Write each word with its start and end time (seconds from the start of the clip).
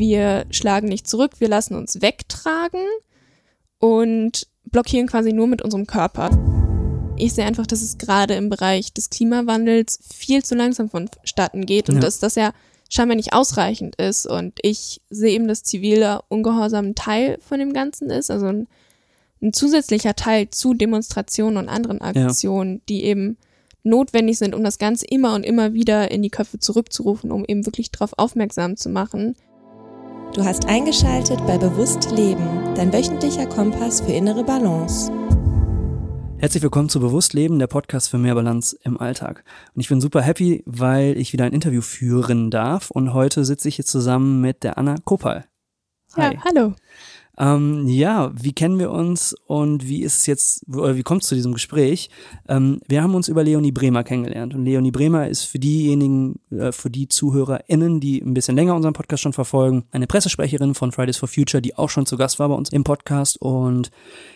wir 0.00 0.46
schlagen 0.50 0.88
nicht 0.88 1.08
zurück, 1.08 1.34
wir 1.38 1.48
lassen 1.48 1.76
uns 1.76 2.02
wegtragen 2.02 2.84
und 3.78 4.48
blockieren 4.64 5.06
quasi 5.06 5.32
nur 5.32 5.46
mit 5.46 5.62
unserem 5.62 5.86
Körper. 5.86 6.30
Ich 7.16 7.34
sehe 7.34 7.44
einfach, 7.44 7.66
dass 7.66 7.82
es 7.82 7.98
gerade 7.98 8.34
im 8.34 8.48
Bereich 8.48 8.92
des 8.92 9.10
Klimawandels 9.10 10.00
viel 10.12 10.42
zu 10.42 10.56
langsam 10.56 10.88
vonstatten 10.88 11.66
geht 11.66 11.88
und 11.88 11.96
ja. 11.96 12.00
dass 12.00 12.18
das 12.18 12.34
ja 12.34 12.52
scheinbar 12.88 13.16
nicht 13.16 13.34
ausreichend 13.34 13.96
ist. 13.96 14.26
Und 14.26 14.58
ich 14.62 15.00
sehe 15.10 15.34
eben, 15.34 15.46
dass 15.46 15.62
ziviler 15.62 16.24
Ungehorsam 16.28 16.86
ein 16.86 16.94
Teil 16.94 17.38
von 17.46 17.58
dem 17.58 17.72
Ganzen 17.72 18.10
ist, 18.10 18.30
also 18.30 18.46
ein, 18.46 18.68
ein 19.42 19.52
zusätzlicher 19.52 20.16
Teil 20.16 20.50
zu 20.50 20.74
Demonstrationen 20.74 21.58
und 21.58 21.68
anderen 21.68 22.00
Aktionen, 22.00 22.76
ja. 22.76 22.80
die 22.88 23.04
eben 23.04 23.36
notwendig 23.82 24.38
sind, 24.38 24.54
um 24.54 24.64
das 24.64 24.78
Ganze 24.78 25.06
immer 25.06 25.34
und 25.34 25.44
immer 25.44 25.72
wieder 25.72 26.10
in 26.10 26.22
die 26.22 26.30
Köpfe 26.30 26.58
zurückzurufen, 26.58 27.30
um 27.32 27.44
eben 27.46 27.66
wirklich 27.66 27.90
darauf 27.90 28.12
aufmerksam 28.16 28.76
zu 28.76 28.88
machen. 28.88 29.36
Du 30.32 30.44
hast 30.44 30.66
eingeschaltet 30.66 31.44
bei 31.44 31.58
Bewusst 31.58 32.12
Leben, 32.12 32.72
dein 32.76 32.92
wöchentlicher 32.92 33.46
Kompass 33.46 34.00
für 34.00 34.12
innere 34.12 34.44
Balance. 34.44 35.10
Herzlich 36.38 36.62
willkommen 36.62 36.88
zu 36.88 37.00
Bewusst 37.00 37.32
Leben, 37.32 37.58
der 37.58 37.66
Podcast 37.66 38.08
für 38.08 38.16
mehr 38.16 38.36
Balance 38.36 38.78
im 38.84 38.96
Alltag. 39.00 39.42
Und 39.74 39.80
ich 39.80 39.88
bin 39.88 40.00
super 40.00 40.22
happy, 40.22 40.62
weil 40.66 41.18
ich 41.18 41.32
wieder 41.32 41.46
ein 41.46 41.52
Interview 41.52 41.80
führen 41.80 42.52
darf. 42.52 42.92
Und 42.92 43.12
heute 43.12 43.44
sitze 43.44 43.66
ich 43.66 43.74
hier 43.74 43.84
zusammen 43.84 44.40
mit 44.40 44.62
der 44.62 44.78
Anna 44.78 44.94
Kopal. 45.04 45.46
Hi. 46.14 46.34
Ja, 46.34 46.44
hallo. 46.44 46.74
Ähm, 47.40 47.88
ja, 47.88 48.30
wie 48.34 48.52
kennen 48.52 48.78
wir 48.78 48.90
uns 48.90 49.34
und 49.46 49.88
wie 49.88 50.02
ist 50.02 50.18
es 50.18 50.26
jetzt, 50.26 50.62
wie 50.66 51.02
kommt 51.02 51.22
es 51.22 51.28
zu 51.28 51.34
diesem 51.34 51.54
Gespräch? 51.54 52.10
Ähm, 52.46 52.82
wir 52.86 53.02
haben 53.02 53.14
uns 53.14 53.28
über 53.28 53.42
Leonie 53.42 53.72
Bremer 53.72 54.04
kennengelernt 54.04 54.54
und 54.54 54.66
Leonie 54.66 54.90
Bremer 54.90 55.26
ist 55.26 55.44
für 55.44 55.58
diejenigen, 55.58 56.38
äh, 56.50 56.70
für 56.70 56.90
die 56.90 57.08
ZuhörerInnen, 57.08 57.98
die 57.98 58.20
ein 58.20 58.34
bisschen 58.34 58.56
länger 58.56 58.74
unseren 58.74 58.92
Podcast 58.92 59.22
schon 59.22 59.32
verfolgen, 59.32 59.84
eine 59.90 60.06
Pressesprecherin 60.06 60.74
von 60.74 60.92
Fridays 60.92 61.16
for 61.16 61.30
Future, 61.30 61.62
die 61.62 61.78
auch 61.78 61.88
schon 61.88 62.04
zu 62.04 62.18
Gast 62.18 62.38
war 62.38 62.50
bei 62.50 62.54
uns 62.54 62.68
im 62.68 62.84
Podcast 62.84 63.40
und 63.40 63.90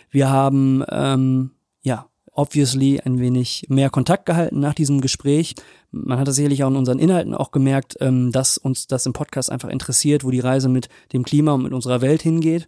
wir 0.09 0.31
haben, 0.31 0.83
ähm, 0.89 1.51
ja, 1.83 2.07
obviously 2.35 2.99
ein 2.99 3.19
wenig 3.19 3.65
mehr 3.69 3.89
Kontakt 3.89 4.25
gehalten 4.25 4.59
nach 4.59 4.73
diesem 4.73 5.01
Gespräch. 5.01 5.55
Man 5.91 6.19
hat 6.19 6.27
das 6.27 6.35
sicherlich 6.35 6.63
auch 6.63 6.69
in 6.69 6.75
unseren 6.75 6.99
Inhalten 6.99 7.33
auch 7.33 7.51
gemerkt, 7.51 7.95
ähm, 8.01 8.31
dass 8.31 8.57
uns 8.57 8.87
das 8.87 9.05
im 9.05 9.13
Podcast 9.13 9.51
einfach 9.51 9.69
interessiert, 9.69 10.23
wo 10.23 10.31
die 10.31 10.41
Reise 10.41 10.69
mit 10.69 10.89
dem 11.13 11.23
Klima 11.23 11.53
und 11.53 11.63
mit 11.63 11.73
unserer 11.73 12.01
Welt 12.01 12.21
hingeht. 12.21 12.67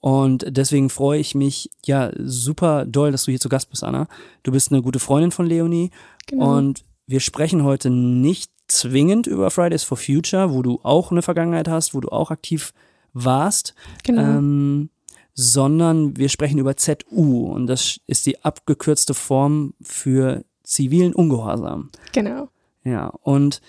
Und 0.00 0.44
deswegen 0.48 0.90
freue 0.90 1.18
ich 1.18 1.34
mich 1.34 1.70
ja 1.84 2.12
super 2.16 2.84
doll, 2.84 3.10
dass 3.10 3.24
du 3.24 3.32
hier 3.32 3.40
zu 3.40 3.48
Gast 3.48 3.70
bist, 3.70 3.82
Anna. 3.82 4.06
Du 4.42 4.52
bist 4.52 4.70
eine 4.70 4.82
gute 4.82 4.98
Freundin 4.98 5.32
von 5.32 5.46
Leonie. 5.46 5.90
Genau. 6.26 6.58
Und 6.58 6.84
wir 7.06 7.20
sprechen 7.20 7.64
heute 7.64 7.90
nicht 7.90 8.50
zwingend 8.68 9.26
über 9.26 9.50
Fridays 9.50 9.84
for 9.84 9.96
Future, 9.96 10.52
wo 10.52 10.62
du 10.62 10.80
auch 10.82 11.10
eine 11.10 11.22
Vergangenheit 11.22 11.68
hast, 11.68 11.94
wo 11.94 12.00
du 12.00 12.10
auch 12.10 12.30
aktiv 12.30 12.72
warst. 13.14 13.74
Genau. 14.04 14.22
Ähm, 14.22 14.90
sondern 15.36 16.16
wir 16.16 16.30
sprechen 16.30 16.58
über 16.58 16.76
ZU 16.76 17.52
und 17.52 17.66
das 17.66 18.00
ist 18.06 18.24
die 18.24 18.42
abgekürzte 18.42 19.12
Form 19.12 19.74
für 19.82 20.44
zivilen 20.64 21.14
Ungehorsam. 21.14 21.90
Genau. 22.12 22.48
Ja, 22.84 23.08
und 23.20 23.60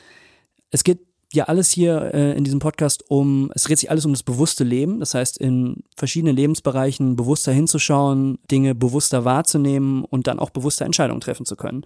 es 0.72 0.86
geht 0.86 1.00
ja 1.34 1.44
alles 1.44 1.70
hier 1.70 2.14
äh, 2.14 2.38
in 2.38 2.46
diesem 2.46 2.60
Podcast 2.60 3.04
um, 3.10 3.52
es 3.54 3.64
dreht 3.64 3.80
sich 3.80 3.92
alles 3.92 4.06
um 4.06 4.14
das 4.14 4.24
bewusste 4.24 4.64
Leben, 4.64 5.02
das 5.02 5.14
heißt 5.14 5.38
in 5.38 5.84
verschiedenen 5.98 6.38
Lebensbereichen 6.38 7.18
bewusster 7.18 7.52
hinzuschauen, 7.52 8.40
Dinge 8.50 8.74
bewusster 8.74 9.26
wahrzunehmen 9.26 10.06
und 10.06 10.28
dann 10.28 10.40
auch 10.40 10.52
bewusster 10.52 10.86
Entscheidungen 10.86 11.20
treffen 11.20 11.46
zu 11.46 11.58
können. 11.58 11.84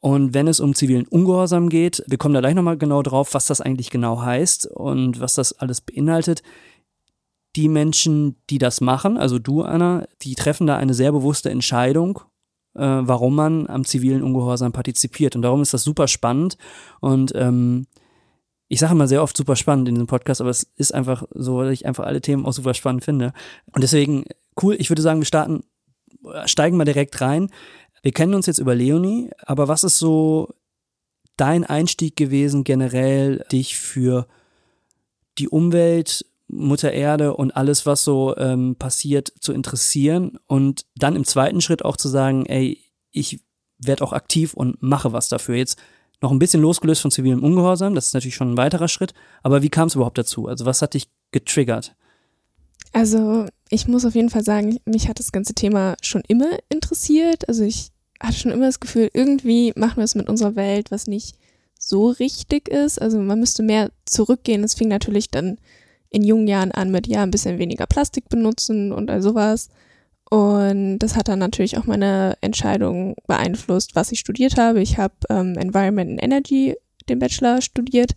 Und 0.00 0.34
wenn 0.34 0.46
es 0.46 0.60
um 0.60 0.74
zivilen 0.74 1.08
Ungehorsam 1.08 1.70
geht, 1.70 2.04
wir 2.06 2.18
kommen 2.18 2.34
da 2.34 2.40
gleich 2.40 2.54
nochmal 2.54 2.76
genau 2.76 3.02
drauf, 3.02 3.32
was 3.32 3.46
das 3.46 3.62
eigentlich 3.62 3.90
genau 3.90 4.20
heißt 4.20 4.66
und 4.66 5.18
was 5.18 5.34
das 5.34 5.54
alles 5.54 5.80
beinhaltet. 5.80 6.42
Die 7.56 7.68
Menschen, 7.68 8.36
die 8.50 8.58
das 8.58 8.80
machen, 8.80 9.16
also 9.16 9.38
du, 9.38 9.62
Anna, 9.62 10.06
die 10.22 10.34
treffen 10.34 10.66
da 10.66 10.76
eine 10.76 10.94
sehr 10.94 11.12
bewusste 11.12 11.50
Entscheidung 11.50 12.20
äh, 12.78 12.80
warum 12.80 13.34
man 13.34 13.66
am 13.66 13.84
zivilen 13.84 14.22
Ungehorsam 14.22 14.72
partizipiert. 14.72 15.36
Und 15.36 15.42
darum 15.42 15.62
ist 15.62 15.74
das 15.74 15.82
super 15.82 16.08
spannend. 16.08 16.56
Und 17.00 17.32
ähm, 17.34 17.86
ich 18.68 18.80
sage 18.80 18.92
immer 18.92 19.08
sehr 19.08 19.22
oft 19.22 19.36
super 19.36 19.56
spannend 19.56 19.88
in 19.88 19.96
diesem 19.96 20.06
Podcast, 20.06 20.40
aber 20.40 20.50
es 20.50 20.62
ist 20.76 20.94
einfach 20.94 21.24
so, 21.30 21.56
weil 21.56 21.72
ich 21.72 21.86
einfach 21.86 22.04
alle 22.04 22.20
Themen 22.20 22.46
auch 22.46 22.52
super 22.52 22.74
spannend 22.74 23.04
finde. 23.04 23.32
Und 23.72 23.82
deswegen, 23.82 24.24
cool, 24.62 24.76
ich 24.78 24.90
würde 24.90 25.02
sagen, 25.02 25.20
wir 25.20 25.26
starten, 25.26 25.64
steigen 26.44 26.76
mal 26.76 26.84
direkt 26.84 27.20
rein. 27.20 27.50
Wir 28.02 28.12
kennen 28.12 28.34
uns 28.34 28.46
jetzt 28.46 28.58
über 28.58 28.74
Leonie, 28.74 29.30
aber 29.44 29.68
was 29.68 29.84
ist 29.84 29.98
so 29.98 30.54
dein 31.36 31.64
Einstieg 31.64 32.16
gewesen, 32.16 32.64
generell 32.64 33.44
dich 33.50 33.76
für 33.76 34.26
die 35.38 35.48
Umwelt, 35.48 36.26
Mutter 36.48 36.92
Erde 36.92 37.34
und 37.34 37.56
alles, 37.56 37.86
was 37.86 38.04
so 38.04 38.36
ähm, 38.36 38.76
passiert, 38.76 39.32
zu 39.40 39.52
interessieren 39.52 40.38
und 40.46 40.86
dann 40.96 41.16
im 41.16 41.24
zweiten 41.24 41.60
Schritt 41.60 41.84
auch 41.84 41.96
zu 41.96 42.08
sagen, 42.08 42.46
ey, 42.46 42.82
ich 43.10 43.44
werde 43.78 44.02
auch 44.02 44.12
aktiv 44.12 44.54
und 44.54 44.82
mache 44.82 45.12
was 45.12 45.28
dafür. 45.28 45.56
Jetzt 45.56 45.78
noch 46.20 46.32
ein 46.32 46.38
bisschen 46.38 46.62
losgelöst 46.62 47.02
von 47.02 47.10
zivilem 47.10 47.44
Ungehorsam, 47.44 47.94
das 47.94 48.08
ist 48.08 48.14
natürlich 48.14 48.34
schon 48.34 48.52
ein 48.52 48.56
weiterer 48.56 48.88
Schritt. 48.88 49.14
Aber 49.42 49.62
wie 49.62 49.68
kam 49.68 49.88
es 49.88 49.94
überhaupt 49.94 50.18
dazu? 50.18 50.48
Also 50.48 50.64
was 50.64 50.82
hat 50.82 50.94
dich 50.94 51.08
getriggert? 51.30 51.94
Also 52.92 53.46
ich 53.68 53.86
muss 53.86 54.04
auf 54.04 54.14
jeden 54.14 54.30
Fall 54.30 54.42
sagen, 54.42 54.78
mich 54.84 55.08
hat 55.08 55.18
das 55.18 55.32
ganze 55.32 55.54
Thema 55.54 55.96
schon 56.02 56.22
immer 56.26 56.50
interessiert. 56.70 57.48
Also 57.48 57.62
ich 57.64 57.90
hatte 58.20 58.38
schon 58.38 58.50
immer 58.50 58.66
das 58.66 58.80
Gefühl, 58.80 59.10
irgendwie 59.12 59.72
machen 59.76 59.98
wir 59.98 60.04
es 60.04 60.14
mit 60.14 60.28
unserer 60.28 60.56
Welt, 60.56 60.90
was 60.90 61.06
nicht 61.06 61.36
so 61.78 62.08
richtig 62.08 62.68
ist. 62.68 63.00
Also 63.00 63.18
man 63.18 63.38
müsste 63.38 63.62
mehr 63.62 63.90
zurückgehen. 64.06 64.64
Es 64.64 64.74
fing 64.74 64.88
natürlich 64.88 65.30
dann 65.30 65.58
in 66.10 66.24
jungen 66.24 66.48
Jahren 66.48 66.72
an 66.72 66.90
mit, 66.90 67.06
ja, 67.06 67.22
ein 67.22 67.30
bisschen 67.30 67.58
weniger 67.58 67.86
Plastik 67.86 68.28
benutzen 68.28 68.92
und 68.92 69.10
all 69.10 69.22
sowas. 69.22 69.68
Und 70.30 70.98
das 70.98 71.16
hat 71.16 71.28
dann 71.28 71.38
natürlich 71.38 71.78
auch 71.78 71.86
meine 71.86 72.36
Entscheidung 72.40 73.16
beeinflusst, 73.26 73.94
was 73.94 74.12
ich 74.12 74.20
studiert 74.20 74.58
habe. 74.58 74.80
Ich 74.80 74.98
habe 74.98 75.14
ähm, 75.30 75.56
Environment 75.56 76.10
and 76.10 76.22
Energy, 76.22 76.76
den 77.08 77.18
Bachelor, 77.18 77.62
studiert. 77.62 78.12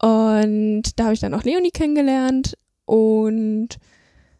Und 0.00 0.82
da 0.96 1.04
habe 1.04 1.14
ich 1.14 1.20
dann 1.20 1.34
auch 1.34 1.44
Leonie 1.44 1.70
kennengelernt. 1.70 2.56
Und 2.86 3.78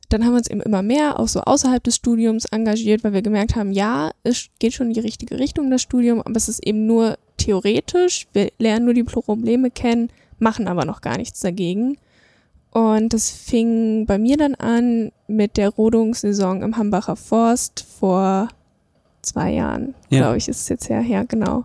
dann 0.08 0.24
haben 0.24 0.32
wir 0.32 0.38
uns 0.38 0.50
eben 0.50 0.62
immer 0.62 0.82
mehr 0.82 1.18
auch 1.18 1.28
so 1.28 1.40
außerhalb 1.40 1.82
des 1.82 1.96
Studiums 1.96 2.44
engagiert, 2.46 3.04
weil 3.04 3.12
wir 3.12 3.22
gemerkt 3.22 3.56
haben, 3.56 3.72
ja, 3.72 4.12
es 4.22 4.48
geht 4.58 4.72
schon 4.72 4.88
in 4.88 4.94
die 4.94 5.00
richtige 5.00 5.38
Richtung, 5.38 5.70
das 5.70 5.82
Studium, 5.82 6.22
aber 6.22 6.36
es 6.36 6.48
ist 6.48 6.64
eben 6.64 6.86
nur 6.86 7.18
theoretisch. 7.36 8.28
Wir 8.32 8.52
lernen 8.58 8.84
nur 8.84 8.94
die 8.94 9.02
Probleme 9.02 9.70
kennen, 9.70 10.10
machen 10.38 10.68
aber 10.68 10.84
noch 10.84 11.00
gar 11.00 11.18
nichts 11.18 11.40
dagegen. 11.40 11.98
Und 12.70 13.12
das 13.12 13.30
fing 13.30 14.06
bei 14.06 14.18
mir 14.18 14.36
dann 14.36 14.54
an 14.54 15.10
mit 15.28 15.56
der 15.56 15.70
Rodungssaison 15.70 16.62
im 16.62 16.76
Hambacher 16.76 17.16
Forst 17.16 17.86
vor 17.98 18.48
zwei 19.22 19.52
Jahren, 19.52 19.94
ja. 20.10 20.20
glaube 20.20 20.36
ich, 20.36 20.48
ist 20.48 20.62
es 20.62 20.68
jetzt 20.68 20.88
her, 20.88 21.00
ja, 21.00 21.24
genau. 21.24 21.64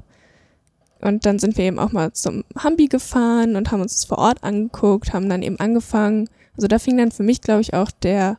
Und 1.01 1.25
dann 1.25 1.39
sind 1.39 1.57
wir 1.57 1.65
eben 1.65 1.79
auch 1.79 1.91
mal 1.91 2.13
zum 2.13 2.43
Hambi 2.57 2.87
gefahren 2.87 3.55
und 3.55 3.71
haben 3.71 3.81
uns 3.81 3.95
das 3.95 4.05
vor 4.05 4.19
Ort 4.19 4.43
angeguckt, 4.43 5.13
haben 5.13 5.29
dann 5.29 5.41
eben 5.41 5.59
angefangen. 5.59 6.29
Also 6.55 6.67
da 6.67 6.79
fing 6.79 6.97
dann 6.97 7.11
für 7.11 7.23
mich, 7.23 7.41
glaube 7.41 7.61
ich, 7.61 7.73
auch 7.73 7.89
der 7.91 8.37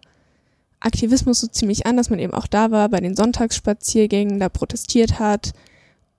Aktivismus 0.80 1.40
so 1.40 1.48
ziemlich 1.48 1.86
an, 1.86 1.96
dass 1.96 2.10
man 2.10 2.18
eben 2.18 2.34
auch 2.34 2.46
da 2.46 2.70
war 2.70 2.88
bei 2.88 3.00
den 3.00 3.16
Sonntagsspaziergängen, 3.16 4.38
da 4.38 4.48
protestiert 4.48 5.18
hat. 5.18 5.52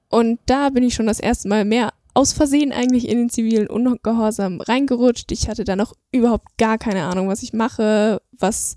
Und 0.10 0.40
da 0.46 0.70
bin 0.70 0.84
ich 0.84 0.94
schon 0.94 1.08
das 1.08 1.20
erste 1.20 1.48
Mal 1.48 1.66
mehr 1.66 1.94
aus 2.13 2.34
Versehen 2.34 2.72
eigentlich 2.72 3.07
in 3.07 3.18
den 3.18 3.29
zivilen 3.29 3.68
Ungehorsam 3.68 4.62
reingerutscht. 4.62 5.31
Ich 5.31 5.47
hatte 5.47 5.63
da 5.63 5.75
noch 5.75 5.94
überhaupt 6.12 6.57
gar 6.57 6.78
keine 6.78 7.03
Ahnung, 7.03 7.28
was 7.28 7.44
ich 7.44 7.53
mache, 7.53 8.22
was 8.31 8.75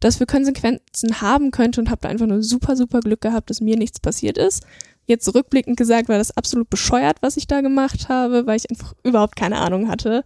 das 0.00 0.16
für 0.16 0.26
Konsequenzen 0.26 1.20
haben 1.20 1.52
könnte 1.52 1.80
und 1.80 1.90
habe 1.90 2.00
da 2.00 2.08
einfach 2.08 2.26
nur 2.26 2.42
super, 2.42 2.76
super 2.76 3.00
Glück 3.00 3.20
gehabt, 3.20 3.50
dass 3.50 3.60
mir 3.60 3.76
nichts 3.76 4.00
passiert 4.00 4.36
ist. 4.36 4.64
Jetzt 5.06 5.32
rückblickend 5.34 5.76
gesagt 5.76 6.08
war 6.08 6.18
das 6.18 6.36
absolut 6.36 6.70
bescheuert, 6.70 7.18
was 7.20 7.36
ich 7.36 7.46
da 7.46 7.60
gemacht 7.60 8.08
habe, 8.08 8.46
weil 8.46 8.56
ich 8.56 8.70
einfach 8.70 8.94
überhaupt 9.04 9.36
keine 9.36 9.58
Ahnung 9.58 9.88
hatte. 9.88 10.24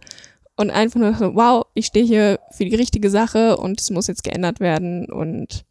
Und 0.55 0.71
einfach 0.71 0.99
nur 0.99 1.13
so, 1.13 1.35
wow, 1.35 1.65
ich 1.75 1.85
stehe 1.85 2.05
hier 2.05 2.39
für 2.51 2.65
die 2.65 2.75
richtige 2.75 3.11
Sache 3.11 3.57
und 3.57 3.79
es 3.79 3.91
muss 3.91 4.07
jetzt 4.07 4.23
geändert 4.23 4.59
werden. 4.59 5.05
Und 5.11 5.65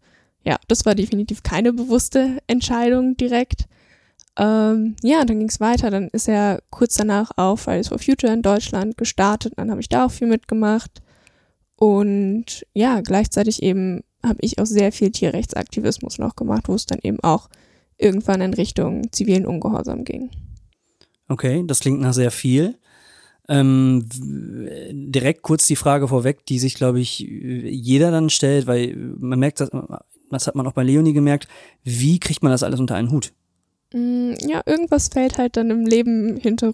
ja, 0.45 0.57
das 0.69 0.87
war 0.87 0.95
definitiv 0.95 1.43
keine 1.43 1.73
bewusste 1.73 2.39
Entscheidung 2.47 3.17
direkt. 3.17 3.67
Ähm, 4.39 4.97
ja, 5.03 5.25
dann 5.25 5.39
ging 5.39 5.49
es 5.49 5.61
weiter. 5.61 5.91
Dann 5.91 6.09
ist 6.09 6.29
er 6.29 6.63
kurz 6.71 6.95
danach 6.95 7.31
auf 7.37 7.61
Fridays 7.61 7.89
for 7.89 7.99
Future 7.99 8.33
in 8.33 8.43
Deutschland 8.43 8.97
gestartet. 8.97 9.55
Dann 9.57 9.71
habe 9.71 9.81
ich 9.81 9.89
da 9.89 10.07
auch 10.07 10.11
viel 10.11 10.29
mitgemacht. 10.29 11.03
Und 11.77 12.67
ja, 12.73 13.01
gleichzeitig 13.01 13.63
eben 13.63 14.03
habe 14.23 14.39
ich 14.41 14.59
auch 14.59 14.67
sehr 14.67 14.93
viel 14.93 15.11
Tierrechtsaktivismus 15.11 16.19
noch 16.19 16.37
gemacht, 16.37 16.69
wo 16.69 16.75
es 16.75 16.87
dann 16.87 16.99
eben 17.03 17.21
auch 17.21 17.49
irgendwann 17.99 18.41
in 18.41 18.55
Richtung 18.55 19.11
zivilen 19.13 19.47
Ungehorsam 19.47 20.05
ging. 20.05 20.31
Okay, 21.29 21.65
das 21.67 21.81
klingt 21.81 22.01
nach 22.01 22.13
sehr 22.13 22.31
viel. 22.31 22.79
Ähm, 23.49 24.07
direkt 24.11 25.43
kurz 25.43 25.67
die 25.67 25.77
Frage 25.77 26.09
vorweg, 26.09 26.45
die 26.47 26.59
sich, 26.59 26.75
glaube 26.75 27.01
ich, 27.01 27.21
jeder 27.21 28.11
dann 28.11 28.29
stellt, 28.29 28.67
weil 28.67 28.97
man 28.97 29.39
merkt, 29.39 29.61
das, 29.61 29.71
das 30.31 30.47
hat 30.47 30.57
man 30.57 30.67
auch 30.67 30.73
bei 30.73 30.83
Leonie 30.83 31.13
gemerkt, 31.13 31.47
wie 31.85 32.19
kriegt 32.19 32.43
man 32.43 32.53
das 32.53 32.65
alles 32.65 32.81
unter 32.81 32.97
einen 32.97 33.11
Hut? 33.11 33.33
Mm, 33.93 34.33
ja, 34.47 34.63
irgendwas 34.67 35.09
fällt 35.09 35.39
halt 35.39 35.57
dann 35.57 35.71
im 35.71 35.87
Leben 35.87 36.37
hinten 36.37 36.71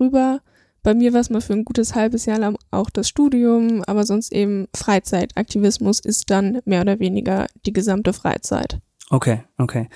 rüber, 0.00 0.40
Bei 0.82 0.94
mir 0.94 1.12
war 1.12 1.20
es 1.20 1.30
mal 1.30 1.40
für 1.40 1.52
ein 1.52 1.64
gutes 1.64 1.94
halbes 1.94 2.26
Jahr 2.26 2.38
lang 2.38 2.58
auch 2.72 2.90
das 2.90 3.08
Studium, 3.08 3.84
aber 3.86 4.04
sonst 4.04 4.32
eben 4.32 4.66
Freizeitaktivismus 4.74 6.00
ist 6.00 6.30
dann 6.30 6.60
mehr 6.64 6.80
oder 6.80 6.98
weniger 6.98 7.46
die 7.64 7.72
gesamte 7.72 8.12
Freizeit. 8.12 8.80
Okay, 9.10 9.44
okay. 9.58 9.88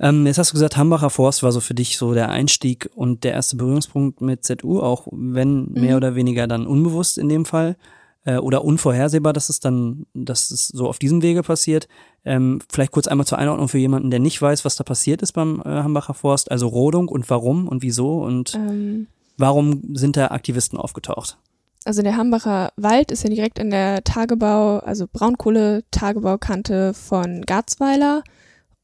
Ähm, 0.00 0.26
jetzt 0.26 0.38
hast 0.38 0.50
du 0.50 0.54
gesagt, 0.54 0.76
Hambacher 0.76 1.10
Forst 1.10 1.42
war 1.42 1.52
so 1.52 1.60
für 1.60 1.74
dich 1.74 1.98
so 1.98 2.14
der 2.14 2.30
Einstieg 2.30 2.88
und 2.94 3.22
der 3.22 3.32
erste 3.32 3.56
Berührungspunkt 3.56 4.22
mit 4.22 4.42
ZU, 4.42 4.80
auch 4.80 5.06
wenn 5.12 5.70
mehr 5.70 5.90
mhm. 5.90 5.96
oder 5.98 6.14
weniger 6.14 6.46
dann 6.46 6.66
unbewusst 6.66 7.18
in 7.18 7.28
dem 7.28 7.44
Fall 7.44 7.76
äh, 8.24 8.36
oder 8.36 8.64
unvorhersehbar, 8.64 9.32
dass 9.32 9.48
es 9.48 9.60
dann, 9.60 10.06
dass 10.14 10.50
es 10.50 10.68
so 10.68 10.88
auf 10.88 10.98
diesem 10.98 11.22
Wege 11.22 11.42
passiert. 11.42 11.88
Ähm, 12.24 12.60
vielleicht 12.70 12.92
kurz 12.92 13.06
einmal 13.06 13.26
zur 13.26 13.38
Einordnung 13.38 13.68
für 13.68 13.78
jemanden, 13.78 14.10
der 14.10 14.20
nicht 14.20 14.40
weiß, 14.40 14.64
was 14.64 14.76
da 14.76 14.84
passiert 14.84 15.22
ist 15.22 15.32
beim 15.32 15.60
äh, 15.64 15.68
Hambacher 15.68 16.14
Forst, 16.14 16.50
also 16.50 16.68
Rodung 16.68 17.08
und 17.08 17.28
warum 17.30 17.68
und 17.68 17.82
wieso 17.82 18.22
und 18.22 18.54
ähm. 18.54 19.06
warum 19.36 19.94
sind 19.94 20.16
da 20.16 20.28
Aktivisten 20.28 20.78
aufgetaucht? 20.78 21.38
Also 21.84 22.00
der 22.00 22.16
Hambacher 22.16 22.72
Wald 22.76 23.10
ist 23.10 23.24
ja 23.24 23.30
direkt 23.30 23.60
an 23.60 23.70
der 23.70 24.02
Tagebau, 24.04 24.78
also 24.78 25.06
Braunkohle-Tagebaukante 25.12 26.94
von 26.94 27.42
Garzweiler 27.42 28.22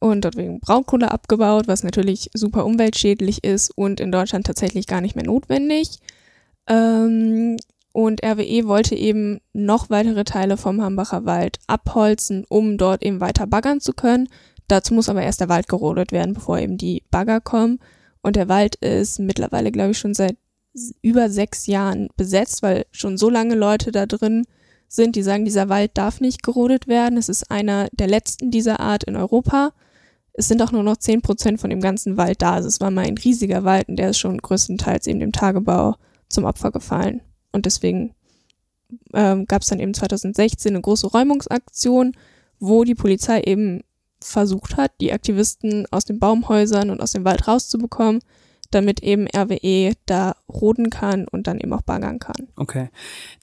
und 0.00 0.24
dort 0.26 0.36
wegen 0.36 0.60
Braunkohle 0.60 1.10
abgebaut, 1.10 1.66
was 1.66 1.82
natürlich 1.82 2.30
super 2.34 2.66
umweltschädlich 2.66 3.42
ist 3.42 3.70
und 3.70 4.00
in 4.00 4.12
Deutschland 4.12 4.46
tatsächlich 4.46 4.86
gar 4.86 5.00
nicht 5.00 5.16
mehr 5.16 5.24
notwendig. 5.24 5.98
Ähm, 6.66 7.56
und 7.92 8.24
RWE 8.24 8.66
wollte 8.66 8.94
eben 8.94 9.40
noch 9.52 9.90
weitere 9.90 10.24
Teile 10.24 10.56
vom 10.56 10.80
Hambacher 10.80 11.24
Wald 11.24 11.58
abholzen, 11.66 12.44
um 12.48 12.78
dort 12.78 13.02
eben 13.02 13.20
weiter 13.20 13.46
baggern 13.46 13.80
zu 13.80 13.92
können. 13.92 14.28
Dazu 14.68 14.94
muss 14.94 15.08
aber 15.08 15.22
erst 15.22 15.40
der 15.40 15.48
Wald 15.48 15.68
gerodet 15.68 16.12
werden, 16.12 16.34
bevor 16.34 16.58
eben 16.58 16.78
die 16.78 17.02
Bagger 17.10 17.40
kommen. 17.40 17.80
Und 18.22 18.36
der 18.36 18.48
Wald 18.48 18.76
ist 18.76 19.18
mittlerweile, 19.18 19.72
glaube 19.72 19.90
ich, 19.90 19.98
schon 19.98 20.14
seit 20.14 20.36
über 21.02 21.28
sechs 21.28 21.66
Jahren 21.66 22.08
besetzt, 22.16 22.62
weil 22.62 22.86
schon 22.92 23.16
so 23.16 23.28
lange 23.28 23.56
Leute 23.56 23.90
da 23.90 24.06
drin 24.06 24.44
sind, 24.86 25.16
die 25.16 25.22
sagen, 25.22 25.44
dieser 25.44 25.68
Wald 25.68 25.92
darf 25.94 26.20
nicht 26.20 26.42
gerodet 26.42 26.86
werden. 26.86 27.18
Es 27.18 27.28
ist 27.28 27.50
einer 27.50 27.88
der 27.92 28.06
letzten 28.06 28.50
dieser 28.50 28.78
Art 28.78 29.04
in 29.04 29.16
Europa 29.16 29.72
es 30.32 30.48
sind 30.48 30.62
auch 30.62 30.72
nur 30.72 30.82
noch 30.82 30.96
zehn 30.96 31.22
Prozent 31.22 31.60
von 31.60 31.70
dem 31.70 31.80
ganzen 31.80 32.16
Wald 32.16 32.42
da. 32.42 32.54
Also 32.54 32.68
es 32.68 32.80
war 32.80 32.90
mal 32.90 33.04
ein 33.04 33.18
riesiger 33.18 33.64
Wald 33.64 33.88
und 33.88 33.96
der 33.96 34.10
ist 34.10 34.18
schon 34.18 34.38
größtenteils 34.38 35.06
eben 35.06 35.20
dem 35.20 35.32
Tagebau 35.32 35.96
zum 36.28 36.44
Opfer 36.44 36.70
gefallen. 36.70 37.20
Und 37.52 37.66
deswegen 37.66 38.14
ähm, 39.14 39.46
gab 39.46 39.62
es 39.62 39.68
dann 39.68 39.80
eben 39.80 39.94
2016 39.94 40.72
eine 40.72 40.80
große 40.80 41.06
Räumungsaktion, 41.06 42.12
wo 42.58 42.84
die 42.84 42.94
Polizei 42.94 43.40
eben 43.42 43.82
versucht 44.22 44.76
hat, 44.76 44.92
die 45.00 45.12
Aktivisten 45.12 45.86
aus 45.90 46.04
den 46.04 46.18
Baumhäusern 46.18 46.90
und 46.90 47.00
aus 47.00 47.12
dem 47.12 47.24
Wald 47.24 47.48
rauszubekommen, 47.48 48.20
damit 48.70 49.02
eben 49.02 49.26
RWE 49.26 49.94
da 50.06 50.36
roden 50.48 50.90
kann 50.90 51.26
und 51.26 51.46
dann 51.46 51.58
eben 51.58 51.72
auch 51.72 51.82
baggern 51.82 52.18
kann. 52.18 52.48
Okay. 52.56 52.90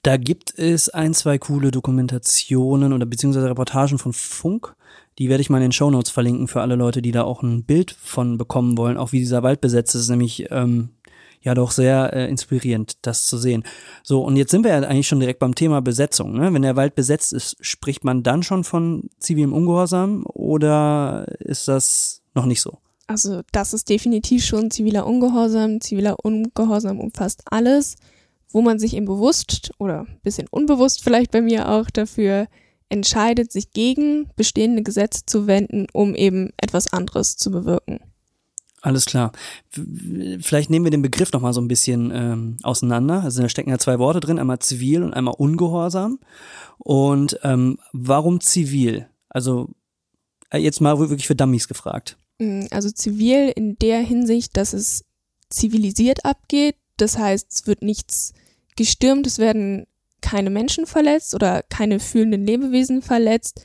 Da 0.02 0.16
gibt 0.16 0.56
es 0.58 0.88
ein, 0.88 1.14
zwei 1.14 1.38
coole 1.38 1.70
Dokumentationen 1.70 2.92
oder 2.92 3.06
beziehungsweise 3.06 3.50
Reportagen 3.50 3.98
von 3.98 4.12
Funk 4.12 4.74
die 5.18 5.28
werde 5.28 5.40
ich 5.40 5.50
mal 5.50 5.58
in 5.58 5.64
den 5.64 5.72
Show 5.72 5.90
Notes 5.90 6.10
verlinken 6.10 6.46
für 6.46 6.60
alle 6.60 6.76
Leute, 6.76 7.02
die 7.02 7.10
da 7.10 7.24
auch 7.24 7.42
ein 7.42 7.64
Bild 7.64 7.90
von 7.90 8.38
bekommen 8.38 8.78
wollen, 8.78 8.96
auch 8.96 9.12
wie 9.12 9.18
dieser 9.18 9.42
Wald 9.42 9.60
besetzt 9.60 9.94
ist, 9.96 10.08
nämlich 10.08 10.46
ähm, 10.50 10.90
ja 11.40 11.54
doch 11.54 11.70
sehr 11.70 12.12
äh, 12.12 12.28
inspirierend, 12.28 12.98
das 13.02 13.26
zu 13.26 13.38
sehen. 13.38 13.64
So, 14.02 14.22
und 14.22 14.36
jetzt 14.36 14.50
sind 14.50 14.64
wir 14.64 14.70
ja 14.70 14.86
eigentlich 14.86 15.08
schon 15.08 15.20
direkt 15.20 15.38
beim 15.38 15.54
Thema 15.54 15.80
Besetzung. 15.80 16.32
Ne? 16.32 16.52
Wenn 16.52 16.62
der 16.62 16.76
Wald 16.76 16.94
besetzt 16.94 17.32
ist, 17.32 17.56
spricht 17.60 18.04
man 18.04 18.22
dann 18.22 18.42
schon 18.42 18.64
von 18.64 19.08
zivilem 19.18 19.52
Ungehorsam 19.52 20.24
oder 20.26 21.26
ist 21.38 21.68
das 21.68 22.22
noch 22.34 22.46
nicht 22.46 22.60
so? 22.60 22.78
Also 23.06 23.40
das 23.52 23.72
ist 23.72 23.88
definitiv 23.88 24.44
schon 24.44 24.70
ziviler 24.70 25.06
Ungehorsam. 25.06 25.80
Ziviler 25.80 26.16
Ungehorsam 26.22 27.00
umfasst 27.00 27.42
alles, 27.50 27.96
wo 28.50 28.60
man 28.60 28.78
sich 28.78 28.94
eben 28.94 29.06
bewusst 29.06 29.72
oder 29.78 30.06
bisschen 30.22 30.46
unbewusst 30.50 31.02
vielleicht 31.02 31.30
bei 31.30 31.40
mir 31.40 31.70
auch 31.70 31.88
dafür 31.90 32.46
entscheidet, 32.90 33.52
sich 33.52 33.72
gegen 33.72 34.28
bestehende 34.36 34.82
Gesetze 34.82 35.22
zu 35.26 35.46
wenden, 35.46 35.86
um 35.92 36.14
eben 36.14 36.50
etwas 36.58 36.92
anderes 36.92 37.36
zu 37.36 37.50
bewirken. 37.50 38.00
Alles 38.80 39.06
klar. 39.06 39.32
Vielleicht 40.40 40.70
nehmen 40.70 40.84
wir 40.84 40.90
den 40.90 41.02
Begriff 41.02 41.32
nochmal 41.32 41.52
so 41.52 41.60
ein 41.60 41.68
bisschen 41.68 42.12
ähm, 42.14 42.56
auseinander. 42.62 43.22
Also 43.22 43.42
da 43.42 43.48
stecken 43.48 43.70
ja 43.70 43.78
zwei 43.78 43.98
Worte 43.98 44.20
drin, 44.20 44.38
einmal 44.38 44.60
zivil 44.60 45.02
und 45.02 45.14
einmal 45.14 45.34
ungehorsam. 45.36 46.20
Und 46.78 47.40
ähm, 47.42 47.78
warum 47.92 48.40
zivil? 48.40 49.08
Also 49.28 49.70
äh, 50.50 50.58
jetzt 50.58 50.80
mal 50.80 50.98
wirklich 50.98 51.26
für 51.26 51.34
Dummies 51.34 51.66
gefragt. 51.66 52.16
Mm, 52.38 52.66
also 52.70 52.90
zivil 52.90 53.52
in 53.54 53.76
der 53.78 53.98
Hinsicht, 54.00 54.56
dass 54.56 54.72
es 54.72 55.04
zivilisiert 55.50 56.24
abgeht. 56.24 56.76
Das 56.96 57.18
heißt, 57.18 57.46
es 57.52 57.66
wird 57.66 57.82
nichts 57.82 58.32
gestürmt, 58.76 59.26
es 59.26 59.38
werden 59.38 59.86
keine 60.20 60.50
Menschen 60.50 60.86
verletzt 60.86 61.34
oder 61.34 61.62
keine 61.62 62.00
fühlenden 62.00 62.44
Lebewesen 62.44 63.02
verletzt. 63.02 63.64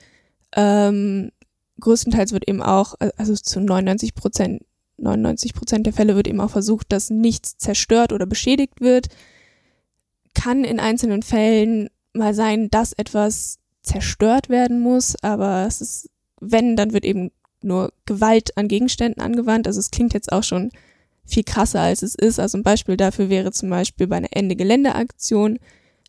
Ähm, 0.56 1.32
größtenteils 1.80 2.32
wird 2.32 2.48
eben 2.48 2.62
auch, 2.62 2.96
also 3.18 3.36
zu 3.36 3.60
99 3.60 4.16
Prozent, 4.16 4.64
99 5.04 5.54
Prozent 5.54 5.86
der 5.86 5.94
Fälle 5.94 6.16
wird 6.16 6.28
eben 6.28 6.42
auch 6.42 6.50
versucht, 6.50 6.92
dass 6.92 7.10
nichts 7.10 7.58
zerstört 7.58 8.14
oder 8.14 8.26
beschädigt 8.26 8.82
wird. 8.82 9.08
Kann 10.34 10.64
in 10.64 10.80
einzelnen 10.80 11.22
Fällen 11.22 11.90
mal 12.14 12.34
sein, 12.34 12.70
dass 12.70 12.94
etwas 12.94 13.60
zerstört 13.82 14.50
werden 14.50 14.80
muss, 14.80 15.16
aber 15.22 15.66
es 15.68 15.82
ist, 15.82 16.10
wenn, 16.40 16.76
dann 16.76 16.94
wird 16.94 17.06
eben 17.06 17.32
nur 17.62 17.94
Gewalt 18.06 18.58
an 18.58 18.68
Gegenständen 18.68 19.22
angewandt. 19.22 19.68
Also 19.68 19.80
es 19.80 19.92
klingt 19.92 20.14
jetzt 20.14 20.32
auch 20.32 20.44
schon 20.44 20.72
viel 21.26 21.44
krasser, 21.44 21.82
als 21.82 22.02
es 22.02 22.16
ist. 22.16 22.40
Also 22.40 22.58
ein 22.58 22.64
Beispiel 22.64 22.98
dafür 22.98 23.30
wäre 23.30 23.52
zum 23.52 23.70
Beispiel 23.70 24.08
bei 24.08 24.18
einer 24.18 24.36
Ende-Gelände-Aktion 24.36 25.60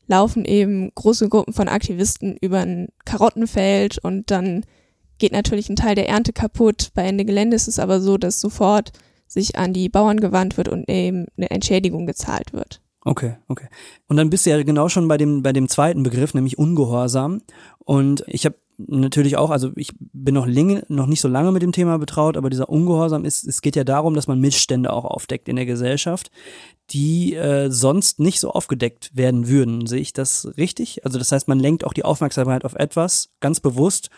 laufen 0.06 0.44
eben 0.44 0.92
große 0.94 1.28
Gruppen 1.28 1.54
von 1.54 1.68
Aktivisten 1.68 2.36
über 2.36 2.60
ein 2.60 2.88
Karottenfeld 3.04 3.98
und 3.98 4.30
dann 4.30 4.64
geht 5.18 5.32
natürlich 5.32 5.68
ein 5.68 5.76
Teil 5.76 5.94
der 5.94 6.08
Ernte 6.08 6.32
kaputt. 6.32 6.90
Bei 6.94 7.02
Ende 7.02 7.24
Gelände 7.24 7.56
ist 7.56 7.68
es 7.68 7.78
aber 7.78 8.00
so, 8.00 8.18
dass 8.18 8.40
sofort 8.40 8.92
sich 9.26 9.56
an 9.56 9.72
die 9.72 9.88
Bauern 9.88 10.20
gewandt 10.20 10.56
wird 10.56 10.68
und 10.68 10.88
eben 10.88 11.26
eine 11.36 11.50
Entschädigung 11.50 12.06
gezahlt 12.06 12.52
wird. 12.52 12.80
Okay, 13.04 13.36
okay. 13.48 13.68
Und 14.08 14.16
dann 14.16 14.30
bist 14.30 14.46
du 14.46 14.50
ja 14.50 14.62
genau 14.62 14.88
schon 14.88 15.08
bei 15.08 15.18
dem, 15.18 15.42
bei 15.42 15.52
dem 15.52 15.68
zweiten 15.68 16.02
Begriff, 16.02 16.32
nämlich 16.32 16.58
Ungehorsam. 16.58 17.42
Und 17.78 18.24
ich 18.26 18.46
habe 18.46 18.56
natürlich 18.78 19.36
auch, 19.36 19.50
also 19.50 19.70
ich 19.76 19.92
bin 19.98 20.34
noch 20.34 20.46
länger, 20.46 20.82
noch 20.88 21.06
nicht 21.06 21.20
so 21.20 21.28
lange 21.28 21.52
mit 21.52 21.62
dem 21.62 21.72
Thema 21.72 21.98
betraut, 21.98 22.36
aber 22.36 22.50
dieser 22.50 22.68
Ungehorsam 22.68 23.24
ist, 23.24 23.46
es 23.46 23.60
geht 23.60 23.76
ja 23.76 23.84
darum, 23.84 24.14
dass 24.14 24.26
man 24.26 24.40
Missstände 24.40 24.92
auch 24.92 25.04
aufdeckt 25.04 25.48
in 25.48 25.56
der 25.56 25.66
Gesellschaft, 25.66 26.30
die 26.90 27.34
äh, 27.34 27.70
sonst 27.70 28.20
nicht 28.20 28.40
so 28.40 28.50
aufgedeckt 28.50 29.14
werden 29.14 29.48
würden. 29.48 29.86
Sehe 29.86 30.00
ich 30.00 30.12
das 30.12 30.56
richtig? 30.56 31.04
Also 31.04 31.18
das 31.18 31.30
heißt, 31.30 31.46
man 31.46 31.60
lenkt 31.60 31.84
auch 31.84 31.92
die 31.92 32.04
Aufmerksamkeit 32.04 32.64
auf 32.64 32.74
etwas 32.74 33.30
ganz 33.40 33.60
bewusst, 33.60 34.10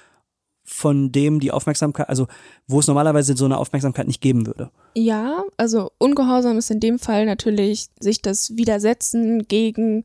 von 0.77 1.11
dem 1.11 1.41
die 1.41 1.53
Aufmerksamkeit, 1.53 2.11
also 2.11 2.27
wo 2.67 2.81
es 2.81 2.87
normalerweise 2.87 3.35
so 3.35 3.47
eine 3.47 3.57
Aufmerksamkeit 3.57 4.07
nicht 4.07 4.21
geben 4.21 4.47
würde. 4.47 4.71
Ja, 4.95 5.43
also 5.57 5.91
Ungehorsam 5.97 6.59
ist 6.59 6.71
in 6.71 6.81
dem 6.81 6.99
Fall 6.99 7.25
natürlich 7.25 7.87
sich 7.99 8.21
das 8.21 8.59
Widersetzen 8.59 9.49
gegen 9.49 10.05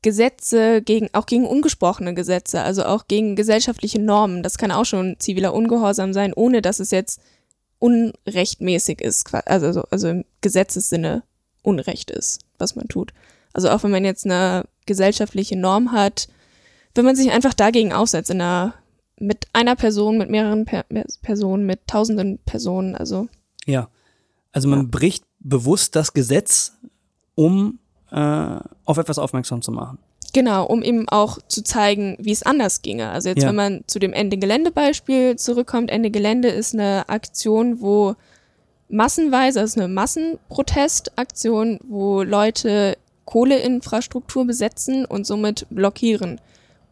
Gesetze, 0.00 0.80
gegen, 0.80 1.10
auch 1.12 1.26
gegen 1.26 1.46
ungesprochene 1.46 2.14
Gesetze, 2.14 2.62
also 2.62 2.84
auch 2.84 3.06
gegen 3.06 3.36
gesellschaftliche 3.36 4.00
Normen. 4.00 4.42
Das 4.42 4.56
kann 4.56 4.70
auch 4.70 4.86
schon 4.86 5.16
ziviler 5.18 5.52
Ungehorsam 5.52 6.14
sein, 6.14 6.32
ohne 6.32 6.62
dass 6.62 6.80
es 6.80 6.90
jetzt 6.90 7.20
unrechtmäßig 7.78 9.02
ist, 9.02 9.32
also, 9.46 9.82
also 9.90 10.08
im 10.08 10.24
Gesetzessinne 10.40 11.22
Unrecht 11.62 12.10
ist, 12.10 12.40
was 12.56 12.76
man 12.76 12.88
tut. 12.88 13.12
Also 13.52 13.68
auch 13.68 13.82
wenn 13.82 13.90
man 13.90 14.06
jetzt 14.06 14.24
eine 14.24 14.64
gesellschaftliche 14.86 15.56
Norm 15.56 15.92
hat, 15.92 16.28
wenn 16.94 17.04
man 17.04 17.14
sich 17.14 17.30
einfach 17.30 17.52
dagegen 17.52 17.92
aufsetzt, 17.92 18.30
in 18.30 18.40
einer, 18.40 18.74
mit 19.20 19.46
einer 19.52 19.76
Person, 19.76 20.18
mit 20.18 20.30
mehreren 20.30 20.64
per 20.64 20.84
Personen, 21.22 21.66
mit 21.66 21.86
tausenden 21.86 22.38
Personen, 22.44 22.94
also. 22.94 23.28
Ja. 23.66 23.88
Also 24.52 24.68
man 24.68 24.80
ja. 24.80 24.86
bricht 24.90 25.24
bewusst 25.40 25.94
das 25.96 26.12
Gesetz, 26.12 26.78
um 27.34 27.78
äh, 28.10 28.58
auf 28.84 28.98
etwas 28.98 29.18
aufmerksam 29.18 29.62
zu 29.62 29.72
machen. 29.72 29.98
Genau, 30.32 30.66
um 30.66 30.82
eben 30.82 31.08
auch 31.08 31.38
zu 31.48 31.62
zeigen, 31.62 32.16
wie 32.20 32.32
es 32.32 32.42
anders 32.42 32.82
ginge. 32.82 33.10
Also 33.10 33.30
jetzt, 33.30 33.42
ja. 33.42 33.48
wenn 33.48 33.56
man 33.56 33.84
zu 33.86 33.98
dem 33.98 34.12
Ende 34.12 34.36
Gelände 34.36 34.70
Beispiel 34.70 35.36
zurückkommt, 35.36 35.90
Ende 35.90 36.10
Gelände 36.10 36.48
ist 36.48 36.74
eine 36.74 37.08
Aktion, 37.08 37.80
wo 37.80 38.14
massenweise, 38.88 39.60
also 39.60 39.80
eine 39.80 39.88
Massenprotestaktion, 39.88 41.80
wo 41.88 42.22
Leute 42.22 42.98
Kohleinfrastruktur 43.24 44.46
besetzen 44.46 45.04
und 45.04 45.26
somit 45.26 45.66
blockieren. 45.70 46.40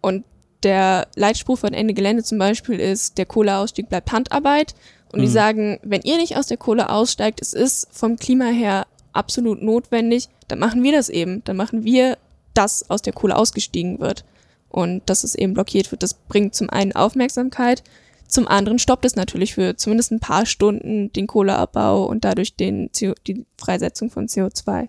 Und 0.00 0.24
der 0.62 1.08
Leitspruch 1.14 1.58
von 1.58 1.72
Ende 1.72 1.94
Gelände 1.94 2.22
zum 2.22 2.38
Beispiel 2.38 2.80
ist, 2.80 3.18
der 3.18 3.26
Kohleausstieg 3.26 3.88
bleibt 3.88 4.12
Handarbeit. 4.12 4.74
Und 5.12 5.20
mhm. 5.20 5.24
die 5.24 5.30
sagen, 5.30 5.78
wenn 5.82 6.02
ihr 6.02 6.16
nicht 6.16 6.36
aus 6.36 6.46
der 6.46 6.56
Kohle 6.56 6.90
aussteigt, 6.90 7.40
es 7.40 7.52
ist 7.52 7.88
vom 7.92 8.16
Klima 8.16 8.46
her 8.46 8.86
absolut 9.12 9.62
notwendig, 9.62 10.28
dann 10.48 10.58
machen 10.58 10.82
wir 10.82 10.92
das 10.92 11.08
eben. 11.08 11.42
Dann 11.44 11.56
machen 11.56 11.84
wir, 11.84 12.18
dass 12.54 12.90
aus 12.90 13.02
der 13.02 13.12
Kohle 13.12 13.36
ausgestiegen 13.36 14.00
wird. 14.00 14.24
Und 14.68 15.08
dass 15.08 15.24
es 15.24 15.34
eben 15.34 15.54
blockiert 15.54 15.90
wird. 15.90 16.02
Das 16.02 16.14
bringt 16.14 16.54
zum 16.54 16.68
einen 16.68 16.92
Aufmerksamkeit, 16.92 17.82
zum 18.28 18.48
anderen 18.48 18.78
stoppt 18.78 19.04
es 19.04 19.16
natürlich 19.16 19.54
für 19.54 19.76
zumindest 19.76 20.10
ein 20.10 20.20
paar 20.20 20.46
Stunden 20.46 21.12
den 21.12 21.26
Kohleabbau 21.26 22.04
und 22.04 22.24
dadurch 22.24 22.56
den 22.56 22.90
CO 22.92 23.14
die 23.26 23.46
Freisetzung 23.56 24.10
von 24.10 24.26
CO2. 24.26 24.88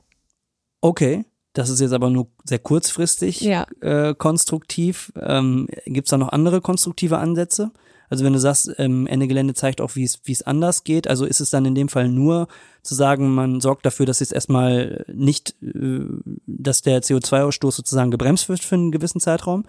Okay, 0.82 1.26
das 1.58 1.70
ist 1.70 1.80
jetzt 1.80 1.94
aber 1.94 2.10
nur 2.10 2.28
sehr 2.44 2.60
kurzfristig 2.60 3.42
Ja. 3.42 3.66
äh, 3.82 4.14
konstruktiv. 4.16 5.12
Ähm, 5.20 5.68
Gibt 5.86 6.08
es 6.08 6.12
da 6.12 6.18
noch 6.18 6.30
andere 6.30 6.62
konstruktive 6.62 7.18
Ansätze? 7.18 7.72
Also 8.10 8.24
wenn 8.24 8.34
du 8.34 8.40
sagst, 8.40 8.72
ähm, 8.78 9.06
Ende 9.08 9.28
Gelände 9.28 9.54
zeigt 9.54 9.82
auch, 9.82 9.96
wie 9.96 10.04
es 10.04 10.42
anders 10.44 10.84
geht, 10.84 11.08
also 11.08 11.26
ist 11.26 11.42
es 11.42 11.50
dann 11.50 11.66
in 11.66 11.76
dem 11.76 11.90
Fall 11.90 12.08
nur 12.08 12.48
zu 12.82 12.96
sagen, 12.96 13.34
man 13.36 13.60
sorgt 13.60 13.86
dafür, 13.86 14.06
dass 14.06 14.22
jetzt 14.22 14.32
erstmal 14.32 15.04
nicht, 15.14 15.56
äh, 15.62 16.06
dass 16.46 16.82
der 16.84 17.02
CO2-Ausstoß 17.02 17.72
sozusagen 17.72 18.12
gebremst 18.12 18.48
wird 18.50 18.64
für 18.64 18.76
einen 18.76 18.92
gewissen 18.92 19.20
Zeitraum? 19.20 19.66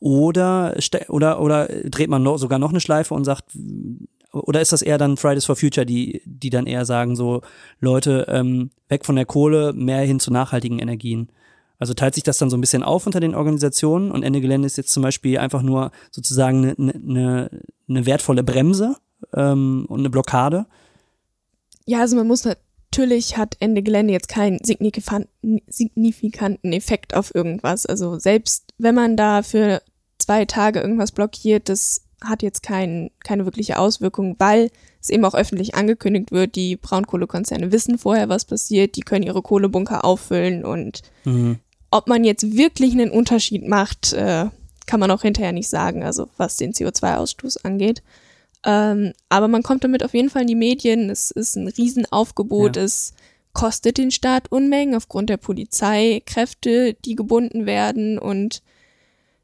Oder, 0.00 0.76
oder, 1.08 1.40
oder 1.40 1.66
dreht 1.68 2.10
man 2.10 2.24
noch, 2.24 2.36
sogar 2.36 2.58
noch 2.58 2.70
eine 2.70 2.80
Schleife 2.80 3.14
und 3.14 3.24
sagt, 3.24 3.44
oder 4.32 4.60
ist 4.60 4.72
das 4.72 4.82
eher 4.82 4.98
dann 4.98 5.16
Fridays 5.16 5.44
for 5.44 5.56
Future, 5.56 5.86
die, 5.86 6.22
die 6.24 6.50
dann 6.50 6.66
eher 6.66 6.84
sagen, 6.84 7.16
so, 7.16 7.42
Leute, 7.80 8.26
ähm, 8.28 8.70
weg 8.88 9.04
von 9.04 9.16
der 9.16 9.26
Kohle, 9.26 9.72
mehr 9.72 10.00
hin 10.00 10.20
zu 10.20 10.32
nachhaltigen 10.32 10.78
Energien? 10.78 11.28
Also 11.78 11.94
teilt 11.94 12.14
sich 12.14 12.22
das 12.22 12.38
dann 12.38 12.48
so 12.48 12.56
ein 12.56 12.60
bisschen 12.60 12.82
auf 12.82 13.06
unter 13.06 13.20
den 13.20 13.34
Organisationen 13.34 14.12
und 14.12 14.22
Ende 14.22 14.40
Gelände 14.40 14.66
ist 14.66 14.76
jetzt 14.76 14.92
zum 14.92 15.02
Beispiel 15.02 15.38
einfach 15.38 15.62
nur 15.62 15.90
sozusagen 16.12 16.74
eine, 16.78 16.94
eine, 16.94 17.50
eine 17.88 18.06
wertvolle 18.06 18.44
Bremse 18.44 18.96
ähm, 19.34 19.86
und 19.88 19.98
eine 19.98 20.10
Blockade. 20.10 20.66
Ja, 21.84 22.00
also 22.00 22.16
man 22.16 22.28
muss 22.28 22.44
natürlich 22.44 23.36
hat 23.36 23.56
Ende 23.58 23.82
Gelände 23.82 24.12
jetzt 24.12 24.28
keinen 24.28 24.60
signifikanten 24.62 26.72
Effekt 26.72 27.14
auf 27.14 27.34
irgendwas. 27.34 27.84
Also 27.84 28.18
selbst 28.18 28.72
wenn 28.78 28.94
man 28.94 29.16
da 29.16 29.42
für 29.42 29.82
zwei 30.18 30.44
Tage 30.44 30.80
irgendwas 30.80 31.10
blockiert, 31.10 31.68
das 31.68 32.02
hat 32.24 32.42
jetzt 32.42 32.62
kein, 32.62 33.10
keine 33.24 33.44
wirkliche 33.44 33.78
Auswirkung, 33.78 34.36
weil 34.38 34.70
es 35.00 35.10
eben 35.10 35.24
auch 35.24 35.34
öffentlich 35.34 35.74
angekündigt 35.74 36.30
wird, 36.32 36.54
die 36.54 36.76
Braunkohlekonzerne 36.76 37.72
wissen 37.72 37.98
vorher, 37.98 38.28
was 38.28 38.44
passiert, 38.44 38.96
die 38.96 39.00
können 39.00 39.24
ihre 39.24 39.42
Kohlebunker 39.42 40.04
auffüllen 40.04 40.64
und 40.64 41.02
Mhm. 41.24 41.58
ob 41.90 42.08
man 42.08 42.24
jetzt 42.24 42.56
wirklich 42.56 42.92
einen 42.92 43.10
Unterschied 43.10 43.66
macht, 43.66 44.12
äh, 44.12 44.46
kann 44.86 45.00
man 45.00 45.10
auch 45.10 45.22
hinterher 45.22 45.52
nicht 45.52 45.68
sagen, 45.68 46.02
also 46.02 46.28
was 46.36 46.56
den 46.56 46.72
CO2-Ausstoß 46.72 47.64
angeht. 47.64 48.02
Ähm, 48.64 49.12
aber 49.28 49.48
man 49.48 49.62
kommt 49.62 49.82
damit 49.84 50.04
auf 50.04 50.14
jeden 50.14 50.30
Fall 50.30 50.42
in 50.42 50.48
die 50.48 50.54
Medien. 50.54 51.10
Es 51.10 51.30
ist 51.32 51.56
ein 51.56 51.68
Riesenaufgebot. 51.68 52.76
Ja. 52.76 52.82
Es 52.84 53.12
kostet 53.52 53.98
den 53.98 54.10
Staat 54.10 54.50
Unmengen 54.52 54.94
aufgrund 54.94 55.30
der 55.30 55.36
Polizeikräfte, 55.36 56.94
die 57.04 57.14
gebunden 57.16 57.66
werden. 57.66 58.18
Und 58.18 58.62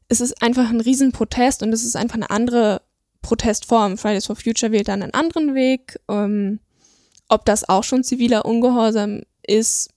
es 0.09 0.21
ist 0.21 0.41
einfach 0.41 0.69
ein 0.69 0.81
Riesenprotest 0.81 1.63
und 1.63 1.71
es 1.71 1.85
ist 1.85 1.95
einfach 1.95 2.15
eine 2.15 2.29
andere 2.29 2.81
Protestform. 3.21 3.97
Fridays 3.97 4.25
for 4.25 4.35
Future 4.35 4.71
wählt 4.71 4.87
dann 4.87 5.03
einen 5.03 5.13
anderen 5.13 5.55
Weg. 5.55 5.99
Ähm, 6.09 6.59
ob 7.27 7.45
das 7.45 7.67
auch 7.69 7.83
schon 7.83 8.03
ziviler 8.03 8.45
Ungehorsam 8.45 9.21
ist, 9.45 9.91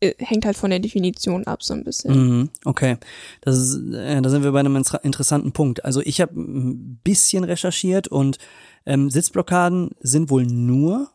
äh, 0.00 0.14
hängt 0.18 0.44
halt 0.46 0.56
von 0.56 0.70
der 0.70 0.78
Definition 0.78 1.44
ab 1.46 1.62
so 1.62 1.74
ein 1.74 1.82
bisschen. 1.82 2.14
Mhm, 2.38 2.50
okay, 2.64 2.98
das 3.40 3.58
ist, 3.58 3.92
äh, 3.94 4.22
da 4.22 4.30
sind 4.30 4.44
wir 4.44 4.52
bei 4.52 4.60
einem 4.60 4.76
inter- 4.76 5.02
interessanten 5.04 5.52
Punkt. 5.52 5.84
Also 5.84 6.00
ich 6.02 6.20
habe 6.20 6.40
ein 6.40 7.00
bisschen 7.02 7.42
recherchiert 7.44 8.06
und 8.08 8.38
ähm, 8.86 9.10
Sitzblockaden 9.10 9.90
sind 10.00 10.30
wohl 10.30 10.44
nur, 10.46 11.10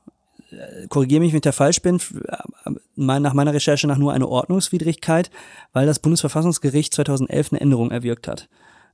korrigiere 0.89 1.21
mich, 1.21 1.31
wenn 1.31 1.37
ich 1.37 1.43
da 1.43 1.51
falsch 1.51 1.81
bin, 1.81 1.97
äh, 1.97 2.71
mein- 2.95 3.21
nach 3.21 3.33
meiner 3.33 3.53
Recherche 3.53 3.87
nach 3.87 3.97
nur 3.97 4.13
eine 4.13 4.27
Ordnungswidrigkeit, 4.27 5.29
weil 5.73 5.85
das 5.85 5.99
Bundesverfassungsgericht 5.99 6.93
2011 6.93 7.51
eine 7.51 7.61
Änderung 7.61 7.91
erwirkt 7.91 8.27
hat. 8.27 8.49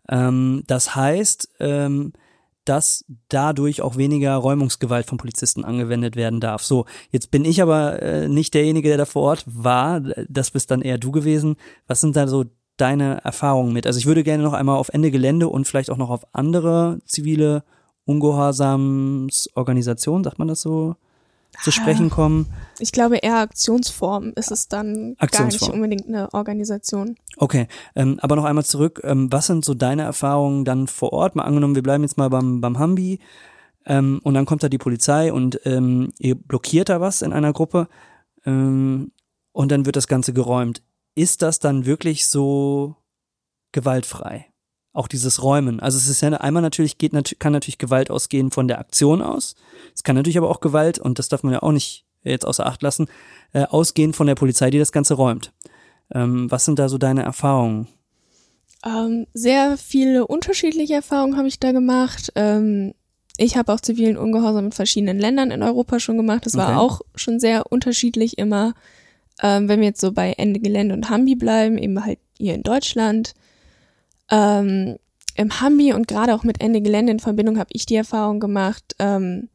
Ähm, 0.10 0.64
das 0.68 0.96
heißt, 0.96 1.50
ähm, 1.60 2.14
dass 2.66 3.06
dadurch 3.30 3.82
auch 3.82 3.98
weniger 3.98 4.36
Räumungsgewalt 4.36 5.06
von 5.06 5.18
Polizisten 5.18 5.66
angewendet 5.66 6.16
werden 6.16 6.40
darf. 6.40 6.64
So, 6.64 6.86
jetzt 7.12 7.30
bin 7.30 7.46
ich 7.46 7.62
aber 7.62 8.02
äh, 8.02 8.30
nicht 8.30 8.54
derjenige, 8.54 8.88
der 8.88 8.98
da 8.98 9.06
vor 9.06 9.24
Ort 9.24 9.44
war. 9.46 10.00
Das 10.30 10.52
bist 10.52 10.72
dann 10.72 10.82
eher 10.82 10.98
du 10.98 11.12
gewesen. 11.12 11.58
Was 11.88 12.02
sind 12.02 12.16
da 12.16 12.28
so 12.28 12.46
deine 12.78 13.24
Erfahrungen 13.24 13.74
mit? 13.74 13.86
Also 13.86 14.00
ich 14.00 14.06
würde 14.06 14.24
gerne 14.24 14.44
noch 14.44 14.54
einmal 14.54 14.78
auf 14.78 14.90
Ende 14.90 15.12
Gelände 15.12 15.50
und 15.50 15.68
vielleicht 15.68 15.90
auch 15.90 15.98
noch 15.98 16.10
auf 16.10 16.26
andere 16.34 17.00
zivile 17.06 17.64
Ungehorsamsorganisationen, 18.06 20.24
sagt 20.24 20.40
man 20.40 20.48
das 20.48 20.62
so, 20.62 20.96
zu 21.62 21.72
sprechen 21.72 22.10
kommen. 22.10 22.48
Ich 22.80 22.92
glaube, 22.92 23.18
eher 23.18 23.38
Aktionsform 23.38 24.34
ist 24.36 24.52
es 24.52 24.68
dann 24.68 24.94
gar 24.94 25.04
nicht 25.06 25.22
Aktionsform. 25.22 25.74
unbedingt 25.74 26.08
eine 26.08 26.34
Organisation. 26.34 27.16
Okay, 27.38 27.68
ähm, 27.96 28.20
aber 28.22 28.36
noch 28.36 28.46
einmal 28.46 28.66
zurück. 28.66 29.02
Ähm, 29.04 29.32
was 29.32 29.48
sind 29.48 29.64
so 29.64 29.74
deine 29.74 30.04
Erfahrungen 30.04 30.66
dann 30.66 30.88
vor 30.88 31.14
Ort? 31.14 31.36
Mal 31.36 31.44
angenommen, 31.44 31.76
wir 31.76 31.84
bleiben 31.84 32.04
jetzt 32.04 32.18
mal 32.18 32.30
beim, 32.30 32.62
beim 32.62 32.80
Hambi 32.80 33.20
ähm, 33.86 34.20
und 34.24 34.34
dann 34.34 34.46
kommt 34.46 34.64
da 34.64 34.70
die 34.70 34.78
Polizei 34.78 35.32
und 35.32 35.60
ähm, 35.66 36.12
ihr 36.18 36.36
blockiert 36.36 36.90
da 36.90 37.02
was 37.02 37.22
in 37.22 37.34
einer 37.34 37.54
Gruppe 37.54 37.88
ähm, 38.46 39.12
und 39.52 39.72
dann 39.72 39.86
wird 39.86 39.96
das 39.96 40.08
Ganze 40.08 40.34
geräumt. 40.34 40.84
Ist 41.16 41.42
das 41.42 41.60
dann 41.60 41.86
wirklich 41.86 42.28
so 42.28 42.96
gewaltfrei? 43.72 44.53
Auch 44.94 45.08
dieses 45.08 45.42
Räumen. 45.42 45.80
Also 45.80 45.98
es 45.98 46.08
ist 46.08 46.22
ja 46.22 46.30
einmal 46.30 46.62
natürlich, 46.62 47.00
geht, 47.00 47.14
kann 47.40 47.52
natürlich 47.52 47.80
Gewalt 47.80 48.12
ausgehen 48.12 48.52
von 48.52 48.68
der 48.68 48.80
Aktion 48.80 49.22
aus. 49.22 49.56
Es 49.96 50.04
kann 50.04 50.16
natürlich 50.16 50.38
aber 50.38 50.50
auch 50.50 50.60
Gewalt, 50.60 51.00
und 51.00 51.18
das 51.18 51.30
darf 51.30 51.42
man 51.44 51.54
ja 51.54 51.64
auch 51.64 51.72
nicht 51.72 52.06
jetzt 52.24 52.46
außer 52.46 52.66
Acht 52.66 52.82
lassen, 52.84 53.08
äh, 53.54 53.64
ausgehen 53.64 54.14
von 54.14 54.28
der 54.28 54.36
Polizei, 54.36 54.70
die 54.70 54.80
das 54.80 54.92
Ganze 54.92 55.16
räumt. 55.16 55.52
Ähm, 56.14 56.50
was 56.52 56.66
sind 56.66 56.78
da 56.80 56.90
so 56.90 56.98
deine 56.98 57.24
Erfahrungen? 57.24 57.88
Ähm, 58.86 59.26
sehr 59.34 59.78
viele 59.78 60.28
unterschiedliche 60.28 60.94
Erfahrungen 60.94 61.38
habe 61.38 61.48
ich 61.48 61.60
da 61.60 61.72
gemacht. 61.72 62.32
Ähm, 62.36 62.94
ich 63.38 63.58
habe 63.58 63.74
auch 63.74 63.80
zivilen 63.80 64.18
Ungehorsam 64.18 64.66
mit 64.66 64.76
verschiedenen 64.76 65.18
Ländern 65.18 65.50
in 65.52 65.64
Europa 65.64 66.00
schon 66.00 66.18
gemacht. 66.18 66.46
Das 66.46 66.54
Okay. 66.56 66.64
war 66.68 66.80
auch 66.80 67.02
schon 67.16 67.40
sehr 67.40 67.72
unterschiedlich 67.72 68.38
immer. 68.38 68.74
Ähm, 69.42 69.68
wenn 69.68 69.80
wir 69.80 69.88
jetzt 69.88 70.02
so 70.02 70.12
bei 70.12 70.34
Ende 70.34 70.60
Gelände 70.60 70.94
und 70.94 71.10
Hambi 71.10 71.36
bleiben, 71.36 71.78
eben 71.80 72.06
halt 72.06 72.20
hier 72.38 72.54
in 72.54 72.62
Deutschland. 72.64 73.34
Ähm, 74.34 74.98
Im 75.36 75.62
Hambi 75.62 75.94
und 75.94 76.08
gerade 76.08 76.34
auch 76.34 76.44
mit 76.44 76.60
Ende 76.60 76.82
Gelände 76.82 77.12
in 77.12 77.20
Verbindung 77.20 77.60
habe 77.60 77.70
ich 77.72 77.86
die 77.86 77.96
Erfahrung 77.96 78.40
gemacht, 78.40 78.96
ähm, 79.00 79.50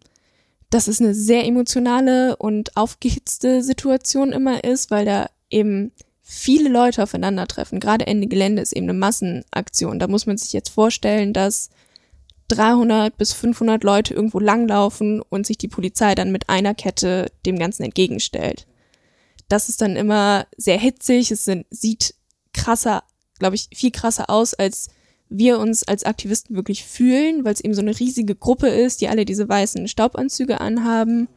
dass 0.71 0.87
es 0.87 1.01
eine 1.01 1.15
sehr 1.15 1.45
emotionale 1.47 2.37
und 2.37 2.77
aufgehitzte 2.77 3.63
Situation 3.63 4.33
immer 4.33 4.63
ist, 4.63 4.91
weil 4.91 5.05
da 5.05 5.31
eben 5.51 5.93
viele 6.23 6.69
Leute 6.69 7.03
aufeinandertreffen. 7.03 7.81
Gerade 7.81 8.07
Ende 8.07 8.29
Gelände 8.29 8.63
ist 8.63 8.73
eben 8.73 8.89
eine 8.89 8.99
Massenaktion. 8.99 9.99
Da 9.99 10.09
muss 10.09 10.27
man 10.27 10.37
sich 10.37 10.53
jetzt 10.53 10.69
vorstellen, 10.69 11.33
dass 11.33 11.71
300 12.49 13.17
bis 13.17 13.33
500 13.33 13.83
Leute 13.83 14.15
irgendwo 14.15 14.39
langlaufen 14.39 15.23
und 15.23 15.47
sich 15.47 15.59
die 15.59 15.69
Polizei 15.69 16.15
dann 16.15 16.31
mit 16.31 16.49
einer 16.49 16.75
Kette 16.75 17.33
dem 17.47 17.59
Ganzen 17.59 17.83
entgegenstellt. 17.83 18.67
Das 19.49 19.69
ist 19.69 19.81
dann 19.81 19.97
immer 19.97 20.47
sehr 20.57 20.79
hitzig. 20.79 21.31
Es 21.31 21.47
sind, 21.47 21.67
sieht 21.71 22.15
krasser, 22.53 23.03
glaube 23.39 23.57
ich, 23.57 23.69
viel 23.75 23.91
krasser 23.91 24.29
aus, 24.31 24.55
als 24.55 24.89
wir 25.29 25.59
uns 25.59 25.83
als 25.85 26.05
Aktivisten 26.05 26.57
wirklich 26.57 26.85
fühlen, 26.85 27.45
weil 27.45 27.53
es 27.55 27.61
eben 27.61 27.75
so 27.75 27.83
eine 27.83 27.99
riesige 27.99 28.35
Gruppe 28.35 28.69
ist, 28.69 29.01
die 29.01 29.09
alle 29.09 29.25
diese 29.25 29.49
weißen 29.49 29.87
Staubanzüge 29.89 30.61
anhaben. 30.61 31.29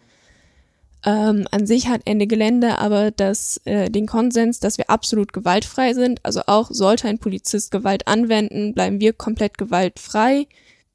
Ähm, 1.04 1.48
an 1.52 1.66
sich 1.66 1.88
hat 1.88 2.02
Ende 2.06 2.28
Gelände 2.28 2.78
aber 2.78 3.10
das, 3.12 3.60
äh, 3.66 3.90
den 3.90 4.06
Konsens, 4.06 4.60
dass 4.60 4.78
wir 4.78 4.90
absolut 4.90 5.34
gewaltfrei 5.34 5.94
sind. 5.94 6.24
Also 6.24 6.42
auch 6.46 6.70
sollte 6.72 7.08
ein 7.08 7.18
Polizist 7.18 7.72
Gewalt 7.72 8.08
anwenden, 8.08 8.74
bleiben 8.74 9.02
wir 9.02 9.14
komplett 9.14 9.58
gewaltfrei. 9.58 10.48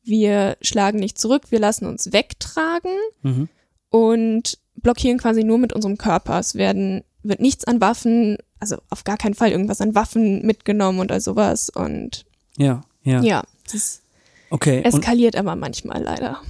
Wir 0.05 0.57
schlagen 0.63 1.01
nicht 1.01 1.19
zurück, 1.19 1.51
wir 1.51 1.59
lassen 1.59 1.87
uns 1.87 2.13
wegtragen 2.13 2.97
Mhm. 3.23 3.49
und 3.91 4.59
blockieren 4.77 5.19
quasi 5.19 5.43
nur 5.43 5.59
mit 5.59 5.73
unserem 5.73 5.99
Körper. 5.99 6.39
Es 6.39 6.55
werden, 6.55 7.03
wird 7.29 7.41
nichts 7.41 7.65
an 7.65 7.81
Waffen, 7.81 8.37
also 8.61 8.77
auf 8.91 9.05
gar 9.05 9.17
keinen 9.17 9.35
Fall 9.35 9.51
irgendwas 9.51 9.81
an 9.81 9.95
Waffen 9.95 10.45
mitgenommen 10.45 10.99
und 11.01 11.11
all 11.13 11.21
sowas. 11.21 11.71
Und 11.71 12.25
Ja, 12.57 12.83
ja. 13.03 13.23
ja, 13.23 13.43
es 13.73 14.03
Okay. 14.51 14.83
Eskaliert 14.85 15.35
aber 15.37 15.57
manchmal 15.57 16.03
leider. 16.03 16.41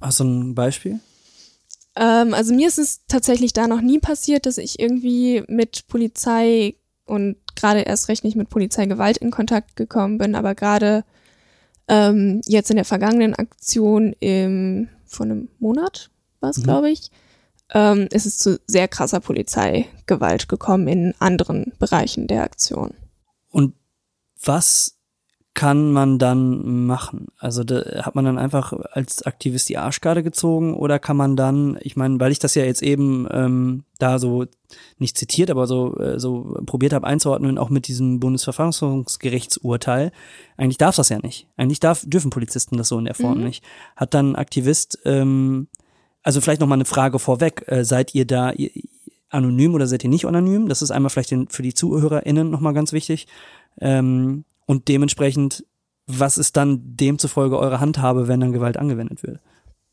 hast 0.00 0.20
du 0.20 0.24
ein 0.24 0.54
Beispiel? 0.54 0.98
Ähm, 1.96 2.32
also 2.34 2.54
mir 2.54 2.66
ist 2.68 2.78
es 2.78 3.02
tatsächlich 3.06 3.52
da 3.52 3.68
noch 3.68 3.80
nie 3.82 3.98
passiert, 3.98 4.46
dass 4.46 4.58
ich 4.58 4.80
irgendwie 4.80 5.42
mit 5.46 5.86
Polizei 5.88 6.74
und 7.04 7.36
gerade 7.54 7.80
erst 7.82 8.08
recht 8.08 8.24
nicht 8.24 8.34
mit 8.36 8.48
Polizeigewalt 8.48 9.18
in 9.18 9.30
Kontakt 9.30 9.76
gekommen 9.76 10.16
bin, 10.18 10.34
aber 10.34 10.54
gerade 10.54 11.04
ähm, 11.86 12.40
jetzt 12.46 12.70
in 12.70 12.76
der 12.76 12.86
vergangenen 12.86 13.34
Aktion 13.34 14.14
im, 14.20 14.88
vor 15.04 15.26
einem 15.26 15.48
Monat 15.58 16.10
war 16.40 16.48
es, 16.50 16.56
Mhm. 16.58 16.62
glaube 16.62 16.90
ich, 16.90 17.10
ähm, 17.74 18.08
ist 18.10 18.24
es 18.24 18.38
zu 18.38 18.60
sehr 18.66 18.88
krasser 18.88 19.20
Polizeigewalt 19.20 20.48
gekommen 20.48 20.88
in 20.88 21.14
anderen 21.18 21.72
Bereichen 21.78 22.26
der 22.28 22.44
Aktion. 22.44 22.94
Und 23.50 23.74
was 24.42 24.94
kann 25.54 25.92
man 25.92 26.18
dann 26.18 26.86
machen? 26.86 27.28
Also 27.38 27.62
hat 27.62 28.16
man 28.16 28.24
dann 28.24 28.38
einfach 28.38 28.72
als 28.92 29.22
Aktivist 29.22 29.68
die 29.68 29.78
Arschkarte 29.78 30.24
gezogen 30.24 30.74
oder 30.74 30.98
kann 30.98 31.16
man 31.16 31.36
dann, 31.36 31.78
ich 31.80 31.94
meine, 31.94 32.18
weil 32.18 32.32
ich 32.32 32.40
das 32.40 32.56
ja 32.56 32.64
jetzt 32.64 32.82
eben 32.82 33.28
ähm, 33.30 33.84
da 34.00 34.18
so 34.18 34.46
nicht 34.98 35.16
zitiert, 35.16 35.50
aber 35.52 35.68
so, 35.68 35.96
äh, 35.98 36.18
so 36.18 36.60
probiert 36.66 36.92
habe 36.92 37.06
einzuordnen, 37.06 37.58
auch 37.58 37.70
mit 37.70 37.86
diesem 37.86 38.18
Bundesverfassungsgerichtsurteil, 38.18 40.10
eigentlich 40.56 40.78
darf 40.78 40.96
das 40.96 41.08
ja 41.08 41.20
nicht. 41.20 41.46
Eigentlich 41.56 41.80
darf, 41.80 42.04
dürfen 42.04 42.30
Polizisten 42.30 42.76
das 42.76 42.88
so 42.88 42.98
in 42.98 43.04
der 43.04 43.14
Form 43.14 43.38
Mhm. 43.38 43.44
nicht. 43.44 43.64
Hat 43.94 44.12
dann 44.12 44.32
ein 44.32 44.36
Aktivist, 44.36 44.98
ähm, 45.04 45.68
also 46.24 46.40
vielleicht 46.40 46.60
noch 46.60 46.66
mal 46.66 46.74
eine 46.74 46.86
Frage 46.86 47.20
vorweg, 47.20 47.64
äh, 47.68 47.84
seid 47.84 48.14
ihr 48.14 48.26
da, 48.26 48.52
anonym 49.28 49.74
oder 49.74 49.86
seid 49.86 50.02
ihr 50.02 50.10
nicht 50.10 50.24
anonym? 50.24 50.68
Das 50.68 50.82
ist 50.82 50.90
einmal 50.90 51.10
vielleicht 51.10 51.30
den, 51.30 51.48
für 51.48 51.62
die 51.62 51.74
ZuhörerInnen 51.74 52.50
nochmal 52.50 52.72
ganz 52.72 52.92
wichtig. 52.92 53.26
Ähm, 53.80 54.44
und 54.66 54.88
dementsprechend, 54.88 55.64
was 56.06 56.38
ist 56.38 56.56
dann 56.56 56.96
demzufolge 56.96 57.58
eure 57.58 57.80
Handhabe, 57.80 58.26
wenn 58.26 58.40
dann 58.40 58.52
Gewalt 58.52 58.76
angewendet 58.76 59.22
wird? 59.22 59.40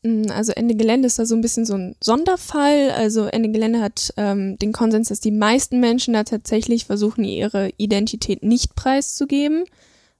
Mm, 0.02 0.30
also 0.30 0.52
Ende 0.52 0.74
Gelände 0.74 1.06
ist 1.06 1.18
da 1.18 1.26
so 1.26 1.34
ein 1.34 1.42
bisschen 1.42 1.66
so 1.66 1.74
ein 1.74 1.96
Sonderfall. 2.02 2.90
Also 2.92 3.26
Ende 3.26 3.50
Gelände 3.50 3.80
hat 3.80 4.14
ähm, 4.16 4.56
den 4.58 4.72
Konsens, 4.72 5.08
dass 5.08 5.20
die 5.20 5.32
meisten 5.32 5.80
Menschen 5.80 6.14
da 6.14 6.24
tatsächlich 6.24 6.86
versuchen, 6.86 7.24
ihre 7.24 7.70
Identität 7.76 8.42
nicht 8.42 8.74
preiszugeben. 8.74 9.64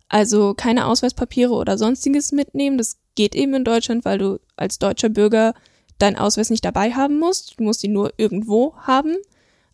Also 0.09 0.53
keine 0.55 0.87
Ausweispapiere 0.87 1.55
oder 1.55 1.79
sonstiges 1.79 2.33
mitnehmen. 2.33 2.77
Das 2.77 2.99
geht 3.15 3.35
eben 3.35 3.55
in 3.55 3.65
Deutschland, 3.65 4.05
weil 4.05 4.19
du 4.19 4.41
als 4.57 4.79
deutscher 4.79 5.09
Bürger 5.09 5.55
deinen 6.03 6.17
Ausweis 6.17 6.51
nicht 6.51 6.65
dabei 6.65 6.93
haben 6.93 7.19
musst. 7.19 7.59
Du 7.59 7.65
musst 7.65 7.85
ihn 7.85 7.93
nur 7.93 8.13
irgendwo 8.17 8.75
haben, 8.79 9.17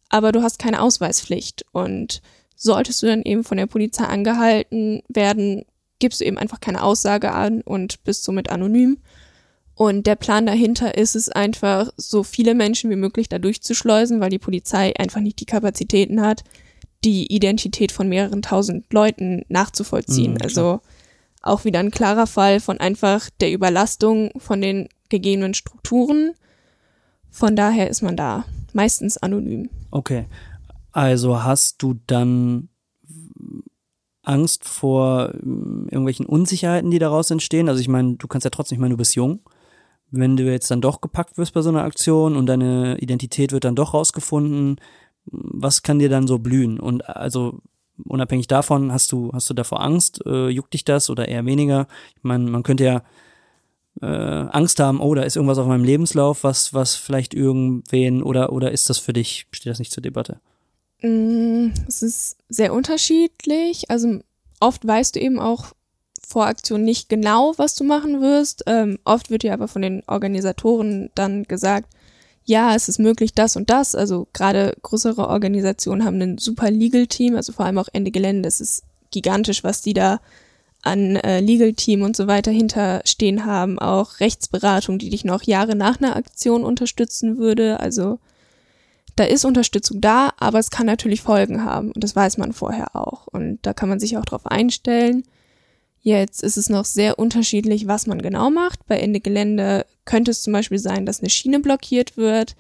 aber 0.08 0.32
du 0.32 0.42
hast 0.42 0.58
keine 0.58 0.82
Ausweispflicht. 0.82 1.64
Und 1.73 2.23
solltest 2.54 3.02
du 3.02 3.06
dann 3.06 3.23
eben 3.23 3.44
von 3.44 3.56
der 3.56 3.66
Polizei 3.66 4.04
angehalten 4.04 5.02
werden, 5.08 5.64
gibst 5.99 6.20
du 6.20 6.25
eben 6.25 6.38
einfach 6.38 6.61
keine 6.61 6.82
Aussage 6.82 7.32
an 7.32 7.62
und 7.62 8.04
bist 8.04 8.25
somit 8.25 8.50
anonym. 8.50 8.99
Und 9.75 10.06
der 10.08 10.16
Plan 10.16 10.44
dahinter 10.44 10.97
ist 10.99 11.14
es 11.14 11.28
einfach, 11.28 11.90
so 11.97 12.25
viele 12.25 12.54
Menschen 12.54 12.90
wie 12.90 12.97
möglich 12.97 13.28
da 13.28 13.38
durchzuschleusen, 13.38 14.20
weil 14.20 14.30
die 14.30 14.40
Polizei 14.40 14.92
einfach 14.99 15.20
nicht 15.20 15.38
die 15.40 15.47
Kapazitäten 15.47 16.20
hat, 16.20 16.42
die 17.04 17.32
Identität 17.32 17.92
von 17.92 18.08
mehreren 18.08 18.42
tausend 18.42 18.92
Leuten 18.92 19.44
nachzuvollziehen. 19.49 20.32
Mhm, 20.32 20.42
also 20.42 20.80
auch 21.42 21.64
wieder 21.64 21.80
ein 21.80 21.90
klarer 21.90 22.26
Fall 22.26 22.61
von 22.61 22.78
einfach 22.78 23.30
der 23.40 23.52
Überlastung 23.52 24.30
von 24.38 24.61
den 24.61 24.88
gegebenen 25.09 25.54
Strukturen. 25.54 26.33
Von 27.30 27.57
daher 27.57 27.88
ist 27.88 28.02
man 28.02 28.16
da 28.16 28.45
meistens 28.73 29.16
anonym. 29.16 29.71
Okay. 29.90 30.26
Also 30.92 31.42
hast 31.45 31.83
du 31.83 32.00
dann 32.07 32.68
Angst 34.23 34.64
vor 34.64 35.33
ähm, 35.42 35.87
irgendwelchen 35.90 36.26
Unsicherheiten, 36.26 36.90
die 36.90 36.99
daraus 36.99 37.30
entstehen? 37.30 37.68
Also 37.68 37.80
ich 37.80 37.88
meine, 37.88 38.16
du 38.16 38.26
kannst 38.26 38.45
ja 38.45 38.50
trotzdem, 38.50 38.76
ich 38.76 38.80
meine, 38.80 38.95
du 38.95 38.99
bist 38.99 39.14
jung. 39.14 39.40
Wenn 40.11 40.37
du 40.37 40.45
jetzt 40.45 40.71
dann 40.71 40.80
doch 40.80 41.00
gepackt 41.00 41.38
wirst 41.38 41.54
bei 41.54 41.62
so 41.62 41.68
einer 41.68 41.85
Aktion 41.85 42.37
und 42.37 42.47
deine 42.47 42.99
Identität 42.99 43.52
wird 43.52 43.64
dann 43.64 43.75
doch 43.75 43.95
rausgefunden, 43.95 44.76
was 45.26 45.83
kann 45.83 45.99
dir 45.99 46.09
dann 46.09 46.26
so 46.26 46.38
blühen? 46.38 46.80
Und 46.80 47.09
also 47.09 47.61
unabhängig 48.05 48.47
davon, 48.47 48.93
hast 48.93 49.12
du, 49.12 49.31
hast 49.33 49.49
du 49.50 49.55
davor 49.55 49.83
Angst? 49.83 50.21
Äh, 50.26 50.49
juckt 50.49 50.75
dich 50.75 50.85
das 50.85 51.11
oder 51.11 51.28
eher 51.28 51.45
weniger? 51.47 51.87
Ich 52.17 52.25
meine, 52.25 52.50
man 52.50 52.62
könnte 52.62 52.85
ja 52.85 53.02
äh, 54.00 54.07
Angst 54.07 54.81
haben, 54.81 55.00
oh, 55.00 55.14
da 55.14 55.23
ist 55.23 55.37
irgendwas 55.37 55.59
auf 55.59 55.67
meinem 55.67 55.85
Lebenslauf, 55.85 56.45
was, 56.45 56.73
was 56.75 56.95
vielleicht 56.95 57.35
irgendwen 57.35 58.23
oder, 58.23 58.52
oder 58.52 58.71
ist 58.73 58.88
das 58.90 58.99
für 58.99 59.12
dich, 59.12 59.47
steht 59.50 59.71
das 59.71 59.78
nicht 59.78 59.93
zur 59.93 60.02
Debatte? 60.02 60.40
Mm, 61.02 61.69
es 61.87 62.02
ist 62.02 62.37
sehr 62.49 62.73
unterschiedlich. 62.73 63.90
Also 63.90 64.21
oft 64.61 64.87
weißt 64.87 65.17
du 65.17 65.21
eben 65.21 65.38
auch 65.38 65.73
vor 66.26 66.47
Aktion 66.47 66.85
nicht 66.85 67.09
genau, 67.09 67.55
was 67.57 67.75
du 67.75 67.85
machen 67.85 68.21
wirst. 68.21 68.64
Ähm, 68.67 68.99
oft 69.05 69.31
wird 69.31 69.43
dir 69.43 69.55
aber 69.55 69.69
von 69.69 69.83
den 69.83 70.02
Organisatoren 70.07 71.11
dann 71.14 71.45
gesagt, 71.45 71.95
ja, 72.49 72.75
es 72.75 72.88
ist 72.88 72.99
möglich 72.99 73.35
das 73.35 73.57
und 73.57 73.69
das. 73.69 73.95
Also 73.95 74.26
gerade 74.33 74.75
größere 74.81 75.28
Organisationen 75.28 76.02
haben 76.02 76.19
ein 76.23 76.38
super 76.38 76.71
Legal-Team, 76.71 77.37
also 77.37 77.52
vor 77.52 77.67
allem 77.67 77.76
auch 77.76 77.88
Ende 77.93 78.11
Gelände. 78.11 78.47
Das 78.47 78.62
ist 78.62 78.85
gigantisch, 79.11 79.64
was 79.64 79.83
die 79.83 79.93
da 79.93 80.19
an 80.81 81.17
äh, 81.17 81.40
Legal-Team 81.40 82.00
und 82.00 82.17
so 82.17 82.26
weiter 82.26 82.50
hinterstehen 82.50 83.45
haben. 83.45 83.78
Auch 83.78 84.21
Rechtsberatung, 84.21 84.99
die 84.99 85.11
dich 85.11 85.26
noch 85.26 85.43
Jahre 85.43 85.76
nach 85.76 86.00
einer 86.00 86.17
Aktion 86.17 86.64
unterstützen 86.64 87.37
würde. 87.37 87.81
Also 87.81 88.19
da 89.14 89.25
ist 89.25 89.45
Unterstützung 89.45 90.00
da, 90.00 90.33
aber 90.38 90.59
es 90.59 90.71
kann 90.71 90.87
natürlich 90.87 91.21
Folgen 91.21 91.64
haben. 91.64 91.93
Und 91.93 92.02
das 92.02 92.17
weiß 92.17 92.38
man 92.38 92.55
vorher 92.55 92.97
auch. 92.97 93.26
Und 93.26 93.59
da 93.61 93.75
kann 93.75 93.90
man 93.90 94.00
sich 94.00 94.17
auch 94.17 94.25
drauf 94.25 94.47
einstellen. 94.47 95.23
Jetzt 96.00 96.43
ist 96.43 96.57
es 96.57 96.71
noch 96.71 96.87
sehr 96.87 97.19
unterschiedlich, 97.19 97.87
was 97.87 98.07
man 98.07 98.23
genau 98.23 98.49
macht. 98.49 98.87
Bei 98.87 98.99
Ende 98.99 99.21
Gelände 99.21 99.84
könnte 100.08 100.30
es 100.30 100.42
zum 100.42 100.54
Beispiel 100.54 100.78
sein, 100.78 101.04
dass 101.04 101.21
eine 101.21 101.28
Schiene 101.28 101.60
blockiert 101.60 102.16
wird. 102.16 102.56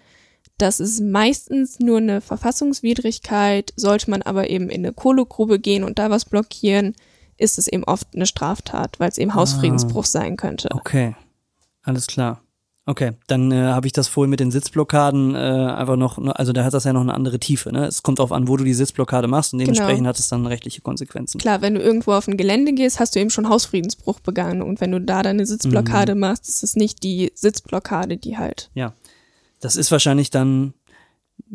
Das 0.58 0.80
ist 0.80 1.00
meistens 1.00 1.80
nur 1.80 1.96
eine 1.96 2.20
Verfassungswidrigkeit. 2.20 3.72
Sollte 3.74 4.10
man 4.10 4.20
aber 4.20 4.50
eben 4.50 4.68
in 4.68 4.84
eine 4.84 4.92
Kohlegrube 4.92 5.58
gehen 5.58 5.82
und 5.82 5.98
da 5.98 6.10
was 6.10 6.26
blockieren, 6.26 6.94
ist 7.38 7.56
es 7.56 7.66
eben 7.66 7.84
oft 7.84 8.08
eine 8.14 8.26
Straftat, 8.26 9.00
weil 9.00 9.08
es 9.08 9.16
eben 9.16 9.34
Hausfriedensbruch 9.34 10.04
ah, 10.04 10.06
sein 10.06 10.36
könnte. 10.36 10.68
Okay, 10.72 11.16
alles 11.82 12.06
klar. 12.06 12.42
Okay, 12.88 13.12
dann 13.26 13.52
äh, 13.52 13.64
habe 13.64 13.86
ich 13.86 13.92
das 13.92 14.08
vorhin 14.08 14.30
mit 14.30 14.40
den 14.40 14.50
Sitzblockaden 14.50 15.34
äh, 15.34 15.38
einfach 15.38 15.96
noch, 15.96 16.16
also 16.16 16.54
da 16.54 16.64
hat 16.64 16.72
das 16.72 16.84
ja 16.84 16.94
noch 16.94 17.02
eine 17.02 17.12
andere 17.12 17.38
Tiefe. 17.38 17.70
Ne? 17.70 17.84
Es 17.84 18.02
kommt 18.02 18.18
darauf 18.18 18.32
an, 18.32 18.48
wo 18.48 18.56
du 18.56 18.64
die 18.64 18.72
Sitzblockade 18.72 19.28
machst 19.28 19.52
und 19.52 19.58
dementsprechend 19.58 19.98
genau. 19.98 20.08
hat 20.08 20.18
es 20.18 20.28
dann 20.28 20.46
rechtliche 20.46 20.80
Konsequenzen. 20.80 21.38
Klar, 21.38 21.60
wenn 21.60 21.74
du 21.74 21.82
irgendwo 21.82 22.12
auf 22.12 22.26
ein 22.28 22.38
Gelände 22.38 22.72
gehst, 22.72 22.98
hast 22.98 23.14
du 23.14 23.20
eben 23.20 23.28
schon 23.28 23.50
Hausfriedensbruch 23.50 24.20
begangen 24.20 24.62
und 24.62 24.80
wenn 24.80 24.90
du 24.90 25.02
da 25.02 25.22
deine 25.22 25.44
Sitzblockade 25.44 26.14
mhm. 26.14 26.22
machst, 26.22 26.48
ist 26.48 26.62
es 26.62 26.76
nicht 26.76 27.02
die 27.02 27.30
Sitzblockade, 27.34 28.16
die 28.16 28.38
halt. 28.38 28.70
Ja, 28.72 28.94
das 29.60 29.76
ist 29.76 29.92
wahrscheinlich 29.92 30.30
dann, 30.30 30.72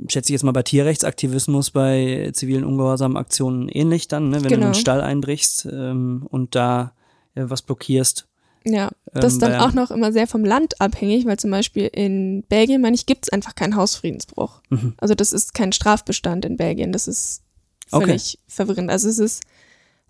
schätze 0.09 0.29
ich 0.29 0.33
jetzt 0.33 0.43
mal 0.43 0.51
bei 0.51 0.61
Tierrechtsaktivismus, 0.61 1.71
bei 1.71 2.29
zivilen 2.33 2.63
Ungehorsamaktionen 2.63 3.69
ähnlich 3.69 4.07
dann, 4.07 4.29
ne? 4.29 4.43
wenn 4.43 4.49
genau. 4.49 4.49
du 4.49 4.55
einen 4.55 4.73
genau. 4.73 4.79
Stall 4.79 5.01
einbrichst 5.01 5.65
ähm, 5.65 6.27
und 6.29 6.53
da 6.53 6.93
äh, 7.33 7.45
was 7.47 7.63
blockierst 7.63 8.27
ja, 8.65 8.89
das 9.13 9.33
ist 9.33 9.43
ähm, 9.43 9.51
dann 9.51 9.61
auch 9.61 9.73
noch 9.73 9.91
immer 9.91 10.11
sehr 10.11 10.27
vom 10.27 10.43
Land 10.43 10.79
abhängig, 10.81 11.25
weil 11.25 11.37
zum 11.37 11.51
Beispiel 11.51 11.89
in 11.91 12.43
Belgien, 12.43 12.81
meine 12.81 12.95
ich, 12.95 13.05
gibt 13.05 13.25
es 13.25 13.29
einfach 13.29 13.55
keinen 13.55 13.75
Hausfriedensbruch. 13.75 14.61
Mhm. 14.69 14.93
Also 14.97 15.15
das 15.15 15.33
ist 15.33 15.53
kein 15.53 15.71
Strafbestand 15.71 16.45
in 16.45 16.57
Belgien. 16.57 16.91
Das 16.91 17.07
ist 17.07 17.41
völlig 17.87 18.37
okay. 18.37 18.43
verwirrend. 18.47 18.89
Also 18.89 19.09
es 19.09 19.19
ist 19.19 19.43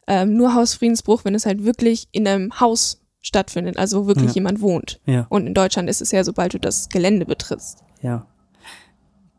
ähm, 0.07 0.35
nur 0.35 0.53
Hausfriedensbruch, 0.53 1.25
wenn 1.25 1.35
es 1.35 1.45
halt 1.45 1.63
wirklich 1.63 2.07
in 2.11 2.27
einem 2.27 2.59
Haus 2.59 3.01
stattfindet, 3.21 3.77
also 3.77 4.03
wo 4.03 4.07
wirklich 4.07 4.29
ja. 4.29 4.35
jemand 4.35 4.61
wohnt. 4.61 4.99
Ja. 5.05 5.25
Und 5.29 5.47
in 5.47 5.53
Deutschland 5.53 5.89
ist 5.89 6.01
es 6.01 6.11
ja, 6.11 6.23
sobald 6.23 6.53
du 6.53 6.59
das 6.59 6.89
Gelände 6.89 7.25
betrittst. 7.25 7.79
Ja. 8.01 8.27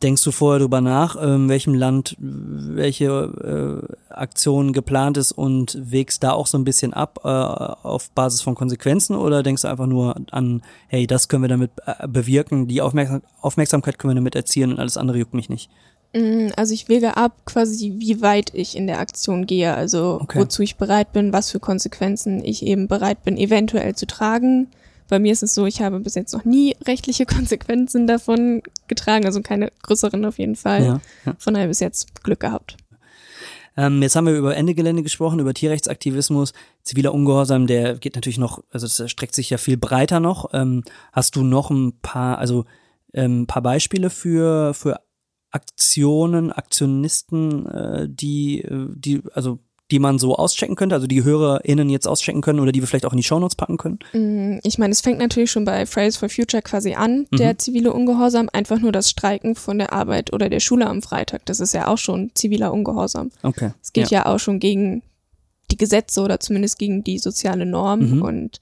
Denkst 0.04 0.22
du 0.22 0.32
vorher 0.32 0.58
darüber 0.58 0.82
nach, 0.82 1.16
in 1.16 1.48
welchem 1.48 1.72
Land 1.72 2.14
welche 2.18 3.86
äh, 3.88 4.12
Aktion 4.12 4.74
geplant 4.74 5.16
ist 5.16 5.32
und 5.32 5.78
wägst 5.80 6.22
da 6.22 6.32
auch 6.32 6.46
so 6.46 6.58
ein 6.58 6.64
bisschen 6.64 6.92
ab 6.92 7.20
äh, 7.24 7.28
auf 7.28 8.10
Basis 8.10 8.42
von 8.42 8.54
Konsequenzen 8.54 9.16
oder 9.16 9.42
denkst 9.42 9.62
du 9.62 9.68
einfach 9.68 9.86
nur 9.86 10.14
an, 10.30 10.60
hey, 10.88 11.06
das 11.06 11.28
können 11.28 11.42
wir 11.42 11.48
damit 11.48 11.70
äh, 11.86 12.06
bewirken, 12.06 12.68
die 12.68 12.82
Aufmerksam 12.82 13.22
Aufmerksamkeit 13.40 13.98
können 13.98 14.10
wir 14.10 14.16
damit 14.16 14.36
erzielen 14.36 14.72
und 14.72 14.78
alles 14.78 14.98
andere 14.98 15.16
juckt 15.16 15.32
mich 15.32 15.48
nicht? 15.48 15.70
Mm, 16.14 16.48
also 16.54 16.74
ich 16.74 16.90
wäge 16.90 17.16
ab 17.16 17.32
quasi, 17.46 17.94
wie 17.96 18.20
weit 18.20 18.50
ich 18.52 18.76
in 18.76 18.86
der 18.86 19.00
Aktion 19.00 19.46
gehe, 19.46 19.72
also 19.72 20.18
okay. 20.20 20.38
wozu 20.38 20.60
ich 20.60 20.76
bereit 20.76 21.14
bin, 21.14 21.32
was 21.32 21.50
für 21.50 21.60
Konsequenzen 21.60 22.44
ich 22.44 22.62
eben 22.62 22.88
bereit 22.88 23.22
bin, 23.22 23.38
eventuell 23.38 23.94
zu 23.94 24.06
tragen. 24.06 24.68
Bei 25.08 25.18
mir 25.18 25.32
ist 25.32 25.42
es 25.42 25.54
so, 25.54 25.66
ich 25.66 25.80
habe 25.80 26.00
bis 26.00 26.14
jetzt 26.14 26.32
noch 26.32 26.44
nie 26.44 26.76
rechtliche 26.86 27.26
Konsequenzen 27.26 28.06
davon 28.06 28.62
getragen, 28.88 29.26
also 29.26 29.42
keine 29.42 29.72
größeren 29.82 30.24
auf 30.24 30.38
jeden 30.38 30.56
Fall. 30.56 30.84
Ja, 30.84 31.00
ja. 31.26 31.34
Von 31.38 31.54
daher 31.54 31.68
bis 31.68 31.80
jetzt 31.80 32.22
Glück 32.22 32.40
gehabt. 32.40 32.76
Ähm, 33.76 34.02
jetzt 34.02 34.14
haben 34.14 34.26
wir 34.26 34.34
über 34.34 34.56
Ende 34.56 34.74
Gelände 34.74 35.02
gesprochen, 35.02 35.40
über 35.40 35.52
Tierrechtsaktivismus, 35.52 36.52
ziviler 36.82 37.12
Ungehorsam, 37.12 37.66
der 37.66 37.96
geht 37.96 38.14
natürlich 38.14 38.38
noch, 38.38 38.62
also 38.70 38.86
das 38.86 39.10
streckt 39.10 39.34
sich 39.34 39.50
ja 39.50 39.58
viel 39.58 39.76
breiter 39.76 40.20
noch. 40.20 40.50
Ähm, 40.52 40.84
hast 41.12 41.34
du 41.34 41.42
noch 41.42 41.70
ein 41.70 41.98
paar, 42.00 42.38
also 42.38 42.66
ähm, 43.12 43.42
ein 43.42 43.46
paar 43.46 43.62
Beispiele 43.62 44.10
für, 44.10 44.74
für 44.74 45.00
Aktionen, 45.50 46.52
Aktionisten, 46.52 47.66
äh, 47.66 48.08
die, 48.08 48.62
äh, 48.62 48.88
die, 48.94 49.22
also 49.32 49.58
die 49.90 49.98
man 49.98 50.18
so 50.18 50.36
auschecken 50.36 50.76
könnte, 50.76 50.94
also 50.94 51.06
die 51.06 51.24
HörerInnen 51.24 51.90
jetzt 51.90 52.06
auschecken 52.08 52.40
können 52.40 52.60
oder 52.60 52.72
die 52.72 52.80
wir 52.80 52.88
vielleicht 52.88 53.04
auch 53.04 53.12
in 53.12 53.18
die 53.18 53.22
Shownotes 53.22 53.54
packen 53.54 53.76
können? 53.76 53.98
Mm, 54.12 54.58
ich 54.62 54.78
meine, 54.78 54.92
es 54.92 55.02
fängt 55.02 55.18
natürlich 55.18 55.50
schon 55.50 55.66
bei 55.66 55.84
Fridays 55.84 56.16
for 56.16 56.28
Future 56.28 56.62
quasi 56.62 56.94
an, 56.94 57.26
mhm. 57.30 57.36
der 57.36 57.58
zivile 57.58 57.92
Ungehorsam, 57.92 58.48
einfach 58.52 58.78
nur 58.78 58.92
das 58.92 59.10
Streiken 59.10 59.54
von 59.54 59.78
der 59.78 59.92
Arbeit 59.92 60.32
oder 60.32 60.48
der 60.48 60.60
Schule 60.60 60.86
am 60.86 61.02
Freitag. 61.02 61.44
Das 61.46 61.60
ist 61.60 61.74
ja 61.74 61.88
auch 61.88 61.98
schon 61.98 62.30
ziviler 62.34 62.72
Ungehorsam. 62.72 63.30
Okay. 63.42 63.72
Es 63.82 63.92
geht 63.92 64.10
ja. 64.10 64.20
ja 64.20 64.34
auch 64.34 64.38
schon 64.38 64.58
gegen 64.58 65.02
die 65.70 65.76
Gesetze 65.76 66.22
oder 66.22 66.40
zumindest 66.40 66.78
gegen 66.78 67.04
die 67.04 67.18
soziale 67.18 67.66
Norm 67.66 68.16
mhm. 68.16 68.22
und 68.22 68.60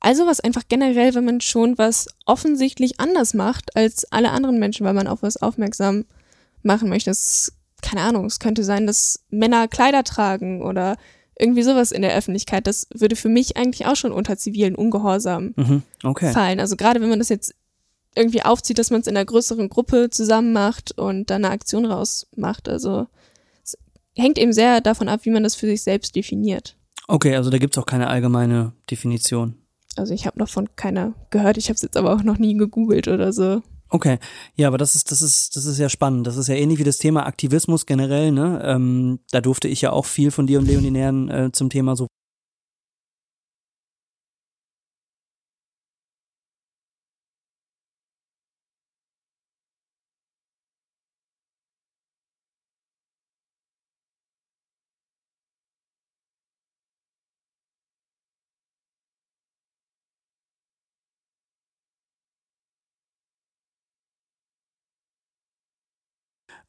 also 0.00 0.26
was 0.26 0.40
einfach 0.40 0.62
generell, 0.68 1.14
wenn 1.14 1.26
man 1.26 1.40
schon 1.42 1.76
was 1.76 2.08
offensichtlich 2.24 2.98
anders 3.00 3.34
macht 3.34 3.76
als 3.76 4.10
alle 4.10 4.30
anderen 4.30 4.58
Menschen, 4.58 4.86
weil 4.86 4.94
man 4.94 5.06
auf 5.06 5.22
was 5.22 5.36
aufmerksam 5.36 6.06
machen 6.62 6.88
möchte. 6.88 7.10
Das 7.10 7.52
keine 7.82 8.02
Ahnung, 8.02 8.26
es 8.26 8.40
könnte 8.40 8.64
sein, 8.64 8.86
dass 8.86 9.24
Männer 9.30 9.68
Kleider 9.68 10.04
tragen 10.04 10.62
oder 10.62 10.96
irgendwie 11.38 11.62
sowas 11.62 11.92
in 11.92 12.02
der 12.02 12.14
Öffentlichkeit. 12.14 12.66
Das 12.66 12.86
würde 12.94 13.16
für 13.16 13.28
mich 13.28 13.56
eigentlich 13.56 13.86
auch 13.86 13.96
schon 13.96 14.12
unter 14.12 14.36
zivilen 14.36 14.74
Ungehorsam 14.74 15.54
mhm, 15.56 15.82
okay. 16.04 16.32
fallen. 16.32 16.60
Also 16.60 16.76
gerade 16.76 17.00
wenn 17.00 17.08
man 17.08 17.18
das 17.18 17.30
jetzt 17.30 17.54
irgendwie 18.14 18.42
aufzieht, 18.42 18.78
dass 18.78 18.90
man 18.90 19.00
es 19.00 19.06
in 19.06 19.16
einer 19.16 19.24
größeren 19.24 19.68
Gruppe 19.68 20.10
zusammen 20.10 20.52
macht 20.52 20.96
und 20.98 21.30
dann 21.30 21.44
eine 21.44 21.54
Aktion 21.54 21.86
rausmacht. 21.86 22.68
Also 22.68 23.06
es 23.62 23.78
hängt 24.16 24.38
eben 24.38 24.52
sehr 24.52 24.80
davon 24.80 25.08
ab, 25.08 25.20
wie 25.24 25.30
man 25.30 25.42
das 25.42 25.54
für 25.54 25.66
sich 25.66 25.82
selbst 25.82 26.14
definiert. 26.16 26.76
Okay, 27.08 27.34
also 27.34 27.50
da 27.50 27.58
gibt 27.58 27.76
es 27.76 27.82
auch 27.82 27.86
keine 27.86 28.08
allgemeine 28.08 28.72
Definition. 28.90 29.54
Also 29.96 30.14
ich 30.14 30.26
habe 30.26 30.38
noch 30.38 30.48
von 30.48 30.68
keiner 30.76 31.14
gehört, 31.30 31.56
ich 31.56 31.66
habe 31.66 31.74
es 31.74 31.82
jetzt 31.82 31.96
aber 31.96 32.14
auch 32.14 32.22
noch 32.22 32.38
nie 32.38 32.56
gegoogelt 32.56 33.08
oder 33.08 33.32
so. 33.32 33.62
Okay, 33.90 34.18
ja, 34.54 34.68
aber 34.68 34.78
das 34.78 34.94
ist, 34.94 35.10
das 35.10 35.20
ist, 35.20 35.56
das 35.56 35.66
ist 35.66 35.78
ja 35.78 35.88
spannend. 35.88 36.26
Das 36.26 36.36
ist 36.36 36.48
ja 36.48 36.54
ähnlich 36.54 36.78
wie 36.78 36.84
das 36.84 36.98
Thema 36.98 37.26
Aktivismus 37.26 37.86
generell, 37.86 38.30
ne? 38.30 38.62
Ähm, 38.64 39.18
da 39.32 39.40
durfte 39.40 39.66
ich 39.66 39.80
ja 39.80 39.90
auch 39.90 40.06
viel 40.06 40.30
von 40.30 40.46
dir 40.46 40.60
und 40.60 40.66
Leonie 40.66 40.90
lernen 40.90 41.28
äh, 41.28 41.50
zum 41.52 41.70
Thema 41.70 41.96
so 41.96 42.06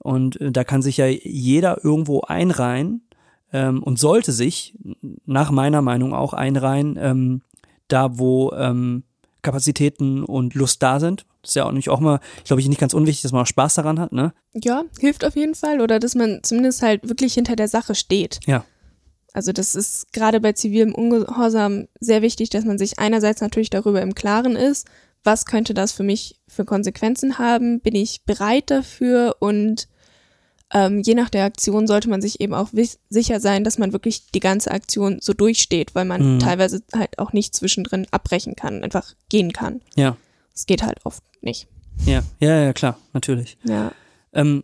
Und 0.01 0.39
äh, 0.41 0.51
da 0.51 0.63
kann 0.63 0.81
sich 0.81 0.97
ja 0.97 1.07
jeder 1.07 1.83
irgendwo 1.83 2.21
einreihen 2.21 3.07
ähm, 3.53 3.83
und 3.83 3.99
sollte 3.99 4.31
sich 4.31 4.77
nach 5.25 5.51
meiner 5.51 5.81
Meinung 5.81 6.13
auch 6.13 6.33
einreihen, 6.33 6.97
ähm, 6.99 7.41
da 7.87 8.17
wo 8.17 8.51
ähm, 8.53 9.03
Kapazitäten 9.41 10.23
und 10.23 10.53
Lust 10.53 10.81
da 10.83 10.99
sind. 10.99 11.25
Das 11.41 11.51
ist 11.51 11.55
ja 11.55 11.65
auch 11.65 11.71
nicht 11.71 11.89
auch 11.89 11.99
mal, 11.99 12.19
glaube 12.45 12.61
ich, 12.61 12.69
nicht 12.69 12.79
ganz 12.79 12.93
unwichtig, 12.93 13.23
dass 13.23 13.31
man 13.31 13.41
auch 13.41 13.47
Spaß 13.47 13.73
daran 13.75 13.99
hat, 13.99 14.11
ne? 14.11 14.33
Ja, 14.53 14.83
hilft 14.99 15.25
auf 15.25 15.35
jeden 15.35 15.55
Fall. 15.55 15.81
Oder 15.81 15.99
dass 15.99 16.13
man 16.13 16.41
zumindest 16.43 16.81
halt 16.83 17.07
wirklich 17.07 17.33
hinter 17.33 17.55
der 17.55 17.67
Sache 17.67 17.95
steht. 17.95 18.39
Ja. 18.45 18.63
Also 19.33 19.51
das 19.51 19.75
ist 19.75 20.11
gerade 20.13 20.39
bei 20.39 20.53
zivilem 20.53 20.93
Ungehorsam 20.93 21.87
sehr 21.99 22.21
wichtig, 22.21 22.49
dass 22.49 22.65
man 22.65 22.77
sich 22.77 22.99
einerseits 22.99 23.41
natürlich 23.41 23.69
darüber 23.69 24.01
im 24.01 24.13
Klaren 24.13 24.55
ist, 24.55 24.87
was 25.23 25.45
könnte 25.45 25.73
das 25.73 25.91
für 25.91 26.03
mich 26.03 26.39
für 26.47 26.65
Konsequenzen 26.65 27.37
haben, 27.37 27.79
bin 27.79 27.95
ich 27.95 28.23
bereit 28.25 28.69
dafür 28.69 29.37
und 29.39 29.87
ähm, 30.73 31.01
je 31.01 31.15
nach 31.15 31.29
der 31.29 31.45
Aktion 31.45 31.87
sollte 31.87 32.09
man 32.09 32.21
sich 32.21 32.39
eben 32.39 32.53
auch 32.53 32.69
sicher 33.09 33.39
sein, 33.39 33.63
dass 33.63 33.77
man 33.77 33.91
wirklich 33.91 34.31
die 34.31 34.39
ganze 34.39 34.71
Aktion 34.71 35.19
so 35.21 35.33
durchsteht, 35.33 35.95
weil 35.95 36.05
man 36.05 36.35
mhm. 36.35 36.39
teilweise 36.39 36.81
halt 36.95 37.19
auch 37.19 37.33
nicht 37.33 37.55
zwischendrin 37.55 38.07
abbrechen 38.11 38.55
kann, 38.55 38.83
einfach 38.83 39.13
gehen 39.29 39.51
kann. 39.51 39.81
Ja. 39.95 40.15
Es 40.55 40.65
geht 40.65 40.83
halt 40.83 40.99
oft 41.05 41.23
nicht. 41.41 41.67
Ja, 42.05 42.23
ja, 42.39 42.63
ja, 42.63 42.73
klar, 42.73 42.97
natürlich. 43.13 43.57
Ja. 43.63 43.91
Ähm, 44.33 44.63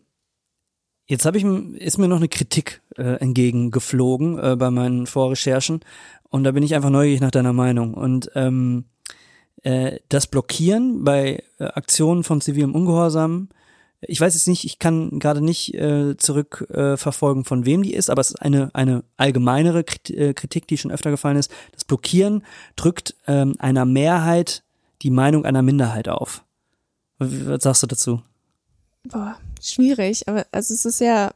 jetzt 1.07 1.25
habe 1.25 1.37
ich 1.37 1.43
ist 1.43 1.97
mir 1.97 2.07
noch 2.07 2.17
eine 2.17 2.29
Kritik 2.29 2.81
äh, 2.97 3.19
entgegengeflogen 3.19 4.39
äh, 4.39 4.55
bei 4.55 4.71
meinen 4.71 5.07
Vorrecherchen 5.07 5.81
und 6.29 6.43
da 6.43 6.51
bin 6.51 6.63
ich 6.63 6.73
einfach 6.73 6.89
neugierig 6.89 7.21
nach 7.21 7.31
deiner 7.31 7.53
Meinung 7.53 7.93
und 7.93 8.31
ähm, 8.35 8.85
äh, 9.63 9.99
das 10.09 10.27
Blockieren 10.27 11.03
bei 11.03 11.43
äh, 11.59 11.65
Aktionen 11.65 12.23
von 12.23 12.41
zivilem 12.41 12.75
Ungehorsam 12.75 13.49
ich 14.01 14.21
weiß 14.21 14.33
jetzt 14.35 14.47
nicht, 14.47 14.63
ich 14.63 14.79
kann 14.79 15.19
gerade 15.19 15.41
nicht 15.41 15.73
äh, 15.73 16.15
zurückverfolgen, 16.17 17.43
äh, 17.43 17.45
von 17.45 17.65
wem 17.65 17.81
die 17.83 17.93
ist, 17.93 18.09
aber 18.09 18.21
es 18.21 18.29
ist 18.29 18.41
eine, 18.41 18.73
eine 18.73 19.03
allgemeinere 19.17 19.83
äh, 20.09 20.33
Kritik, 20.33 20.67
die 20.67 20.77
schon 20.77 20.91
öfter 20.91 21.09
gefallen 21.09 21.37
ist. 21.37 21.51
Das 21.71 21.83
Blockieren 21.83 22.43
drückt 22.75 23.15
ähm, 23.25 23.55
einer 23.59 23.85
Mehrheit 23.85 24.63
die 25.01 25.09
Meinung 25.09 25.45
einer 25.45 25.61
Minderheit 25.61 26.09
auf. 26.09 26.43
Was 27.19 27.63
sagst 27.63 27.83
du 27.83 27.87
dazu? 27.87 28.21
Boah, 29.03 29.37
schwierig, 29.61 30.27
aber 30.27 30.45
also 30.51 30.73
es 30.73 30.85
ist 30.85 30.99
ja 30.99 31.31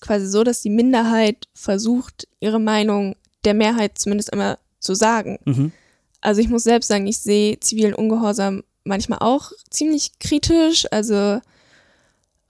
quasi 0.00 0.26
so, 0.26 0.44
dass 0.44 0.62
die 0.62 0.70
Minderheit 0.70 1.48
versucht, 1.54 2.28
ihre 2.40 2.60
Meinung 2.60 3.16
der 3.44 3.54
Mehrheit 3.54 3.98
zumindest 3.98 4.32
einmal 4.32 4.58
zu 4.80 4.94
sagen. 4.94 5.38
Mhm. 5.44 5.72
Also 6.20 6.40
ich 6.40 6.48
muss 6.48 6.64
selbst 6.64 6.88
sagen, 6.88 7.06
ich 7.06 7.18
sehe 7.18 7.60
zivilen 7.60 7.94
Ungehorsam 7.94 8.62
manchmal 8.84 9.18
auch 9.20 9.52
ziemlich 9.70 10.18
kritisch. 10.18 10.86
Also 10.90 11.40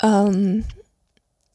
ähm, 0.05 0.65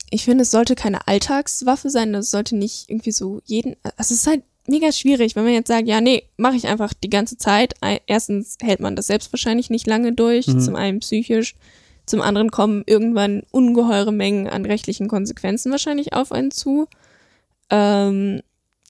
ich 0.09 0.25
finde, 0.25 0.41
es 0.41 0.51
sollte 0.51 0.75
keine 0.75 1.07
Alltagswaffe 1.07 1.89
sein. 1.89 2.13
Das 2.13 2.31
sollte 2.31 2.55
nicht 2.55 2.89
irgendwie 2.89 3.11
so 3.11 3.41
jeden. 3.45 3.75
Also 3.83 4.13
es 4.13 4.21
ist 4.21 4.27
halt 4.27 4.43
mega 4.67 4.91
schwierig, 4.91 5.35
wenn 5.35 5.43
man 5.43 5.53
jetzt 5.53 5.67
sagt, 5.67 5.87
ja, 5.87 6.01
nee, 6.01 6.23
mache 6.37 6.55
ich 6.55 6.67
einfach 6.67 6.93
die 6.93 7.09
ganze 7.09 7.37
Zeit. 7.37 7.75
Erstens 8.07 8.57
hält 8.61 8.79
man 8.79 8.95
das 8.95 9.07
selbst 9.07 9.31
wahrscheinlich 9.31 9.69
nicht 9.69 9.87
lange 9.87 10.13
durch, 10.13 10.47
mhm. 10.47 10.59
zum 10.59 10.75
einen 10.75 10.99
psychisch, 10.99 11.55
zum 12.05 12.21
anderen 12.21 12.49
kommen 12.49 12.83
irgendwann 12.87 13.43
ungeheure 13.51 14.11
Mengen 14.11 14.47
an 14.47 14.65
rechtlichen 14.65 15.07
Konsequenzen 15.07 15.71
wahrscheinlich 15.71 16.13
auf 16.13 16.31
einen 16.31 16.51
zu. 16.51 16.87
Ähm, 17.69 18.41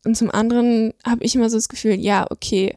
und 0.05 0.15
zum 0.15 0.31
anderen 0.31 0.93
habe 1.05 1.23
ich 1.23 1.35
immer 1.35 1.49
so 1.49 1.57
das 1.57 1.67
Gefühl, 1.69 1.95
ja, 1.95 2.27
okay, 2.29 2.75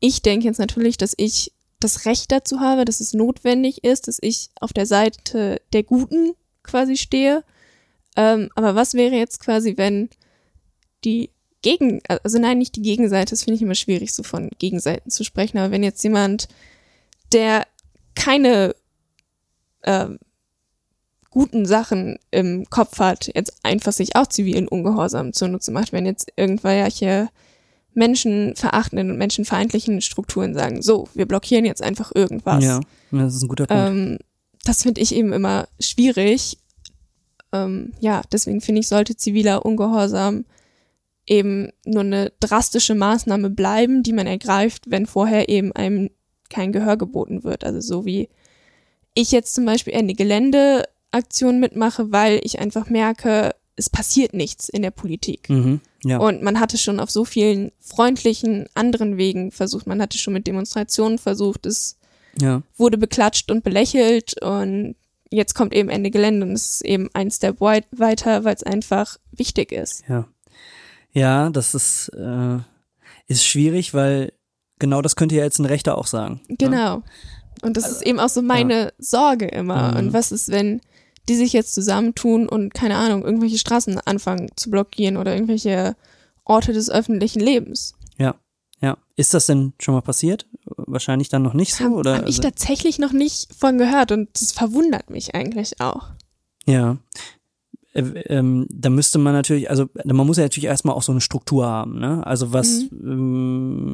ich 0.00 0.22
denke 0.22 0.46
jetzt 0.46 0.58
natürlich, 0.58 0.96
dass 0.96 1.14
ich 1.16 1.52
das 1.84 2.06
Recht 2.06 2.32
dazu 2.32 2.60
habe, 2.60 2.84
dass 2.84 3.00
es 3.00 3.12
notwendig 3.12 3.84
ist, 3.84 4.08
dass 4.08 4.18
ich 4.20 4.48
auf 4.60 4.72
der 4.72 4.86
Seite 4.86 5.60
der 5.72 5.82
Guten 5.82 6.34
quasi 6.62 6.96
stehe. 6.96 7.44
Ähm, 8.16 8.48
aber 8.54 8.74
was 8.74 8.94
wäre 8.94 9.14
jetzt 9.14 9.40
quasi, 9.40 9.76
wenn 9.76 10.08
die 11.04 11.30
Gegen, 11.62 12.02
also 12.22 12.38
nein, 12.38 12.58
nicht 12.58 12.76
die 12.76 12.82
Gegenseite, 12.82 13.30
das 13.30 13.44
finde 13.44 13.56
ich 13.56 13.62
immer 13.62 13.74
schwierig, 13.74 14.12
so 14.12 14.22
von 14.22 14.50
Gegenseiten 14.58 15.10
zu 15.10 15.24
sprechen, 15.24 15.56
aber 15.56 15.70
wenn 15.70 15.82
jetzt 15.82 16.04
jemand, 16.04 16.46
der 17.32 17.66
keine 18.14 18.74
ähm, 19.82 20.18
guten 21.30 21.64
Sachen 21.64 22.18
im 22.30 22.68
Kopf 22.68 22.98
hat, 22.98 23.30
jetzt 23.34 23.54
einfach 23.62 23.92
sich 23.92 24.14
auch 24.14 24.26
zivilen 24.26 24.68
Ungehorsam 24.68 25.32
zunutze 25.32 25.70
macht, 25.72 25.92
wenn 25.92 26.04
jetzt 26.04 26.30
irgendwelche 26.36 27.30
menschenverachtenden 27.94 29.10
und 29.10 29.18
menschenfeindlichen 29.18 30.00
Strukturen 30.00 30.54
sagen, 30.54 30.82
so, 30.82 31.08
wir 31.14 31.26
blockieren 31.26 31.64
jetzt 31.64 31.82
einfach 31.82 32.12
irgendwas. 32.14 32.64
Ja, 32.64 32.80
das 33.10 33.34
ist 33.34 33.42
ein 33.42 33.48
guter 33.48 33.66
Punkt. 33.66 33.82
Ähm, 33.82 34.18
das 34.64 34.82
finde 34.82 35.00
ich 35.00 35.14
eben 35.14 35.32
immer 35.32 35.68
schwierig. 35.78 36.58
Ähm, 37.52 37.92
ja, 38.00 38.22
deswegen 38.32 38.60
finde 38.60 38.80
ich, 38.80 38.88
sollte 38.88 39.16
ziviler 39.16 39.64
Ungehorsam 39.64 40.44
eben 41.26 41.70
nur 41.86 42.02
eine 42.02 42.32
drastische 42.40 42.94
Maßnahme 42.94 43.50
bleiben, 43.50 44.02
die 44.02 44.12
man 44.12 44.26
ergreift, 44.26 44.90
wenn 44.90 45.06
vorher 45.06 45.48
eben 45.48 45.72
einem 45.72 46.10
kein 46.50 46.72
Gehör 46.72 46.96
geboten 46.96 47.44
wird. 47.44 47.64
Also 47.64 47.80
so 47.80 48.04
wie 48.04 48.28
ich 49.14 49.32
jetzt 49.32 49.54
zum 49.54 49.64
Beispiel 49.64 49.94
eine 49.94 50.14
Geländeaktion 50.14 51.60
mitmache, 51.60 52.12
weil 52.12 52.40
ich 52.42 52.58
einfach 52.58 52.90
merke, 52.90 53.54
es 53.76 53.88
passiert 53.88 54.34
nichts 54.34 54.68
in 54.68 54.82
der 54.82 54.90
Politik. 54.90 55.48
Mhm, 55.48 55.80
ja. 56.04 56.18
Und 56.18 56.42
man 56.42 56.60
hatte 56.60 56.78
schon 56.78 57.00
auf 57.00 57.10
so 57.10 57.24
vielen 57.24 57.72
freundlichen 57.80 58.66
anderen 58.74 59.16
Wegen 59.16 59.50
versucht, 59.50 59.86
man 59.86 60.00
hatte 60.00 60.18
schon 60.18 60.34
mit 60.34 60.46
Demonstrationen 60.46 61.18
versucht, 61.18 61.66
es 61.66 61.96
ja. 62.40 62.62
wurde 62.76 62.98
beklatscht 62.98 63.50
und 63.50 63.64
belächelt 63.64 64.40
und 64.42 64.96
jetzt 65.30 65.54
kommt 65.54 65.74
eben 65.74 65.88
Ende 65.88 66.10
Gelände 66.10 66.46
und 66.46 66.52
es 66.52 66.72
ist 66.72 66.84
eben 66.84 67.08
ein 67.14 67.30
Step 67.30 67.60
weiter, 67.60 68.44
weil 68.44 68.54
es 68.54 68.62
einfach 68.62 69.18
wichtig 69.32 69.72
ist. 69.72 70.04
Ja. 70.08 70.28
Ja, 71.12 71.48
das 71.50 71.74
ist, 71.74 72.08
äh, 72.08 72.58
ist 73.28 73.46
schwierig, 73.46 73.94
weil 73.94 74.32
genau 74.78 75.00
das 75.00 75.16
könnte 75.16 75.36
ja 75.36 75.44
jetzt 75.44 75.58
ein 75.58 75.64
Rechter 75.64 75.96
auch 75.96 76.06
sagen. 76.06 76.40
Ne? 76.48 76.56
Genau. 76.58 76.96
Ne? 76.96 77.02
Und 77.62 77.76
das 77.76 77.84
also, 77.84 77.96
ist 77.96 78.06
eben 78.06 78.20
auch 78.20 78.28
so 78.28 78.42
meine 78.42 78.86
ja. 78.86 78.90
Sorge 78.98 79.46
immer. 79.46 79.92
Mhm. 79.92 79.98
Und 79.98 80.12
was 80.12 80.32
ist, 80.32 80.50
wenn 80.50 80.80
die 81.28 81.34
sich 81.36 81.52
jetzt 81.52 81.74
zusammentun 81.74 82.48
und, 82.48 82.74
keine 82.74 82.96
Ahnung, 82.96 83.24
irgendwelche 83.24 83.58
Straßen 83.58 83.98
anfangen 84.04 84.50
zu 84.56 84.70
blockieren 84.70 85.16
oder 85.16 85.34
irgendwelche 85.34 85.96
Orte 86.44 86.72
des 86.72 86.90
öffentlichen 86.90 87.40
Lebens. 87.40 87.94
Ja, 88.18 88.34
ja. 88.80 88.98
Ist 89.16 89.34
das 89.34 89.46
denn 89.46 89.72
schon 89.78 89.94
mal 89.94 90.02
passiert? 90.02 90.46
Wahrscheinlich 90.64 91.28
dann 91.28 91.42
noch 91.42 91.54
nicht 91.54 91.74
so, 91.74 91.84
Hab, 91.84 91.92
oder? 91.92 92.16
Habe 92.18 92.28
ich 92.28 92.36
also 92.36 92.42
tatsächlich 92.42 92.98
noch 92.98 93.12
nicht 93.12 93.54
von 93.54 93.78
gehört 93.78 94.12
und 94.12 94.28
das 94.34 94.52
verwundert 94.52 95.10
mich 95.10 95.34
eigentlich 95.34 95.80
auch. 95.80 96.08
Ja, 96.66 96.98
äh, 97.94 98.02
ähm, 98.26 98.66
da 98.70 98.90
müsste 98.90 99.18
man 99.18 99.32
natürlich, 99.32 99.70
also 99.70 99.86
man 100.04 100.26
muss 100.26 100.36
ja 100.36 100.42
natürlich 100.42 100.66
erstmal 100.66 100.96
auch 100.96 101.02
so 101.02 101.12
eine 101.12 101.20
Struktur 101.20 101.66
haben, 101.66 102.00
ne? 102.00 102.26
Also 102.26 102.52
was, 102.52 102.90
mhm. 102.90 103.10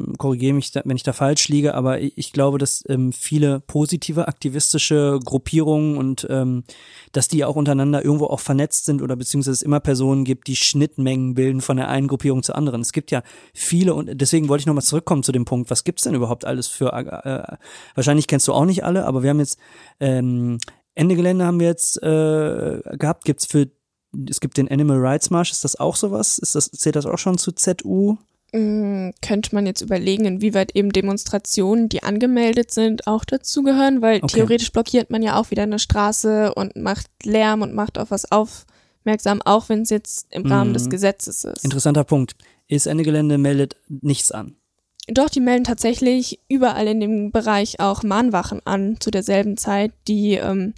ähm, 0.09 0.15
korrigiere 0.17 0.55
mich, 0.55 0.73
da, 0.73 0.81
wenn 0.87 0.97
ich 0.97 1.03
da 1.03 1.13
falsch 1.13 1.49
liege, 1.49 1.75
aber 1.75 2.01
ich, 2.01 2.17
ich 2.17 2.33
glaube, 2.33 2.57
dass 2.57 2.83
ähm, 2.89 3.13
viele 3.13 3.61
positive 3.61 4.27
aktivistische 4.27 5.21
Gruppierungen 5.23 5.99
und 5.99 6.27
ähm, 6.31 6.65
dass 7.13 7.29
die 7.29 7.45
auch 7.45 7.57
untereinander 7.57 8.03
irgendwo 8.03 8.27
auch 8.27 8.41
vernetzt 8.41 8.87
sind 8.87 9.03
oder 9.03 9.17
beziehungsweise 9.17 9.53
es 9.53 9.63
immer 9.63 9.81
Personen 9.81 10.25
gibt, 10.25 10.49
die 10.49 10.57
Schnittmengen 10.57 11.35
bilden 11.35 11.61
von 11.61 11.77
der 11.77 11.89
einen 11.89 12.09
Gruppierung 12.09 12.43
zur 12.43 12.57
anderen. 12.57 12.81
Es 12.81 12.93
gibt 12.93 13.11
ja 13.11 13.23
viele 13.53 13.93
und 13.93 14.19
deswegen 14.19 14.49
wollte 14.49 14.63
ich 14.63 14.67
nochmal 14.67 14.83
zurückkommen 14.83 15.23
zu 15.23 15.33
dem 15.33 15.45
Punkt, 15.45 15.71
was 15.71 15.85
gibt's 15.85 16.05
denn 16.05 16.15
überhaupt 16.15 16.47
alles 16.47 16.69
für, 16.69 16.95
äh, 16.95 17.57
wahrscheinlich 17.95 18.27
kennst 18.27 18.49
du 18.49 18.55
auch 18.55 18.65
nicht 18.65 18.83
alle, 18.83 19.05
aber 19.05 19.23
wir 19.23 19.29
haben 19.29 19.41
jetzt 19.41 19.59
ähm, 20.01 20.59
Ende 20.95 21.17
Gelände 21.17 21.45
haben 21.45 21.61
wir 21.61 21.69
jetzt 21.69 22.03
äh, 22.03 22.81
gehabt, 22.97 23.25
gibt's 23.25 23.47
für 23.47 23.71
es 24.29 24.41
gibt 24.41 24.57
den 24.57 24.71
Animal 24.71 24.99
Rights 24.99 25.31
March, 25.31 25.51
ist 25.51 25.65
das 25.65 25.79
auch 25.79 25.97
sowas? 25.97 26.39
Ist 26.39 26.55
das, 26.55 26.71
zählt 26.71 26.97
das 26.97 27.07
auch 27.07 27.19
schon 27.19 27.39
zu 27.39 27.53
ZU? 27.53 28.17
Mm, 28.53 29.11
könnte 29.23 29.55
man 29.55 29.67
jetzt 29.67 29.81
überlegen, 29.81 30.25
inwieweit 30.25 30.75
eben 30.75 30.91
Demonstrationen, 30.91 31.89
die 31.89 32.03
angemeldet 32.03 32.73
sind, 32.73 33.07
auch 33.07 33.25
dazugehören, 33.25 34.03
weil 34.03 34.19
okay. 34.23 34.37
theoretisch 34.37 34.73
blockiert 34.73 35.11
man 35.11 35.23
ja 35.23 35.39
auch 35.39 35.51
wieder 35.51 35.63
eine 35.63 35.79
Straße 35.79 36.53
und 36.55 36.75
macht 36.77 37.07
Lärm 37.23 37.63
und 37.63 37.75
macht 37.75 37.99
auf 37.99 38.11
was 38.11 38.31
aufmerksam, 38.33 39.41
auch 39.43 39.69
wenn 39.69 39.83
es 39.83 39.91
jetzt 39.91 40.27
im 40.35 40.47
Rahmen 40.47 40.73
mm. 40.73 40.75
des 40.75 40.91
Gesetzes 40.91 41.45
ist. 41.45 41.65
Interessanter 41.65 42.05
Punkt. 42.05 42.35
Ist 42.67 42.87
Ende 42.87 43.05
Gelände 43.05 43.39
meldet 43.39 43.77
nichts 43.89 44.33
an. 44.33 44.57
doch, 45.09 45.31
die 45.31 45.41
melden 45.41 45.65
tatsächlich 45.65 46.41
überall 46.49 46.89
in 46.89 47.01
dem 47.01 47.31
Bereich 47.31 47.79
auch 47.79 48.03
Mahnwachen 48.03 48.61
an 48.65 48.97
zu 49.01 49.11
derselben 49.11 49.57
Zeit, 49.57 49.93
die 50.09 50.35
ähm, 50.35 50.75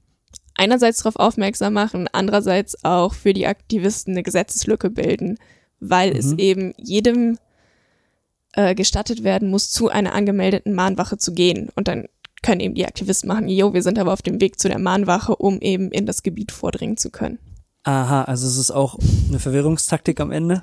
einerseits 0.54 0.98
darauf 0.98 1.16
aufmerksam 1.16 1.74
machen, 1.74 2.08
andererseits 2.12 2.84
auch 2.84 3.14
für 3.14 3.32
die 3.32 3.46
Aktivisten 3.46 4.14
eine 4.14 4.22
Gesetzeslücke 4.22 4.90
bilden, 4.90 5.38
weil 5.80 6.12
mhm. 6.12 6.18
es 6.18 6.32
eben 6.32 6.74
jedem 6.76 7.38
äh, 8.52 8.74
gestattet 8.74 9.24
werden 9.24 9.50
muss, 9.50 9.70
zu 9.70 9.88
einer 9.88 10.14
angemeldeten 10.14 10.74
Mahnwache 10.74 11.18
zu 11.18 11.32
gehen. 11.32 11.70
Und 11.74 11.88
dann 11.88 12.06
können 12.42 12.60
eben 12.60 12.74
die 12.74 12.86
Aktivisten 12.86 13.28
machen, 13.28 13.48
jo, 13.48 13.72
wir 13.72 13.82
sind 13.82 13.98
aber 13.98 14.12
auf 14.12 14.22
dem 14.22 14.40
Weg 14.40 14.58
zu 14.58 14.68
der 14.68 14.78
Mahnwache, 14.78 15.36
um 15.36 15.60
eben 15.60 15.90
in 15.90 16.06
das 16.06 16.22
Gebiet 16.22 16.52
vordringen 16.52 16.96
zu 16.96 17.10
können. 17.10 17.38
Aha, 17.84 18.22
also 18.24 18.46
es 18.46 18.56
ist 18.56 18.70
auch 18.70 18.98
eine 19.28 19.38
Verwirrungstaktik 19.38 20.20
am 20.20 20.30
Ende? 20.30 20.62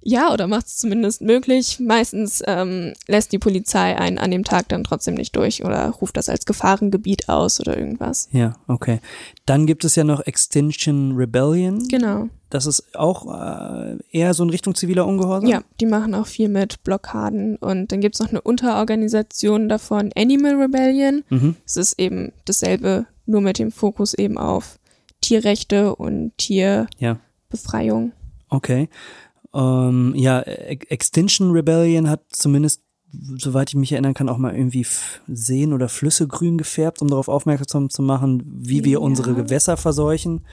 Ja, 0.00 0.32
oder 0.32 0.46
macht 0.46 0.66
es 0.66 0.78
zumindest 0.78 1.22
möglich. 1.22 1.80
Meistens 1.80 2.42
ähm, 2.46 2.92
lässt 3.08 3.32
die 3.32 3.38
Polizei 3.38 3.96
einen 3.96 4.18
an 4.18 4.30
dem 4.30 4.44
Tag 4.44 4.68
dann 4.68 4.84
trotzdem 4.84 5.14
nicht 5.14 5.34
durch 5.36 5.64
oder 5.64 5.90
ruft 5.90 6.16
das 6.16 6.28
als 6.28 6.46
Gefahrengebiet 6.46 7.28
aus 7.28 7.60
oder 7.60 7.76
irgendwas. 7.76 8.28
Ja, 8.32 8.54
okay. 8.68 9.00
Dann 9.44 9.66
gibt 9.66 9.84
es 9.84 9.96
ja 9.96 10.04
noch 10.04 10.20
Extinction 10.20 11.16
Rebellion. 11.16 11.88
Genau. 11.88 12.28
Das 12.50 12.64
ist 12.64 12.96
auch 12.96 13.26
äh, 13.26 13.98
eher 14.10 14.32
so 14.34 14.42
in 14.42 14.50
Richtung 14.50 14.74
ziviler 14.74 15.06
Ungehorsam? 15.06 15.48
Ja, 15.48 15.62
die 15.80 15.86
machen 15.86 16.14
auch 16.14 16.26
viel 16.26 16.48
mit 16.48 16.82
Blockaden. 16.82 17.56
Und 17.56 17.92
dann 17.92 18.00
gibt 18.00 18.14
es 18.14 18.20
noch 18.20 18.30
eine 18.30 18.40
Unterorganisation 18.40 19.68
davon, 19.68 20.10
Animal 20.16 20.54
Rebellion. 20.54 21.24
Mhm. 21.28 21.56
Es 21.66 21.76
ist 21.76 21.98
eben 21.98 22.32
dasselbe, 22.46 23.06
nur 23.26 23.42
mit 23.42 23.58
dem 23.58 23.70
Fokus 23.70 24.14
eben 24.14 24.38
auf 24.38 24.78
Tierrechte 25.20 25.94
und 25.94 26.32
Tierbefreiung. 26.38 28.06
Ja. 28.06 28.12
Okay. 28.50 28.88
Ähm, 29.58 30.14
ja, 30.14 30.40
Extinction 30.40 31.50
Rebellion 31.50 32.08
hat 32.08 32.22
zumindest, 32.30 32.82
soweit 33.36 33.70
ich 33.70 33.74
mich 33.74 33.92
erinnern 33.92 34.14
kann, 34.14 34.28
auch 34.28 34.38
mal 34.38 34.54
irgendwie 34.54 34.86
Seen 35.26 35.72
oder 35.72 35.88
Flüsse 35.88 36.28
grün 36.28 36.58
gefärbt, 36.58 37.02
um 37.02 37.08
darauf 37.08 37.28
aufmerksam 37.28 37.90
zu 37.90 38.02
machen, 38.02 38.42
wie 38.46 38.84
wir 38.84 38.92
ja. 38.92 38.98
unsere 38.98 39.34
Gewässer 39.34 39.76
verseuchen. 39.76 40.46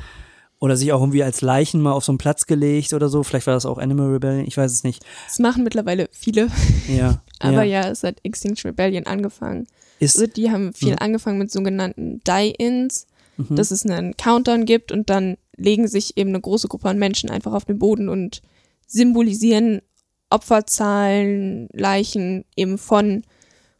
Oder 0.58 0.78
sich 0.78 0.94
auch 0.94 1.02
irgendwie 1.02 1.22
als 1.22 1.42
Leichen 1.42 1.82
mal 1.82 1.92
auf 1.92 2.06
so 2.06 2.14
einen 2.14 2.18
Platz 2.18 2.48
gelegt 2.48 2.94
oder 2.94 3.10
so. 3.10 3.24
Vielleicht 3.24 3.46
war 3.46 3.54
das 3.54 3.66
auch 3.66 3.78
Animal 3.78 4.08
Rebellion, 4.08 4.48
ich 4.48 4.58
weiß 4.58 4.72
es 4.72 4.84
nicht. 4.84 5.06
Das 5.28 5.38
machen 5.38 5.64
mittlerweile 5.64 6.08
viele. 6.12 6.48
Ja. 6.88 7.22
Aber 7.40 7.64
ja. 7.64 7.82
ja, 7.82 7.90
es 7.90 8.04
hat 8.04 8.20
Extinction 8.24 8.70
Rebellion 8.70 9.06
angefangen. 9.06 9.68
Ist, 10.00 10.16
also 10.16 10.32
die 10.32 10.50
haben 10.50 10.74
viel 10.74 10.94
mh. 10.94 10.98
angefangen 11.00 11.38
mit 11.38 11.52
sogenannten 11.52 12.22
Die-Ins, 12.26 13.06
mhm. 13.38 13.56
dass 13.56 13.70
es 13.70 13.86
einen 13.86 14.16
Countdown 14.16 14.66
gibt 14.66 14.94
und 14.94 15.10
dann 15.10 15.36
legen 15.58 15.90
sich 15.90 16.18
eben 16.18 16.30
eine 16.30 16.42
große 16.42 16.70
Gruppe 16.70 16.90
an 16.90 16.98
Menschen 16.98 17.30
einfach 17.30 17.54
auf 17.54 17.66
den 17.66 17.78
Boden 17.78 18.08
und 18.10 18.42
symbolisieren 18.86 19.82
Opferzahlen, 20.30 21.70
Leichen 21.72 22.46
eben 22.56 22.78
von 22.78 23.24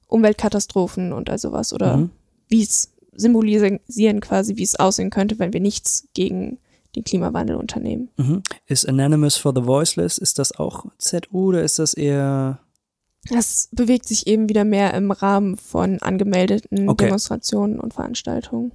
Umweltkatastrophen 0.08 1.12
und 1.12 1.30
all 1.30 1.40
sowas 1.40 1.74
oder 1.74 1.98
mhm. 1.98 2.12
wie 2.48 2.62
es 2.64 2.92
symbolisieren 3.16 4.20
quasi, 4.20 4.56
wie 4.56 4.64
es 4.64 4.76
aussehen 4.76 5.10
könnte, 5.10 5.40
wenn 5.40 5.54
wir 5.54 5.62
nichts 5.62 6.08
gegen 6.14 6.60
den 6.96 7.04
Klimawandel 7.04 7.56
unternehmen. 7.56 8.10
Mhm. 8.18 8.44
Ist 8.68 8.88
Anonymous 8.88 9.38
for 9.38 9.54
the 9.56 9.66
Voiceless, 9.66 10.18
ist 10.18 10.40
das 10.40 10.54
auch 10.54 10.86
ZU 10.98 11.50
oder 11.50 11.64
ist 11.64 11.80
das 11.80 11.94
eher 11.94 12.60
das 13.30 13.70
bewegt 13.72 14.08
sich 14.08 14.28
eben 14.28 14.50
wieder 14.50 14.64
mehr 14.64 14.94
im 14.94 15.12
Rahmen 15.12 15.58
von 15.58 16.00
angemeldeten 16.02 16.88
okay. 16.88 17.06
Demonstrationen 17.06 17.80
und 17.80 17.94
Veranstaltungen. 17.94 18.72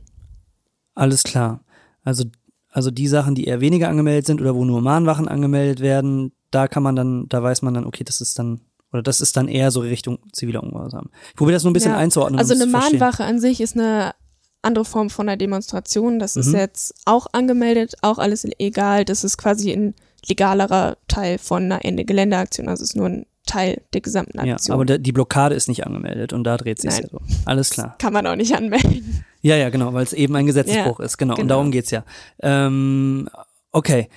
Alles 0.94 1.22
klar. 1.22 1.60
Also 2.02 2.24
also 2.70 2.90
die 2.90 3.08
Sachen, 3.08 3.34
die 3.34 3.44
eher 3.44 3.60
weniger 3.60 3.88
angemeldet 3.88 4.26
sind 4.26 4.40
oder 4.40 4.54
wo 4.54 4.64
nur 4.64 4.80
Mahnwachen 4.80 5.28
angemeldet 5.28 5.80
werden, 5.80 6.32
da 6.50 6.68
kann 6.68 6.82
man 6.82 6.96
dann, 6.96 7.28
da 7.28 7.42
weiß 7.42 7.62
man 7.62 7.74
dann, 7.74 7.84
okay, 7.84 8.04
das 8.04 8.20
ist 8.20 8.38
dann, 8.38 8.60
oder 8.92 9.02
das 9.02 9.20
ist 9.20 9.36
dann 9.36 9.48
eher 9.48 9.70
so 9.70 9.80
Richtung 9.80 10.18
ziviler 10.32 10.62
Ungehorsam. 10.62 11.10
Ich 11.28 11.36
probiere 11.36 11.54
das 11.54 11.64
nur 11.64 11.70
ein 11.70 11.74
bisschen 11.74 11.92
ja. 11.92 11.98
einzuordnen. 11.98 12.38
Also 12.38 12.54
eine 12.54 12.66
Mahnwache 12.66 13.24
an 13.24 13.40
sich 13.40 13.60
ist 13.60 13.76
eine 13.76 14.14
andere 14.62 14.84
Form 14.84 15.10
von 15.10 15.28
einer 15.28 15.36
Demonstration. 15.36 16.18
Das 16.18 16.36
mhm. 16.36 16.42
ist 16.42 16.52
jetzt 16.52 16.94
auch 17.06 17.26
angemeldet, 17.32 17.94
auch 18.02 18.18
alles 18.18 18.46
egal. 18.58 19.04
Das 19.04 19.24
ist 19.24 19.36
quasi 19.36 19.72
ein 19.72 19.94
legalerer 20.26 20.96
Teil 21.08 21.38
von 21.38 21.64
einer 21.64 21.84
Ende-Geländeaktion. 21.84 22.68
Also 22.68 22.82
es 22.82 22.90
ist 22.90 22.96
nur 22.96 23.06
ein 23.06 23.26
Teil 23.50 23.82
der 23.92 24.00
gesamten 24.00 24.38
Aktion. 24.38 24.74
Ja, 24.76 24.82
aber 24.82 24.98
die 24.98 25.12
Blockade 25.12 25.54
ist 25.54 25.68
nicht 25.68 25.86
angemeldet 25.86 26.32
und 26.32 26.44
da 26.44 26.56
dreht 26.56 26.80
sich 26.80 26.96
ja 26.98 27.08
so. 27.08 27.20
Alles 27.44 27.70
klar. 27.70 27.88
Das 27.88 27.98
kann 27.98 28.12
man 28.12 28.26
auch 28.26 28.36
nicht 28.36 28.54
anmelden. 28.54 29.24
Ja, 29.42 29.56
ja, 29.56 29.70
genau, 29.70 29.92
weil 29.92 30.04
es 30.04 30.12
eben 30.12 30.36
ein 30.36 30.46
Gesetzesbruch 30.46 31.00
ja, 31.00 31.04
ist, 31.04 31.16
genau. 31.16 31.34
genau. 31.34 31.42
Und 31.42 31.48
darum 31.48 31.70
geht's 31.70 31.90
ja. 31.90 32.04
Ähm, 32.40 33.28
okay. 33.72 34.08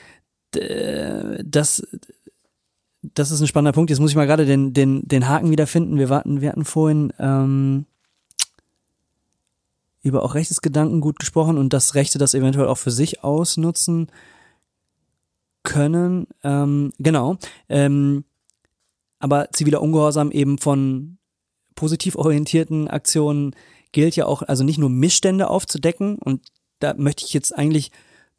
Das, 0.51 1.81
das 3.01 3.31
ist 3.31 3.41
ein 3.41 3.47
spannender 3.47 3.71
Punkt. 3.71 3.89
Jetzt 3.89 3.99
muss 3.99 4.11
ich 4.11 4.15
mal 4.15 4.27
gerade 4.27 4.45
den, 4.45 4.73
den, 4.73 5.07
den 5.07 5.27
Haken 5.27 5.49
wiederfinden. 5.49 5.97
Wir 5.97 6.09
warten, 6.09 6.41
wir 6.41 6.49
hatten 6.49 6.65
vorhin 6.65 7.11
ähm, 7.17 7.85
über 10.03 10.23
auch 10.23 10.35
Rechtesgedanken 10.35 11.01
gut 11.01 11.17
gesprochen 11.17 11.57
und 11.57 11.73
das 11.73 11.95
Rechte 11.95 12.19
das 12.19 12.33
eventuell 12.33 12.67
auch 12.67 12.77
für 12.77 12.91
sich 12.91 13.23
ausnutzen 13.23 14.09
können. 15.63 16.27
Ähm, 16.43 16.91
genau. 16.99 17.37
Ähm, 17.69 18.25
aber 19.23 19.47
ziviler 19.53 19.81
Ungehorsam 19.81 20.31
eben 20.31 20.57
von 20.57 21.17
positiv 21.75 22.17
orientierten 22.17 22.89
Aktionen 22.89 23.55
gilt 23.93 24.17
ja 24.17 24.25
auch, 24.25 24.41
also 24.41 24.65
nicht 24.65 24.79
nur 24.79 24.89
Missstände 24.89 25.49
aufzudecken 25.49 26.17
und 26.17 26.41
da 26.79 26.93
möchte 26.97 27.23
ich 27.25 27.31
jetzt 27.31 27.57
eigentlich 27.57 27.91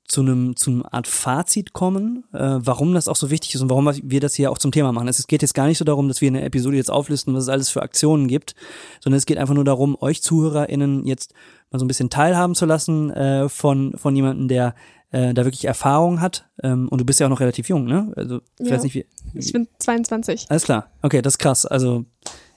zu 0.07 0.21
einem 0.21 0.57
zu 0.57 0.71
einer 0.71 0.93
Art 0.93 1.09
Fazit 1.09 1.73
kommen, 1.73 2.25
äh, 2.35 2.59
warum 2.59 2.93
das 2.93 3.09
auch 3.09 3.17
so 3.17 3.31
wichtig 3.31 3.55
ist 3.55 3.63
und 3.63 3.71
warum 3.71 3.91
wir 4.03 4.21
das 4.21 4.35
hier 4.35 4.51
auch 4.51 4.59
zum 4.59 4.73
Thema 4.73 4.93
machen. 4.93 5.09
Es 5.09 5.27
geht 5.27 5.41
jetzt 5.41 5.55
gar 5.55 5.67
nicht 5.67 5.79
so 5.79 5.87
darum, 5.87 6.09
dass 6.09 6.21
wir 6.21 6.29
in 6.29 6.35
der 6.35 6.45
Episode 6.45 6.77
jetzt 6.77 6.91
auflisten, 6.91 7.33
was 7.33 7.45
es 7.45 7.49
alles 7.49 7.71
für 7.71 7.81
Aktionen 7.81 8.29
gibt, 8.29 8.55
sondern 9.01 9.17
es 9.17 9.25
geht 9.25 9.39
einfach 9.39 9.55
nur 9.55 9.65
darum, 9.65 9.97
euch 9.99 10.21
ZuhörerInnen 10.21 11.07
jetzt 11.07 11.33
mal 11.71 11.79
so 11.79 11.87
ein 11.87 11.89
bisschen 11.89 12.11
teilhaben 12.11 12.55
zu 12.55 12.67
lassen 12.67 13.11
äh, 13.11 13.49
von 13.49 13.97
von 13.97 14.15
jemandem, 14.15 14.49
der 14.49 14.75
äh, 15.15 15.33
da 15.33 15.45
wirklich 15.45 15.65
Erfahrung 15.65 16.21
hat. 16.21 16.47
Ähm, 16.63 16.89
und 16.89 17.01
du 17.01 17.05
bist 17.05 17.21
ja 17.21 17.27
auch 17.27 17.31
noch 17.31 17.41
relativ 17.41 17.69
jung, 17.69 17.85
ne? 17.85 18.13
Also 18.17 18.41
ich 18.59 18.67
ja, 18.67 18.75
weiß 18.75 18.83
nicht 18.83 18.95
wie. 18.95 19.07
Ich 19.35 19.53
bin 19.53 19.69
22. 19.79 20.47
Alles 20.49 20.65
klar. 20.65 20.91
Okay, 21.03 21.23
das 21.23 21.35
ist 21.35 21.39
krass. 21.39 21.67
Also 21.67 22.05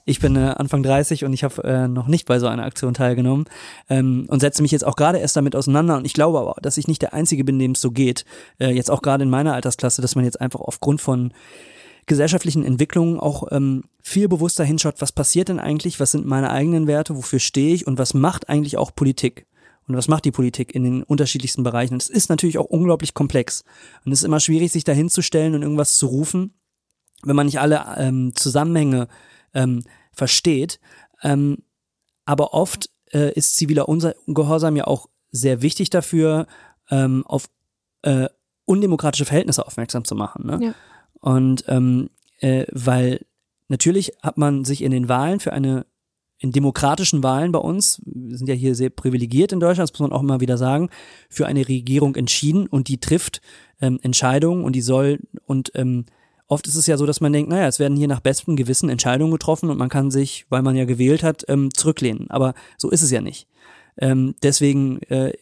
ich 0.04 0.18
bin 0.18 0.34
äh, 0.34 0.54
Anfang 0.56 0.82
30 0.82 1.24
und 1.24 1.32
ich 1.32 1.44
habe 1.44 1.62
äh, 1.62 1.86
noch 1.86 2.08
nicht 2.08 2.26
bei 2.26 2.40
so 2.40 2.48
einer 2.48 2.64
Aktion 2.64 2.94
teilgenommen 2.94 3.44
ähm, 3.88 4.26
und 4.28 4.40
setze 4.40 4.62
mich 4.62 4.72
jetzt 4.72 4.84
auch 4.84 4.96
gerade 4.96 5.18
erst 5.18 5.36
damit 5.36 5.54
auseinander. 5.54 5.96
Und 5.98 6.04
ich 6.04 6.14
glaube 6.14 6.40
aber, 6.40 6.56
dass 6.60 6.78
ich 6.78 6.88
nicht 6.88 7.02
der 7.02 7.14
Einzige 7.14 7.44
bin, 7.44 7.58
dem 7.60 7.72
es 7.72 7.80
so 7.80 7.92
geht. 7.92 8.24
Äh, 8.58 8.72
jetzt 8.72 8.90
auch 8.90 9.02
gerade 9.02 9.22
in 9.22 9.30
meiner 9.30 9.54
Altersklasse, 9.54 10.02
dass 10.02 10.16
man 10.16 10.24
jetzt 10.24 10.40
einfach 10.40 10.60
aufgrund 10.60 11.00
von 11.00 11.32
gesellschaftlichen 12.06 12.64
Entwicklungen 12.64 13.20
auch 13.20 13.44
ähm, 13.52 13.84
viel 14.02 14.26
bewusster 14.28 14.64
hinschaut, 14.64 15.00
was 15.00 15.12
passiert 15.12 15.48
denn 15.48 15.60
eigentlich, 15.60 16.00
was 16.00 16.10
sind 16.10 16.26
meine 16.26 16.50
eigenen 16.50 16.86
Werte, 16.88 17.14
wofür 17.14 17.38
stehe 17.38 17.74
ich 17.74 17.86
und 17.86 17.98
was 17.98 18.14
macht 18.14 18.48
eigentlich 18.48 18.78
auch 18.78 18.94
Politik. 18.94 19.46
Und 19.88 19.96
was 19.96 20.08
macht 20.08 20.24
die 20.24 20.30
Politik 20.30 20.74
in 20.74 20.84
den 20.84 21.02
unterschiedlichsten 21.02 21.62
Bereichen? 21.62 21.94
Und 21.94 22.02
es 22.02 22.10
ist 22.10 22.28
natürlich 22.28 22.58
auch 22.58 22.66
unglaublich 22.66 23.14
komplex. 23.14 23.64
Und 24.04 24.12
es 24.12 24.20
ist 24.20 24.24
immer 24.24 24.40
schwierig, 24.40 24.70
sich 24.70 24.84
da 24.84 24.92
hinzustellen 24.92 25.54
und 25.54 25.62
irgendwas 25.62 25.96
zu 25.96 26.06
rufen, 26.06 26.54
wenn 27.22 27.36
man 27.36 27.46
nicht 27.46 27.60
alle 27.60 27.84
ähm, 27.96 28.34
Zusammenhänge 28.34 29.08
ähm, 29.54 29.82
versteht. 30.12 30.78
Ähm, 31.22 31.58
aber 32.26 32.52
oft 32.52 32.90
äh, 33.12 33.32
ist 33.32 33.56
ziviler 33.56 33.88
Ungehorsam 33.88 34.76
ja 34.76 34.86
auch 34.86 35.08
sehr 35.30 35.62
wichtig 35.62 35.90
dafür, 35.90 36.46
ähm, 36.90 37.26
auf 37.26 37.48
äh, 38.02 38.28
undemokratische 38.66 39.24
Verhältnisse 39.24 39.66
aufmerksam 39.66 40.04
zu 40.04 40.14
machen. 40.14 40.46
Ne? 40.46 40.58
Ja. 40.66 40.74
Und 41.20 41.64
ähm, 41.68 42.10
äh, 42.40 42.66
weil 42.70 43.24
natürlich 43.68 44.12
hat 44.22 44.36
man 44.36 44.64
sich 44.64 44.82
in 44.82 44.90
den 44.90 45.08
Wahlen 45.08 45.40
für 45.40 45.52
eine 45.52 45.86
in 46.38 46.52
demokratischen 46.52 47.22
Wahlen 47.22 47.52
bei 47.52 47.58
uns, 47.58 48.00
wir 48.04 48.36
sind 48.36 48.48
ja 48.48 48.54
hier 48.54 48.74
sehr 48.74 48.90
privilegiert 48.90 49.52
in 49.52 49.60
Deutschland, 49.60 49.90
das 49.90 49.98
muss 49.98 50.08
man 50.08 50.16
auch 50.16 50.22
immer 50.22 50.40
wieder 50.40 50.56
sagen, 50.56 50.88
für 51.28 51.46
eine 51.46 51.66
Regierung 51.66 52.14
entschieden 52.14 52.66
und 52.66 52.88
die 52.88 52.98
trifft 52.98 53.40
ähm, 53.80 53.98
Entscheidungen 54.02 54.64
und 54.64 54.74
die 54.74 54.80
soll 54.80 55.18
und 55.46 55.72
ähm, 55.74 56.04
oft 56.48 56.66
ist 56.66 56.76
es 56.76 56.86
ja 56.86 56.96
so, 56.96 57.06
dass 57.06 57.20
man 57.20 57.32
denkt, 57.32 57.50
naja, 57.50 57.66
es 57.66 57.78
werden 57.78 57.96
hier 57.96 58.08
nach 58.08 58.20
bestem 58.20 58.56
Gewissen 58.56 58.88
Entscheidungen 58.88 59.32
getroffen 59.32 59.70
und 59.70 59.78
man 59.78 59.88
kann 59.90 60.10
sich, 60.10 60.46
weil 60.48 60.62
man 60.62 60.76
ja 60.76 60.86
gewählt 60.86 61.22
hat, 61.22 61.44
ähm, 61.48 61.72
zurücklehnen. 61.74 62.30
Aber 62.30 62.54
so 62.78 62.90
ist 62.90 63.02
es 63.02 63.10
ja 63.10 63.20
nicht. 63.20 63.46
Ähm, 63.98 64.34
deswegen 64.42 65.00
äh, 65.02 65.34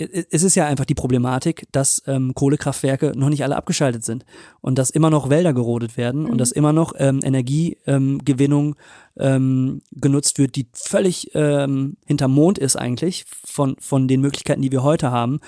es 0.00 0.42
ist 0.42 0.54
ja 0.54 0.66
einfach 0.66 0.84
die 0.84 0.94
Problematik, 0.94 1.66
dass 1.72 2.02
ähm, 2.06 2.34
Kohlekraftwerke 2.34 3.12
noch 3.16 3.28
nicht 3.28 3.44
alle 3.44 3.56
abgeschaltet 3.56 4.04
sind 4.04 4.24
und 4.60 4.78
dass 4.78 4.90
immer 4.90 5.10
noch 5.10 5.30
Wälder 5.30 5.52
gerodet 5.52 5.96
werden 5.96 6.22
mhm. 6.22 6.30
und 6.30 6.38
dass 6.38 6.52
immer 6.52 6.72
noch 6.72 6.94
ähm, 6.98 7.20
Energiegewinnung 7.22 8.76
ähm, 9.18 9.82
genutzt 9.92 10.38
wird, 10.38 10.56
die 10.56 10.68
völlig 10.72 11.34
ähm, 11.34 11.96
hinterm 12.06 12.32
Mond 12.32 12.58
ist 12.58 12.76
eigentlich 12.76 13.24
von, 13.44 13.76
von 13.78 14.08
den 14.08 14.20
Möglichkeiten, 14.20 14.62
die 14.62 14.72
wir 14.72 14.82
heute 14.82 15.10
haben. 15.10 15.40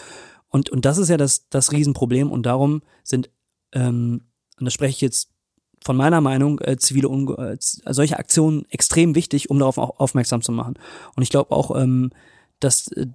Und, 0.49 0.71
und 0.71 0.85
das 0.85 0.99
ist 0.99 1.09
ja 1.09 1.17
das, 1.17 1.49
das 1.49 1.73
Riesenproblem 1.73 2.31
und 2.31 2.45
darum 2.45 2.83
sind 3.03 3.31
ähm, 3.73 4.23
und 4.59 4.67
das 4.67 4.75
spreche 4.75 4.91
ich 4.91 5.01
jetzt 5.01 5.33
von 5.85 5.97
meiner 5.97 6.21
Meinung, 6.21 6.61
äh, 6.61 6.77
zivile 6.77 7.09
Unge 7.09 7.35
äh, 7.37 7.57
solche 7.59 8.19
Aktionen 8.19 8.65
extrem 8.71 9.15
wichtig, 9.15 9.51
um 9.51 9.59
darauf 9.59 9.79
auch 9.79 9.99
aufmerksam 9.99 10.43
zu 10.43 10.53
machen. 10.53 10.75
Und 11.17 11.23
ich 11.23 11.31
glaube 11.31 11.51
auch, 11.51 11.75
ähm, 11.77 12.11
dass 12.61 12.87
äh, 12.93 13.07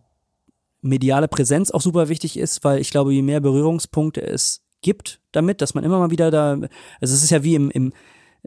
mediale 0.88 1.28
Präsenz 1.28 1.72
auch 1.72 1.82
super 1.82 2.10
wichtig 2.10 2.38
ist, 2.38 2.64
weil 2.64 2.80
ich 2.80 2.90
glaube, 2.92 3.14
je 3.14 3.22
mehr 3.22 3.40
Berührungspunkte 3.40 4.22
es 4.22 4.62
gibt 4.82 5.20
damit, 5.32 5.62
dass 5.62 5.74
man 5.74 5.84
immer 5.84 6.00
mal 6.00 6.12
wieder 6.12 6.32
da, 6.32 6.52
also 6.54 6.70
es 7.14 7.24
ist 7.24 7.30
ja 7.32 7.44
wie 7.44 7.56
im, 7.56 7.70
im 7.72 7.94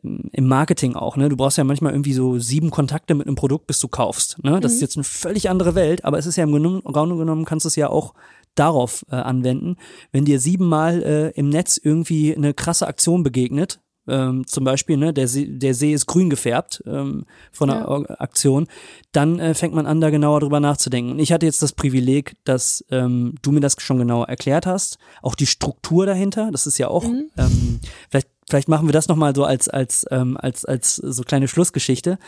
im 0.02 0.46
Marketing 0.46 0.94
auch, 0.94 1.16
ne? 1.16 1.28
Du 1.28 1.36
brauchst 1.36 1.58
ja 1.58 1.64
manchmal 1.64 1.92
irgendwie 1.92 2.14
so 2.14 2.38
sieben 2.38 2.70
Kontakte 2.70 3.14
mit 3.14 3.26
einem 3.26 3.36
Produkt, 3.36 3.66
bis 3.66 3.80
du 3.80 3.88
kaufst. 3.88 4.42
Ne? 4.42 4.58
Das 4.60 4.72
Mhm. 4.72 4.76
ist 4.76 4.80
jetzt 4.80 4.96
eine 4.96 5.04
völlig 5.04 5.50
andere 5.50 5.74
Welt, 5.74 6.04
aber 6.04 6.16
es 6.16 6.24
ist 6.24 6.36
ja 6.36 6.44
im 6.44 6.52
Grunde 6.52 7.16
genommen, 7.16 7.44
kannst 7.44 7.64
du 7.66 7.68
es 7.68 7.76
ja 7.76 7.90
auch 7.90 8.14
darauf 8.54 9.04
äh, 9.10 9.16
anwenden. 9.16 9.76
Wenn 10.10 10.24
dir 10.24 10.40
siebenmal 10.40 11.02
äh, 11.02 11.30
im 11.38 11.50
Netz 11.50 11.76
irgendwie 11.76 12.34
eine 12.34 12.54
krasse 12.54 12.86
Aktion 12.86 13.22
begegnet, 13.22 13.80
ähm, 14.10 14.46
zum 14.46 14.64
Beispiel, 14.64 14.96
ne, 14.96 15.12
der 15.14 15.28
See, 15.28 15.46
der 15.46 15.74
See 15.74 15.92
ist 15.92 16.06
grün 16.06 16.28
gefärbt 16.28 16.82
ähm, 16.86 17.24
von 17.52 17.70
einer 17.70 17.80
Ja. 18.08 18.16
Aktion, 18.20 18.66
dann 19.12 19.38
äh, 19.38 19.54
fängt 19.54 19.72
man 19.74 19.86
an, 19.86 20.00
da 20.00 20.10
genauer 20.10 20.40
drüber 20.40 20.60
nachzudenken. 20.60 21.12
Und 21.12 21.18
ich 21.20 21.32
hatte 21.32 21.46
jetzt 21.46 21.62
das 21.62 21.72
Privileg, 21.72 22.34
dass 22.44 22.84
ähm, 22.90 23.34
du 23.42 23.52
mir 23.52 23.60
das 23.60 23.76
schon 23.78 23.98
genauer 23.98 24.28
erklärt 24.28 24.66
hast, 24.66 24.98
auch 25.22 25.34
die 25.34 25.46
Struktur 25.46 26.04
dahinter, 26.06 26.50
das 26.52 26.66
ist 26.66 26.78
ja 26.78 26.88
auch, 26.88 27.04
Mhm. 27.04 27.30
ähm, 27.38 27.80
vielleicht, 28.10 28.28
vielleicht 28.48 28.68
machen 28.68 28.86
wir 28.88 28.92
das 28.92 29.08
nochmal 29.08 29.34
so 29.34 29.44
als, 29.44 29.68
als, 29.68 30.04
ähm, 30.10 30.36
als, 30.36 30.64
als 30.64 30.96
so 30.96 31.22
kleine 31.22 31.48
Schlussgeschichte. 31.48 32.18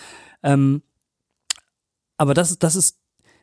Ähm, 0.43 0.83
aber 2.17 2.35
das, 2.35 2.51
ist- 2.53 2.63
das 2.63 2.77
ist, 2.77 2.99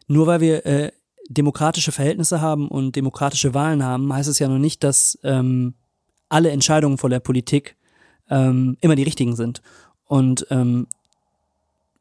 nur 0.07 0.27
weil 0.27 0.41
wir 0.41 0.65
äh, 0.65 0.91
demokratische 1.29 1.91
Verhältnisse 1.91 2.41
haben 2.41 2.67
und 2.67 2.95
demokratische 2.95 3.53
Wahlen 3.53 3.83
haben, 3.83 4.11
heißt 4.11 4.29
es 4.29 4.39
ja 4.39 4.47
noch 4.47 4.57
nicht, 4.57 4.83
dass 4.83 5.19
ähm, 5.23 5.75
alle 6.27 6.49
Entscheidungen 6.51 6.97
von 6.97 7.11
der 7.11 7.19
Politik 7.19 7.75
ähm, 8.29 8.77
immer 8.81 8.95
die 8.95 9.03
richtigen 9.03 9.35
sind. 9.35 9.61
Und 10.05 10.47
ähm, 10.49 10.87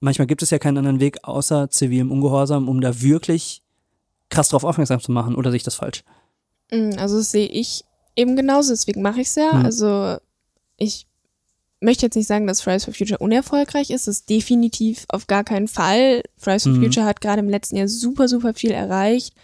manchmal 0.01 0.27
gibt 0.27 0.43
es 0.43 0.51
ja 0.51 0.59
keinen 0.59 0.79
anderen 0.79 1.01
Weg 1.01 1.19
außer 1.25 1.71
zivilem 1.71 2.11
Ungehorsam, 2.11 2.69
um 2.69 2.81
da 2.81 3.01
wirklich 3.01 3.62
krass 4.31 4.49
drauf 4.51 4.64
aufmerksam 4.64 5.01
zu 5.01 5.12
machen. 5.12 5.35
Oder 5.35 5.51
sehe 5.51 5.57
ich 5.59 5.62
das 5.62 5.75
falsch? 5.77 6.05
Mm, 6.71 6.91
Also 6.99 7.19
das 7.19 7.31
sehe 7.31 7.47
ich 7.49 7.85
eben 8.17 8.37
genauso, 8.37 8.71
deswegen 8.73 9.03
mache 9.03 9.21
ich 9.21 9.29
es 9.29 9.35
ja. 9.37 9.53
Mhm. 9.55 9.64
Also 9.64 10.17
ich 10.77 11.07
möchte 11.81 12.07
jetzt 12.07 12.17
nicht 12.17 12.27
sagen, 12.27 12.47
dass 12.47 12.61
Fridays 12.61 12.85
for 12.85 12.95
Future 12.95 13.19
unerfolgreich 13.19 13.91
ist. 13.91 14.07
Das 14.09 14.17
ist 14.19 14.31
definitiv 14.31 15.05
auf 15.09 15.27
gar 15.29 15.45
keinen 15.45 15.69
Fall. 15.69 16.23
Fridays 16.37 16.64
for 16.64 16.73
Mhm. 16.73 16.83
Future 16.85 17.07
hat 17.07 17.21
gerade 17.21 17.41
im 17.41 17.49
letzten 17.49 17.77
Jahr 17.77 17.88
super, 17.88 18.27
super 18.29 18.53
viel 18.55 18.73
erreicht. 18.73 19.35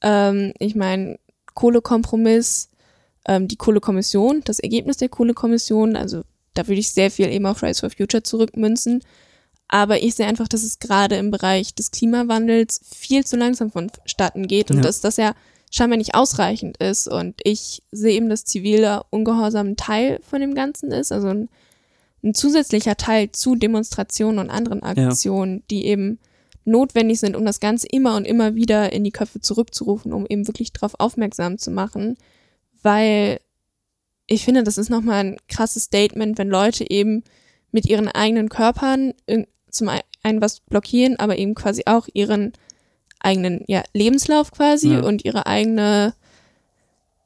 Ähm, 0.00 0.52
ich 0.58 0.74
meine, 0.74 1.18
Kohlekompromiss, 1.54 2.70
ähm, 3.26 3.48
die 3.48 3.56
Kohlekommission, 3.56 4.42
das 4.44 4.58
Ergebnis 4.58 4.96
der 4.98 5.08
Kohlekommission, 5.08 5.96
also 5.96 6.22
da 6.54 6.66
würde 6.68 6.80
ich 6.80 6.90
sehr 6.90 7.10
viel 7.10 7.28
eben 7.28 7.46
auf 7.46 7.58
Fridays 7.58 7.80
for 7.80 7.90
Future 7.90 8.22
zurückmünzen. 8.22 9.02
Aber 9.66 10.02
ich 10.02 10.14
sehe 10.14 10.26
einfach, 10.26 10.46
dass 10.46 10.62
es 10.62 10.78
gerade 10.78 11.16
im 11.16 11.30
Bereich 11.30 11.74
des 11.74 11.90
Klimawandels 11.90 12.80
viel 12.84 13.24
zu 13.24 13.36
langsam 13.36 13.70
vonstatten 13.70 14.46
geht 14.46 14.70
und 14.70 14.76
Ja. 14.78 14.82
dass 14.82 15.00
das 15.00 15.16
ja 15.16 15.34
scheinbar 15.72 15.96
nicht 15.96 16.14
ausreichend 16.14 16.76
ist. 16.76 17.08
Und 17.08 17.40
ich 17.42 17.82
sehe 17.90 18.12
eben, 18.14 18.28
dass 18.28 18.44
ziviler 18.44 19.06
Ungehorsam 19.10 19.68
ein 19.68 19.76
Teil 19.76 20.20
von 20.22 20.40
dem 20.40 20.54
Ganzen 20.54 20.92
ist, 20.92 21.10
also 21.10 21.28
ein, 21.28 21.48
ein 22.22 22.34
zusätzlicher 22.34 22.96
Teil 22.96 23.32
zu 23.32 23.56
Demonstrationen 23.56 24.38
und 24.38 24.50
anderen 24.50 24.82
Aktionen, 24.82 25.64
die 25.70 25.86
eben 25.86 26.20
notwendig 26.64 27.18
sind, 27.20 27.34
um 27.34 27.44
das 27.44 27.58
Ganze 27.60 27.86
immer 27.88 28.16
und 28.16 28.26
immer 28.26 28.54
wieder 28.54 28.92
in 28.92 29.02
die 29.02 29.10
Köpfe 29.10 29.40
zurückzurufen, 29.40 30.12
um 30.12 30.24
eben 30.28 30.46
wirklich 30.46 30.72
darauf 30.72 30.94
aufmerksam 30.98 31.58
zu 31.58 31.70
machen, 31.70 32.16
weil 32.84 33.40
ich 34.26 34.44
finde, 34.44 34.62
das 34.62 34.78
ist 34.78 34.88
nochmal 34.90 35.24
ein 35.24 35.36
krasses 35.48 35.84
Statement, 35.84 36.38
wenn 36.38 36.48
Leute 36.48 36.88
eben 36.90 37.24
mit 37.72 37.86
ihren 37.86 38.08
eigenen 38.08 38.48
Körpern 38.48 39.12
zum 39.70 39.88
ein- 39.88 40.00
einen 40.22 40.40
was 40.40 40.60
blockieren, 40.60 41.18
aber 41.18 41.36
eben 41.36 41.54
quasi 41.54 41.82
auch 41.86 42.06
ihren 42.14 42.52
eigenen 43.20 43.64
ja, 43.66 43.82
Lebenslauf 43.92 44.52
quasi 44.52 44.92
Ja. 44.94 45.00
und 45.02 45.24
ihre 45.24 45.46
eigene, 45.46 46.14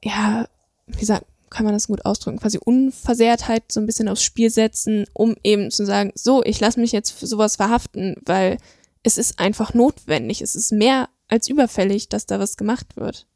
ja, 0.03 0.49
wie 0.87 1.05
sagt, 1.05 1.27
kann 1.51 1.65
man 1.65 1.75
das 1.75 1.87
gut 1.89 2.05
ausdrücken, 2.05 2.39
quasi 2.41 2.59
Unversehrtheit 2.63 3.65
so 3.73 3.81
ein 3.81 3.87
bisschen 3.87 4.09
aufs 4.09 4.23
Spiel 4.23 4.51
setzen, 4.51 5.07
um 5.13 5.35
eben 5.45 5.71
zu 5.71 5.85
sagen, 5.87 6.13
so, 6.15 6.43
ich 6.45 6.61
lasse 6.61 6.79
mich 6.81 6.93
jetzt 6.93 7.11
für 7.11 7.27
sowas 7.27 7.57
verhaften, 7.57 8.17
weil 8.27 8.59
es 9.03 9.17
ist 9.19 9.39
einfach 9.39 9.73
notwendig, 9.75 10.41
es 10.43 10.55
ist 10.55 10.73
mehr 10.73 11.09
als 11.29 11.49
überfällig, 11.49 12.09
dass 12.09 12.27
da 12.27 12.39
was 12.39 12.57
gemacht 12.57 12.97
wird. 12.97 13.27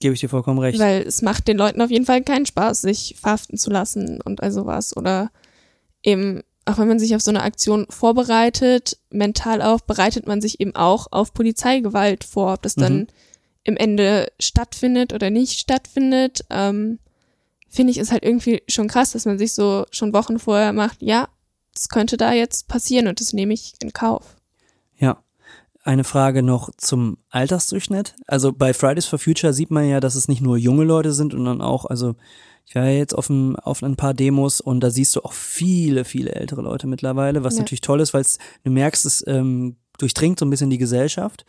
Gebe 0.00 0.14
ich 0.14 0.20
dir 0.20 0.28
vollkommen 0.28 0.58
recht. 0.58 0.78
Weil 0.78 1.02
es 1.02 1.22
macht 1.22 1.46
den 1.46 1.56
Leuten 1.58 1.80
auf 1.82 1.90
jeden 1.90 2.06
Fall 2.06 2.22
keinen 2.22 2.46
Spaß, 2.46 2.80
sich 2.82 3.16
verhaften 3.20 3.58
zu 3.58 3.70
lassen 3.70 4.20
und 4.22 4.42
all 4.42 4.50
sowas. 4.50 4.96
Oder 4.96 5.30
eben, 6.02 6.40
auch 6.64 6.78
wenn 6.78 6.88
man 6.88 6.98
sich 6.98 7.14
auf 7.14 7.20
so 7.20 7.30
eine 7.30 7.42
Aktion 7.42 7.86
vorbereitet, 7.90 8.98
mental 9.10 9.60
auch, 9.62 9.80
bereitet 9.80 10.26
man 10.26 10.40
sich 10.40 10.58
eben 10.60 10.74
auch 10.74 11.08
auf 11.10 11.34
Polizeigewalt 11.34 12.24
vor, 12.24 12.54
ob 12.54 12.62
das 12.62 12.74
dann 12.74 13.00
Mhm. 13.00 13.06
im 13.64 13.76
Ende 13.76 14.32
stattfindet 14.40 15.12
oder 15.12 15.28
nicht 15.30 15.58
stattfindet. 15.60 16.44
Ähm, 16.50 16.98
Finde 17.68 17.92
ich 17.92 17.98
ist 17.98 18.10
halt 18.10 18.24
irgendwie 18.24 18.62
schon 18.68 18.88
krass, 18.88 19.12
dass 19.12 19.26
man 19.26 19.38
sich 19.38 19.52
so 19.52 19.84
schon 19.92 20.12
Wochen 20.12 20.40
vorher 20.40 20.72
macht, 20.72 21.02
ja, 21.02 21.28
das 21.72 21.88
könnte 21.88 22.16
da 22.16 22.32
jetzt 22.32 22.66
passieren 22.66 23.06
und 23.06 23.20
das 23.20 23.32
nehme 23.32 23.52
ich 23.54 23.74
in 23.80 23.92
Kauf. 23.92 24.36
Eine 25.82 26.04
Frage 26.04 26.42
noch 26.42 26.70
zum 26.76 27.16
Altersdurchschnitt. 27.30 28.14
Also 28.26 28.52
bei 28.52 28.74
Fridays 28.74 29.06
for 29.06 29.18
Future 29.18 29.52
sieht 29.54 29.70
man 29.70 29.88
ja, 29.88 30.00
dass 30.00 30.14
es 30.14 30.28
nicht 30.28 30.42
nur 30.42 30.56
junge 30.58 30.84
Leute 30.84 31.12
sind, 31.12 31.32
sondern 31.32 31.62
auch, 31.62 31.86
also 31.86 32.16
ich 32.66 32.74
war 32.74 32.84
ja 32.84 32.90
jetzt 32.98 33.14
auf 33.14 33.30
ein, 33.30 33.56
auf 33.56 33.82
ein 33.82 33.96
paar 33.96 34.12
Demos 34.14 34.60
und 34.60 34.80
da 34.80 34.90
siehst 34.90 35.16
du 35.16 35.22
auch 35.22 35.32
viele, 35.32 36.04
viele 36.04 36.34
ältere 36.34 36.62
Leute 36.62 36.86
mittlerweile, 36.86 37.44
was 37.44 37.54
Ja. 37.54 37.60
natürlich 37.60 37.80
toll 37.80 38.00
ist, 38.00 38.12
weil 38.14 38.24
du 38.64 38.70
merkst, 38.70 39.06
es 39.06 39.24
ähm, 39.26 39.76
durchdringt 39.98 40.38
so 40.38 40.46
ein 40.46 40.50
bisschen 40.50 40.70
die 40.70 40.78
Gesellschaft 40.78 41.44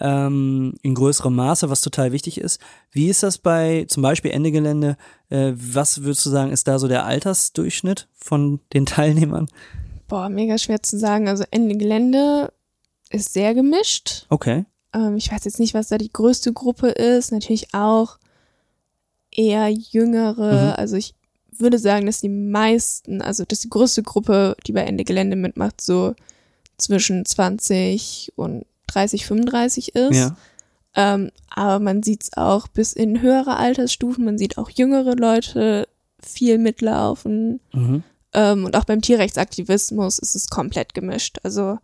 ähm, 0.00 0.74
in 0.82 0.94
größerem 0.94 1.34
Maße, 1.34 1.70
was 1.70 1.80
total 1.80 2.12
wichtig 2.12 2.38
ist. 2.40 2.60
Wie 2.90 3.08
ist 3.08 3.22
das 3.22 3.38
bei 3.38 3.86
zum 3.88 4.02
Beispiel 4.02 4.30
Ende 4.32 4.50
Gelände? 4.52 4.96
Äh, 5.30 5.52
was 5.54 6.02
würdest 6.02 6.26
du 6.26 6.30
sagen, 6.30 6.50
ist 6.52 6.68
da 6.68 6.78
so 6.78 6.88
der 6.88 7.04
Altersdurchschnitt 7.06 8.08
von 8.14 8.60
den 8.72 8.86
Teilnehmern? 8.86 9.48
Boah, 10.08 10.28
mega 10.28 10.58
schwer 10.58 10.82
zu 10.82 10.98
sagen. 10.98 11.28
Also 11.28 11.44
Ende 11.50 11.76
Gelände 11.76 12.52
ist 13.10 13.32
sehr 13.32 13.54
gemischt. 13.54 14.26
Okay. 14.28 14.64
Ähm, 14.92 15.16
ich 15.16 15.30
weiß 15.30 15.44
jetzt 15.44 15.58
nicht, 15.58 15.74
was 15.74 15.88
da 15.88 15.98
die 15.98 16.12
größte 16.12 16.52
Gruppe 16.52 16.88
ist. 16.88 17.32
Natürlich 17.32 17.74
auch 17.74 18.18
eher 19.30 19.68
jüngere. 19.68 20.72
Mhm. 20.72 20.74
Also 20.76 20.96
ich 20.96 21.14
würde 21.50 21.78
sagen, 21.78 22.06
dass 22.06 22.20
die 22.20 22.28
meisten, 22.28 23.20
also 23.22 23.44
dass 23.44 23.60
die 23.60 23.70
größte 23.70 24.02
Gruppe, 24.02 24.56
die 24.66 24.72
bei 24.72 24.82
Ende 24.82 25.04
Gelände 25.04 25.36
mitmacht, 25.36 25.80
so 25.80 26.14
zwischen 26.76 27.24
20 27.24 28.32
und 28.36 28.64
30, 28.86 29.26
35 29.26 29.94
ist. 29.94 30.16
Ja. 30.16 30.36
Ähm, 30.94 31.30
aber 31.50 31.80
man 31.80 32.02
sieht 32.02 32.24
es 32.24 32.36
auch 32.36 32.68
bis 32.68 32.92
in 32.92 33.20
höhere 33.20 33.56
Altersstufen. 33.56 34.24
Man 34.24 34.38
sieht 34.38 34.58
auch 34.58 34.70
jüngere 34.70 35.14
Leute 35.14 35.88
viel 36.20 36.58
mitlaufen. 36.58 37.60
Mhm. 37.72 38.02
Ähm, 38.32 38.64
und 38.64 38.76
auch 38.76 38.84
beim 38.84 39.00
Tierrechtsaktivismus 39.00 40.18
ist 40.18 40.34
es 40.34 40.48
komplett 40.48 40.94
gemischt. 40.94 41.38
Also 41.42 41.78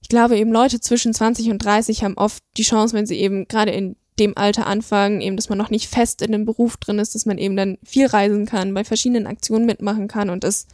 ich 0.00 0.08
glaube 0.08 0.38
eben 0.38 0.52
Leute 0.52 0.80
zwischen 0.80 1.12
20 1.12 1.50
und 1.50 1.58
30 1.58 2.04
haben 2.04 2.16
oft 2.16 2.42
die 2.56 2.62
Chance, 2.62 2.94
wenn 2.94 3.06
sie 3.06 3.18
eben 3.18 3.48
gerade 3.48 3.72
in 3.72 3.96
dem 4.18 4.36
Alter 4.36 4.66
anfangen, 4.66 5.20
eben, 5.20 5.36
dass 5.36 5.48
man 5.48 5.58
noch 5.58 5.70
nicht 5.70 5.88
fest 5.88 6.22
in 6.22 6.32
dem 6.32 6.44
Beruf 6.44 6.76
drin 6.76 6.98
ist, 6.98 7.14
dass 7.14 7.26
man 7.26 7.38
eben 7.38 7.56
dann 7.56 7.78
viel 7.84 8.06
reisen 8.06 8.46
kann, 8.46 8.72
bei 8.72 8.84
verschiedenen 8.84 9.26
Aktionen 9.26 9.66
mitmachen 9.66 10.08
kann 10.08 10.30
und 10.30 10.44
dass 10.44 10.66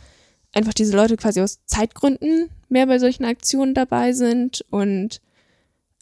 einfach 0.53 0.75
diese 0.75 0.97
Leute 0.97 1.17
quasi 1.17 1.41
aus 1.41 1.61
Zeitgründen 1.67 2.51
mehr 2.69 2.87
bei 2.87 2.99
solchen 2.99 3.25
Aktionen 3.25 3.75
dabei 3.75 4.13
sind 4.13 4.65
und 4.71 5.21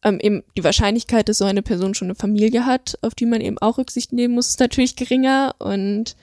ähm, 0.03 0.19
eben 0.21 0.43
die 0.57 0.65
Wahrscheinlichkeit, 0.65 1.29
dass 1.29 1.39
so 1.39 1.45
eine 1.45 1.63
Person 1.63 1.95
schon 1.95 2.09
eine 2.09 2.15
Familie 2.15 2.67
hat, 2.67 2.99
auf 3.03 3.15
die 3.15 3.27
man 3.27 3.41
eben 3.41 3.59
auch 3.59 3.79
Rücksicht 3.79 4.13
nehmen 4.13 4.35
muss, 4.35 4.49
ist 4.49 4.61
natürlich 4.61 4.97
geringer 4.97 5.55
und 5.59 6.17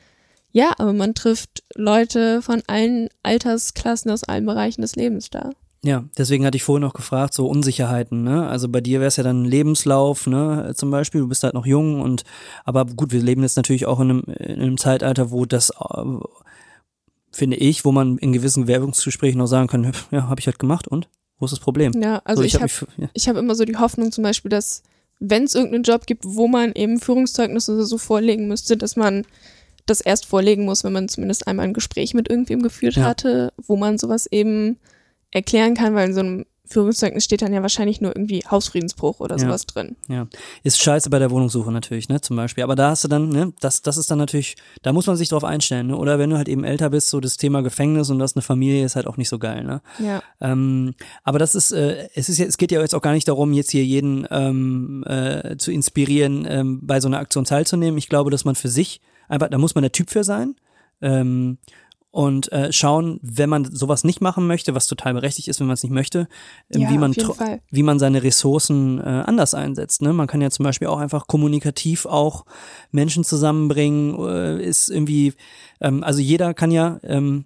ja, 0.52 0.74
aber 0.78 0.94
man 0.94 1.14
trifft 1.14 1.64
Leute 1.76 2.42
von 2.42 2.64
allen 2.68 3.10
Altersklassen 3.22 4.10
aus 4.12 4.24
allen 4.24 4.46
Bereichen 4.46 4.82
des 4.82 4.96
Lebens 4.96 5.30
da. 5.30 5.52
Ja, 5.84 6.06
deswegen 6.18 6.46
hatte 6.46 6.58
ich 6.58 6.64
vorhin 6.64 6.82
noch 6.82 6.94
gefragt, 6.94 7.34
so 7.34 7.48
Unsicherheiten, 7.48 8.24
ne? 8.24 8.48
Also 8.48 8.68
bei 8.68 8.82
dir 8.82 9.00
wäre 9.00 9.08
es 9.08 9.18
ja 9.18 9.24
dann 9.24 9.44
ein 9.44 9.46
Lebenslauf, 9.46 10.26
ne, 10.26 10.74
zum 10.76 10.90
Beispiel, 10.90 11.22
du 11.22 11.28
bist 11.28 11.44
halt 11.44 11.54
noch 11.54 11.66
jung 11.66 12.02
und 12.02 12.24
aber 12.66 12.86
gut, 12.86 13.12
wir 13.12 13.22
leben 13.22 13.44
jetzt 13.44 13.58
natürlich 13.58 13.86
auch 13.86 14.00
in 14.00 14.10
einem, 14.10 14.24
in 14.40 14.60
einem 14.62 14.78
Zeitalter, 14.78 15.30
wo 15.32 15.46
das 15.46 15.70
äh, 15.70 16.04
finde 17.32 17.58
ich, 17.58 17.86
wo 17.86 17.92
man 17.92 18.18
in 18.18 18.34
gewissen 18.34 18.68
Werbungsgesprächen 18.68 19.40
auch 19.40 19.48
sagen 19.48 19.68
kann, 19.68 19.92
ja, 20.12 20.28
habe 20.28 20.40
ich 20.40 20.48
halt 20.48 20.60
gemacht 20.60 20.88
und 20.88 21.08
wo 21.40 21.46
ist 21.46 21.52
das 21.52 21.60
Problem? 21.60 21.94
Ja, 22.02 22.22
also 22.26 22.42
so, 22.42 22.46
ich, 22.46 22.56
hab 22.56 22.64
habe 22.64 22.72
mich, 22.72 22.98
ja, 22.98 23.10
ich 23.14 23.30
hab 23.30 23.36
immer 23.38 23.54
so 23.54 23.64
die 23.64 23.78
Hoffnung 23.78 24.12
zum 24.12 24.24
Beispiel, 24.24 24.50
dass 24.50 24.82
wenn 25.20 25.44
es 25.44 25.56
irgendeinen 25.56 25.84
Job 25.84 26.06
gibt, 26.06 26.24
wo 26.26 26.48
man 26.48 26.72
eben 26.74 27.00
Führungszeugnisse 27.00 27.74
oder 27.76 27.86
so 27.86 27.98
vorlegen 27.98 28.48
müsste, 28.48 28.78
dass 28.78 28.96
man 28.96 29.26
das 29.86 30.02
erst 30.02 30.26
vorlegen 30.26 30.66
muss, 30.66 30.84
wenn 30.84 30.94
man 30.94 31.08
zumindest 31.08 31.48
einmal 31.48 31.66
ein 31.66 31.74
Gespräch 31.74 32.14
mit 32.14 32.30
irgendwem 32.30 32.62
geführt 32.62 32.96
Ja. 32.96 33.06
hatte, 33.06 33.54
wo 33.58 33.78
man 33.78 33.98
sowas 33.98 34.28
eben 34.28 34.78
erklären 35.32 35.74
kann, 35.76 35.96
weil 35.96 36.10
in 36.10 36.14
so 36.14 36.20
einem 36.22 36.46
Führungszeugnis 36.70 37.24
steht 37.24 37.42
dann 37.42 37.54
ja 37.54 37.62
wahrscheinlich 37.62 38.02
nur 38.02 38.14
irgendwie 38.14 38.44
Hausfriedensbruch 38.52 39.22
oder 39.22 39.38
Ja. 39.38 39.40
sowas 39.46 39.66
drin. 39.68 39.96
ja. 40.10 40.28
Ist 40.64 40.82
scheiße 40.82 41.10
bei 41.10 41.18
der 41.18 41.32
Wohnungssuche 41.32 41.72
natürlich, 41.72 42.10
ne, 42.10 42.20
zum 42.20 42.36
Beispiel. 42.36 42.62
Aber 42.62 42.76
da 42.76 42.90
hast 42.90 43.06
du 43.06 43.08
dann, 43.08 43.30
ne, 43.30 43.54
das, 43.62 43.84
das 43.84 43.96
ist 43.96 44.12
dann 44.12 44.18
natürlich, 44.18 44.58
da 44.82 44.92
muss 44.92 45.08
man 45.08 45.16
sich 45.16 45.30
drauf 45.30 45.46
einstellen, 45.46 45.88
ne? 45.88 45.96
Oder 45.96 46.20
wenn 46.20 46.30
du 46.30 46.36
halt 46.36 46.50
eben 46.50 46.66
älter 46.66 46.90
bist, 46.90 47.08
so 47.10 47.22
das 47.22 47.38
Thema 47.38 47.62
Gefängnis 47.64 48.10
und 48.10 48.20
das 48.20 48.36
eine 48.36 48.42
Familie 48.42 48.84
ist 48.84 48.98
halt 48.98 49.08
auch 49.08 49.16
nicht 49.16 49.30
so 49.30 49.40
geil, 49.40 49.64
ne? 49.64 49.82
Ja. 50.00 50.22
Ähm, 50.42 50.94
aber 51.24 51.40
das 51.40 51.56
ist, 51.56 51.72
äh, 51.72 52.10
es 52.16 52.28
ist 52.28 52.38
ja, 52.38 52.46
es 52.46 52.58
geht 52.58 52.74
ja 52.74 52.82
jetzt 52.82 52.96
auch 52.96 53.02
gar 53.02 53.14
nicht 53.14 53.30
darum, 53.30 53.54
jetzt 53.54 53.72
hier 53.72 53.86
jeden 53.86 54.28
ähm, 54.30 55.06
äh, 55.08 55.56
zu 55.56 55.72
inspirieren, 55.72 56.46
ähm, 56.50 56.80
bei 56.86 57.00
so 57.00 57.08
einer 57.08 57.20
Aktion 57.20 57.46
teilzunehmen. 57.46 57.98
Ich 57.98 58.10
glaube, 58.10 58.30
dass 58.30 58.44
man 58.44 58.56
für 58.56 58.68
sich 58.70 59.00
einfach, 59.30 59.48
da 59.50 59.58
muss 59.58 59.74
man 59.74 59.84
der 59.84 59.94
Typ 59.94 60.10
für 60.10 60.26
sein. 60.26 60.56
Ähm, 61.02 61.60
und 62.18 62.52
äh, 62.52 62.74
schauen, 62.74 63.20
wenn 63.22 63.48
man 63.48 63.64
sowas 63.64 64.04
nicht 64.04 64.22
machen 64.22 64.48
möchte, 64.48 64.74
was 64.74 64.88
total 64.88 65.14
berechtigt 65.14 65.50
ist, 65.50 65.60
wenn 65.60 65.68
man 65.68 65.76
es 65.76 65.84
nicht 65.84 65.92
möchte, 65.92 66.28
äh, 66.70 66.80
Ja, 66.80 66.90
wie 66.90 66.98
man 66.98 67.14
wie 67.70 67.84
man 67.84 68.00
seine 68.00 68.24
Ressourcen 68.24 69.00
äh, 69.00 69.04
anders 69.04 69.54
einsetzt. 69.54 70.02
Ne? 70.02 70.14
Man 70.14 70.26
kann 70.26 70.42
ja 70.42 70.50
zum 70.50 70.64
Beispiel 70.64 70.88
auch 70.88 70.98
einfach 70.98 71.28
kommunikativ 71.28 72.08
auch 72.08 72.46
Menschen 72.90 73.24
zusammenbringen, 73.24 74.18
äh, 74.28 74.66
ist 74.66 74.90
irgendwie, 74.90 75.36
ähm, 75.80 76.04
also 76.04 76.20
jeder 76.20 76.56
kann 76.56 76.72
ja 76.72 77.00
ähm, 77.04 77.46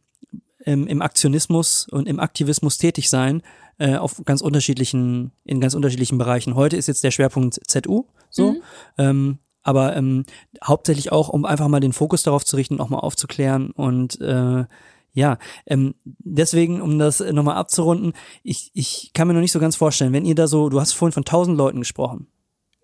im, 0.64 0.88
im 0.88 1.02
Aktionismus 1.02 1.90
und 1.92 2.08
im 2.08 2.22
Aktivismus 2.22 2.78
tätig 2.78 3.10
sein 3.10 3.42
äh, 3.78 3.98
auf 3.98 4.22
ganz 4.24 4.40
unterschiedlichen, 4.40 5.34
in 5.44 5.60
ganz 5.60 5.74
unterschiedlichen 5.74 6.18
Bereichen. 6.18 6.56
Heute 6.56 6.78
ist 6.78 6.88
jetzt 6.88 7.04
der 7.04 7.12
Schwerpunkt 7.12 7.60
ZU, 7.68 8.06
so. 8.30 8.56
Ähm, 8.98 9.40
aber 9.64 9.96
ähm, 9.96 10.26
hauptsächlich 10.64 11.12
auch, 11.12 11.30
um 11.30 11.46
einfach 11.46 11.68
mal 11.68 11.80
den 11.80 11.94
Fokus 11.94 12.24
darauf 12.24 12.46
zu 12.46 12.56
richten, 12.56 12.80
auch 12.80 12.90
mal 12.90 13.00
aufzuklären 13.00 13.72
und 13.72 14.20
äh, 14.22 14.66
ja, 15.14 15.38
ähm, 15.66 15.94
deswegen, 16.04 16.82
um 16.82 16.98
das 16.98 17.20
nochmal 17.20 17.58
abzurunden, 17.58 18.14
ich, 18.44 18.72
ich 18.74 19.12
kann 19.14 19.28
mir 19.28 19.34
noch 19.34 19.42
nicht 19.42 19.52
so 19.52 19.60
ganz 19.60 19.76
vorstellen, 19.76 20.14
wenn 20.14 20.26
ihr 20.26 20.36
da 20.36 20.48
so, 20.48 20.70
du 20.70 20.80
hast 20.80 20.94
vorhin 20.94 21.12
von 21.12 21.26
tausend 21.26 21.58
Leuten 21.58 21.80
gesprochen. 21.80 22.28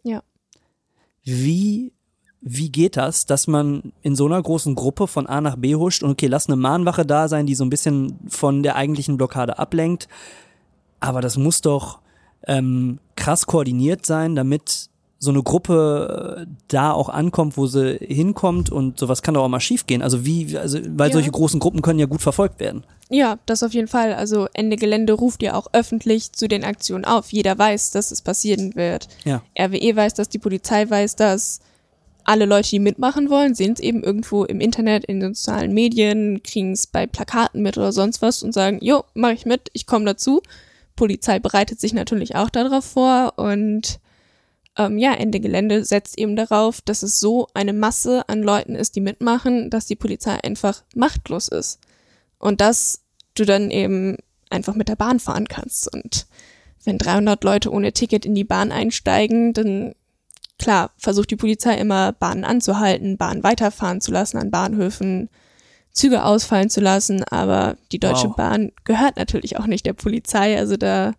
Ja. 0.03 0.21
Wie, 1.23 1.93
wie 2.41 2.69
geht 2.69 2.97
das, 2.97 3.25
dass 3.25 3.47
man 3.47 3.93
in 4.01 4.15
so 4.15 4.25
einer 4.25 4.41
großen 4.41 4.75
Gruppe 4.75 5.07
von 5.07 5.25
A 5.25 5.39
nach 5.39 5.55
B 5.55 5.75
huscht 5.75 6.03
und 6.03 6.11
okay, 6.11 6.28
lass 6.28 6.47
eine 6.47 6.57
Mahnwache 6.57 7.05
da 7.05 7.30
sein, 7.30 7.45
die 7.45 7.55
so 7.55 7.63
ein 7.63 7.69
bisschen 7.69 8.19
von 8.28 8.61
der 8.61 8.75
eigentlichen 8.75 9.17
Blockade 9.17 9.57
ablenkt, 9.57 10.09
aber 10.99 11.21
das 11.21 11.38
muss 11.38 11.61
doch 11.61 11.99
ähm, 12.45 12.99
krass 13.15 13.45
koordiniert 13.45 14.05
sein, 14.05 14.36
damit 14.36 14.89
so 15.20 15.32
eine 15.32 15.41
Gruppe 15.41 16.45
äh, 16.45 16.51
da 16.68 16.91
auch 16.91 17.09
ankommt, 17.09 17.57
wo 17.57 17.65
sie 17.65 17.97
hinkommt 17.99 18.72
und 18.72 18.99
sowas 18.99 19.22
kann 19.24 19.34
doch 19.34 19.43
auch 19.43 19.47
mal 19.49 19.59
schiefgehen. 19.59 20.01
Also 20.03 20.26
wie, 20.26 20.57
also 20.57 20.80
weil 20.95 21.09
Ja. 21.09 21.13
solche 21.13 21.32
großen 21.32 21.59
Gruppen 21.59 21.82
können 21.82 21.97
ja 21.99 22.05
gut 22.05 22.22
verfolgt 22.22 22.59
werden. 22.59 22.84
Ja, 23.09 23.39
das 23.47 23.63
auf 23.63 23.74
jeden 23.74 23.88
Fall. 23.88 24.13
Also 24.13 24.47
Ende 24.53 24.76
Gelände 24.76 25.13
ruft 25.13 25.41
ja 25.41 25.55
auch 25.55 25.68
öffentlich 25.74 26.34
zu 26.34 26.47
den 26.47 26.63
Aktionen 26.63 27.05
auf. 27.05 27.32
Jeder 27.32 27.57
weiß, 27.57 27.91
dass 27.91 28.11
es 28.11 28.22
passieren 28.22 28.76
wird. 28.76 29.07
Ja. 29.24 29.41
RWE 29.59 29.95
weiß 29.95 30.13
das, 30.13 30.30
die 30.30 30.39
Polizei 30.39 30.88
weiß 30.89 31.15
das. 31.15 31.61
Alle 32.24 32.45
Leute, 32.45 32.70
die 32.72 32.80
mitmachen 32.80 33.30
wollen, 33.30 33.55
sehen 33.55 33.72
es 33.74 33.80
eben 33.80 34.03
irgendwo 34.03 34.43
im 34.43 34.59
Internet, 34.59 35.05
in 35.05 35.22
den 35.22 35.34
sozialen 35.34 35.74
Medien, 35.74 36.43
kriegen 36.43 36.74
es 36.74 36.86
bei 36.86 37.07
Plakaten 37.07 37.61
mit 37.61 37.78
oder 37.78 37.93
sonst 37.93 38.22
was 38.22 38.43
und 38.43 38.53
sagen, 38.53 38.80
jo, 38.82 39.03
mach 39.13 39.32
ich 39.32 39.45
mit, 39.45 39.70
ich 39.72 39.86
komme 39.88 40.03
dazu. 40.05 40.41
Polizei 40.97 41.39
bereitet 41.39 41.80
sich 41.80 41.93
natürlich 41.93 42.36
auch 42.36 42.49
darauf 42.49 42.84
vor 42.84 43.34
und 43.38 43.99
ähm, 44.78 44.97
ja, 44.97 45.13
Ende 45.13 45.39
Gelände 45.39 45.84
setzt 45.84 46.17
eben 46.17 46.36
darauf, 46.36 46.82
dass 46.82 47.03
es 47.03 47.19
so 47.19 47.47
eine 47.53 47.73
Masse 47.73 48.28
an 48.30 48.43
Leuten 48.43 48.75
ist, 48.75 48.95
die 48.95 49.01
mitmachen, 49.01 49.69
dass 49.69 49.86
die 49.86 49.95
Polizei 49.95 50.38
einfach 50.43 50.84
machtlos 50.95 51.47
ist. 51.47 51.80
Und 52.39 52.61
dass 52.61 53.01
du 53.34 53.45
dann 53.45 53.71
eben 53.71 54.17
einfach 54.49 54.75
mit 54.75 54.88
der 54.88 54.95
Bahn 54.95 55.19
fahren 55.19 55.47
kannst. 55.47 55.91
Und 55.93 56.28
wenn 56.84 56.97
300 56.97 57.43
Leute 57.43 57.71
ohne 57.71 57.91
Ticket 57.91 58.25
in 58.25 58.36
die 58.36 58.43
Bahn 58.43 58.71
einsteigen, 58.71 59.53
dann 59.53 59.93
klar, 60.59 60.91
versucht 60.97 61.32
die 61.32 61.36
Polizei 61.36 61.75
immer 61.75 62.13
Bahnen 62.13 62.43
anzuhalten, 62.43 63.17
Bahnen 63.17 63.43
weiterfahren 63.43 64.01
zu 64.01 64.11
lassen 64.11 64.38
an 64.38 64.51
Bahnhöfen, 64.51 65.30
Züge 65.91 66.23
ausfallen 66.23 66.69
zu 66.69 66.80
lassen, 66.80 67.23
aber 67.23 67.75
die 67.91 67.99
Deutsche 67.99 68.30
Wow. 68.30 68.36
Bahn 68.36 68.71
gehört 68.84 69.17
natürlich 69.17 69.57
auch 69.57 69.65
nicht 69.65 69.86
der 69.86 69.93
Polizei, 69.93 70.57
also 70.57 70.78
da, 70.78 71.13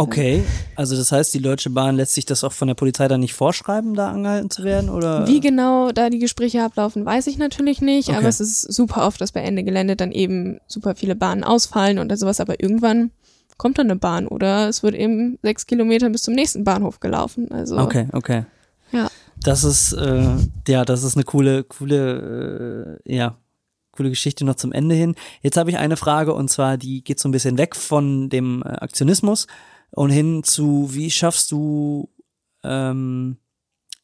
Okay, 0.00 0.42
also 0.76 0.96
das 0.96 1.12
heißt, 1.12 1.34
die 1.34 1.42
Deutsche 1.42 1.68
Bahn 1.68 1.96
lässt 1.96 2.14
sich 2.14 2.24
das 2.24 2.42
auch 2.42 2.52
von 2.52 2.68
der 2.68 2.74
Polizei 2.74 3.06
dann 3.06 3.20
nicht 3.20 3.34
vorschreiben, 3.34 3.92
da 3.92 4.10
angehalten 4.10 4.48
zu 4.48 4.64
werden, 4.64 4.88
oder? 4.88 5.28
Wie 5.28 5.40
genau 5.40 5.92
da 5.92 6.08
die 6.08 6.18
Gespräche 6.18 6.64
ablaufen, 6.64 7.04
weiß 7.04 7.26
ich 7.26 7.36
natürlich 7.36 7.82
nicht, 7.82 8.08
Okay. 8.08 8.16
aber 8.16 8.28
es 8.28 8.40
ist 8.40 8.62
super 8.72 9.06
oft, 9.06 9.20
dass 9.20 9.32
bei 9.32 9.42
Ende 9.42 9.62
Gelände 9.62 9.96
dann 9.96 10.10
eben 10.10 10.58
super 10.66 10.94
viele 10.94 11.16
Bahnen 11.16 11.44
ausfallen 11.44 11.98
und 11.98 12.16
sowas, 12.18 12.40
aber 12.40 12.62
irgendwann 12.62 13.10
kommt 13.58 13.76
dann 13.76 13.90
eine 13.90 13.96
Bahn 13.96 14.26
oder 14.26 14.70
es 14.70 14.82
wird 14.82 14.94
eben 14.94 15.38
sechs 15.42 15.66
Kilometer 15.66 16.08
bis 16.08 16.22
zum 16.22 16.32
nächsten 16.32 16.64
Bahnhof 16.64 17.00
gelaufen. 17.00 17.52
Also 17.52 17.76
Okay, 17.76 18.08
okay. 18.14 18.46
ja. 18.92 19.10
Das 19.42 19.64
ist, 19.64 19.92
äh, 19.92 20.28
ja, 20.66 20.86
das 20.86 21.02
ist 21.02 21.14
eine 21.16 21.24
coole, 21.24 21.64
coole, 21.64 22.98
äh, 23.04 23.14
ja, 23.16 23.36
coole 23.92 24.08
Geschichte 24.08 24.46
noch 24.46 24.54
zum 24.54 24.72
Ende 24.72 24.94
hin. 24.94 25.14
Jetzt 25.42 25.58
habe 25.58 25.68
ich 25.68 25.76
eine 25.76 25.98
Frage 25.98 26.32
und 26.32 26.48
zwar, 26.48 26.78
die 26.78 27.04
geht 27.04 27.20
so 27.20 27.28
ein 27.28 27.32
bisschen 27.32 27.58
weg 27.58 27.76
von 27.76 28.30
dem 28.30 28.62
äh, 28.64 28.68
Aktionismus 28.68 29.46
und 29.92 30.10
hin 30.10 30.42
zu, 30.44 30.88
wie 30.92 31.10
schaffst 31.10 31.50
du 31.50 32.08
ähm, 32.64 33.36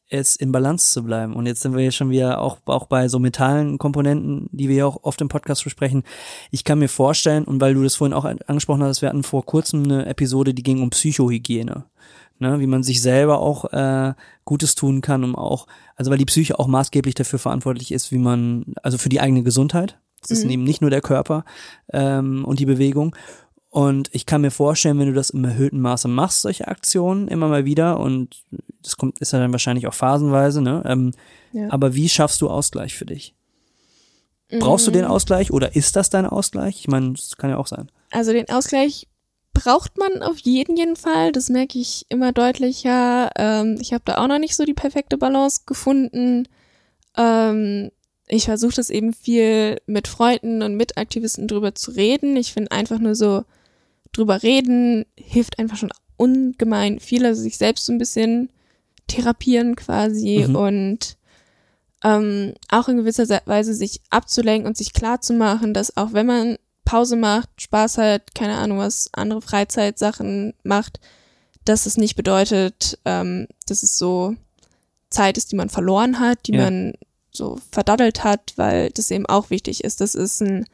es 0.09 0.35
in 0.35 0.51
Balance 0.51 0.91
zu 0.91 1.03
bleiben? 1.03 1.33
Und 1.35 1.45
jetzt 1.47 1.61
sind 1.61 1.75
wir 1.75 1.83
ja 1.83 1.91
schon 1.91 2.09
wieder 2.09 2.39
auch, 2.41 2.59
auch 2.65 2.85
bei 2.87 3.07
so 3.09 3.19
mentalen 3.19 3.77
Komponenten, 3.77 4.49
die 4.51 4.69
wir 4.69 4.75
ja 4.77 4.85
auch 4.85 5.03
oft 5.03 5.19
im 5.21 5.27
Podcast 5.27 5.63
besprechen. 5.63 6.03
Ich 6.51 6.63
kann 6.63 6.79
mir 6.79 6.89
vorstellen, 6.89 7.43
und 7.43 7.59
weil 7.61 7.73
du 7.73 7.83
das 7.83 7.95
vorhin 7.95 8.13
auch 8.13 8.25
an- 8.25 8.39
angesprochen 8.47 8.83
hast, 8.83 9.01
wir 9.01 9.09
hatten 9.09 9.23
vor 9.23 9.45
kurzem 9.45 9.83
eine 9.83 10.05
Episode, 10.05 10.53
die 10.53 10.63
ging 10.63 10.81
um 10.81 10.89
Psychohygiene 10.89 11.85
ne, 12.39 12.59
wie 12.59 12.67
man 12.67 12.83
sich 12.83 13.01
selber 13.01 13.39
auch 13.39 13.65
äh, 13.73 14.13
Gutes 14.45 14.75
tun 14.75 15.01
kann, 15.01 15.23
um 15.23 15.35
auch, 15.35 15.65
also 15.95 16.11
weil 16.11 16.19
die 16.19 16.25
Psyche 16.25 16.59
auch 16.59 16.67
maßgeblich 16.67 17.15
dafür 17.15 17.39
verantwortlich 17.39 17.91
ist, 17.91 18.11
wie 18.11 18.19
man, 18.19 18.75
also 18.83 18.99
für 18.99 19.09
die 19.09 19.19
eigene 19.19 19.41
Gesundheit. 19.41 19.99
Es 20.21 20.29
ist 20.29 20.43
Mhm. 20.45 20.51
eben 20.51 20.63
nicht 20.63 20.81
nur 20.81 20.91
der 20.91 21.01
Körper 21.01 21.45
ähm, 21.91 22.45
und 22.45 22.59
die 22.59 22.67
Bewegung. 22.67 23.15
Und 23.77 24.09
ich 24.11 24.25
kann 24.25 24.41
mir 24.41 24.49
vorstellen, 24.49 24.97
wenn 24.97 25.05
du 25.05 25.13
das 25.13 25.29
im 25.29 25.45
erhöhten 25.45 25.79
Maße 25.79 26.07
machst, 26.07 26.41
solche 26.41 26.67
Aktionen 26.67 27.27
immer 27.27 27.47
mal 27.47 27.63
wieder, 27.63 27.99
und 27.99 28.43
das 28.81 28.97
kommt, 28.97 29.19
ist 29.19 29.33
ja 29.33 29.39
dann 29.39 29.51
wahrscheinlich 29.51 29.85
auch 29.85 29.93
phasenweise, 29.93 30.63
ne? 30.63 30.81
Ähm, 30.83 31.11
Ja. 31.51 31.67
Aber 31.69 31.93
wie 31.93 32.09
schaffst 32.09 32.41
du 32.41 32.49
Ausgleich 32.49 32.95
für 32.95 33.05
dich? 33.05 33.35
Brauchst 34.49 34.87
du 34.87 34.91
den 34.91 35.05
Ausgleich 35.05 35.51
oder 35.51 35.75
ist 35.75 35.95
das 35.95 36.09
dein 36.09 36.25
Ausgleich? 36.25 36.79
Ich 36.79 36.87
meine, 36.87 37.11
das 37.11 37.37
kann 37.37 37.51
ja 37.51 37.57
auch 37.57 37.67
sein. 37.67 37.91
Also 38.09 38.31
den 38.31 38.49
Ausgleich 38.49 39.07
braucht 39.53 39.95
man 39.99 40.23
auf 40.23 40.39
jeden, 40.39 40.75
jeden 40.75 40.95
Fall. 40.95 41.31
Das 41.31 41.49
merke 41.49 41.77
ich 41.77 42.07
immer 42.09 42.31
deutlicher. 42.31 43.29
Ähm, 43.37 43.77
ich 43.79 43.93
habe 43.93 44.01
da 44.05 44.17
auch 44.17 44.27
noch 44.27 44.39
nicht 44.39 44.55
so 44.55 44.65
die 44.65 44.73
perfekte 44.73 45.19
Balance 45.19 45.61
gefunden. 45.67 46.47
Ähm, 47.15 47.91
ich 48.27 48.45
versuche 48.45 48.73
das 48.75 48.89
eben 48.89 49.13
viel 49.13 49.79
mit 49.85 50.07
Freunden 50.07 50.63
und 50.63 50.77
Mitaktivisten 50.77 51.47
drüber 51.47 51.75
zu 51.75 51.91
reden. 51.91 52.35
Ich 52.37 52.53
finde 52.53 52.71
einfach 52.71 52.97
nur 52.97 53.13
so 53.13 53.43
drüber 54.17 54.43
reden 54.43 55.05
hilft 55.17 55.59
einfach 55.59 55.77
schon 55.77 55.91
ungemein 56.17 56.99
viel, 56.99 57.25
also 57.25 57.41
sich 57.41 57.57
selbst 57.57 57.85
so 57.85 57.93
ein 57.93 57.97
bisschen 57.99 58.49
therapieren 59.07 59.75
quasi 59.75 60.45
Mhm. 60.47 60.55
und 60.55 61.17
ähm, 62.03 62.53
auch 62.69 62.87
in 62.89 62.97
gewisser 62.97 63.25
Se- 63.25 63.41
Weise 63.45 63.73
sich 63.73 64.01
abzulenken 64.09 64.67
und 64.67 64.77
sich 64.77 64.93
klar 64.93 65.21
zu 65.21 65.33
machen, 65.33 65.73
dass 65.73 65.95
auch 65.97 66.13
wenn 66.13 66.25
man 66.27 66.57
Pause 66.85 67.15
macht, 67.15 67.49
Spaß 67.61 67.97
hat, 67.97 68.35
keine 68.35 68.55
Ahnung 68.55 68.77
was, 68.77 69.09
andere 69.13 69.41
Freizeitsachen 69.41 70.53
macht, 70.63 70.99
dass 71.65 71.85
es 71.85 71.97
nicht 71.97 72.15
bedeutet, 72.15 72.97
ähm, 73.05 73.47
dass 73.67 73.83
es 73.83 73.97
so 73.97 74.35
Zeit 75.09 75.37
ist, 75.37 75.51
die 75.51 75.55
man 75.55 75.69
verloren 75.69 76.19
hat, 76.19 76.47
die 76.47 76.53
Ja. 76.53 76.63
man 76.65 76.93
so 77.31 77.57
verdaddelt 77.71 78.23
hat, 78.23 78.53
weil 78.57 78.89
das 78.91 79.11
eben 79.11 79.25
auch 79.25 79.49
wichtig 79.49 79.83
ist. 79.83 79.99
Das 80.01 80.15
ist 80.15 80.41
ein 80.41 80.65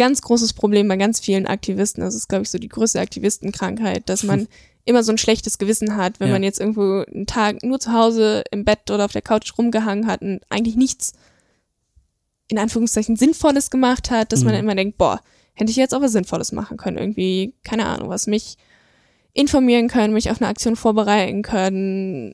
ganz 0.00 0.22
großes 0.22 0.54
Problem 0.54 0.88
bei 0.88 0.96
ganz 0.96 1.20
vielen 1.20 1.46
Aktivisten. 1.46 2.02
Das 2.02 2.14
ist, 2.14 2.28
glaube 2.28 2.42
ich, 2.44 2.50
so 2.50 2.58
die 2.58 2.68
größte 2.68 2.98
Aktivistenkrankheit, 3.00 4.08
dass 4.08 4.22
man 4.24 4.48
immer 4.86 5.02
so 5.02 5.12
ein 5.12 5.18
schlechtes 5.18 5.58
Gewissen 5.58 5.96
hat, 5.96 6.18
wenn 6.20 6.28
Ja. 6.28 6.32
man 6.34 6.42
jetzt 6.42 6.58
irgendwo 6.58 7.04
einen 7.12 7.26
Tag 7.26 7.62
nur 7.62 7.78
zu 7.78 7.92
Hause 7.92 8.42
im 8.50 8.64
Bett 8.64 8.90
oder 8.90 9.04
auf 9.04 9.12
der 9.12 9.20
Couch 9.22 9.52
rumgehangen 9.58 10.06
hat 10.06 10.22
und 10.22 10.40
eigentlich 10.48 10.74
nichts 10.76 11.12
in 12.48 12.58
Anführungszeichen 12.58 13.16
Sinnvolles 13.16 13.70
gemacht 13.70 14.10
hat, 14.10 14.32
dass 14.32 14.42
man 14.42 14.54
Mhm. 14.54 14.60
immer 14.60 14.74
denkt, 14.74 14.98
boah, 14.98 15.20
hätte 15.54 15.70
ich 15.70 15.76
jetzt 15.76 15.94
auch 15.94 16.00
was 16.00 16.12
Sinnvolles 16.12 16.50
machen 16.52 16.76
können. 16.78 16.96
Irgendwie, 16.98 17.54
keine 17.62 17.86
Ahnung, 17.86 18.08
was 18.08 18.26
mich 18.26 18.56
informieren 19.34 19.86
können, 19.88 20.14
mich 20.14 20.30
auf 20.30 20.40
eine 20.40 20.48
Aktion 20.50 20.74
vorbereiten 20.76 21.42
können, 21.42 22.32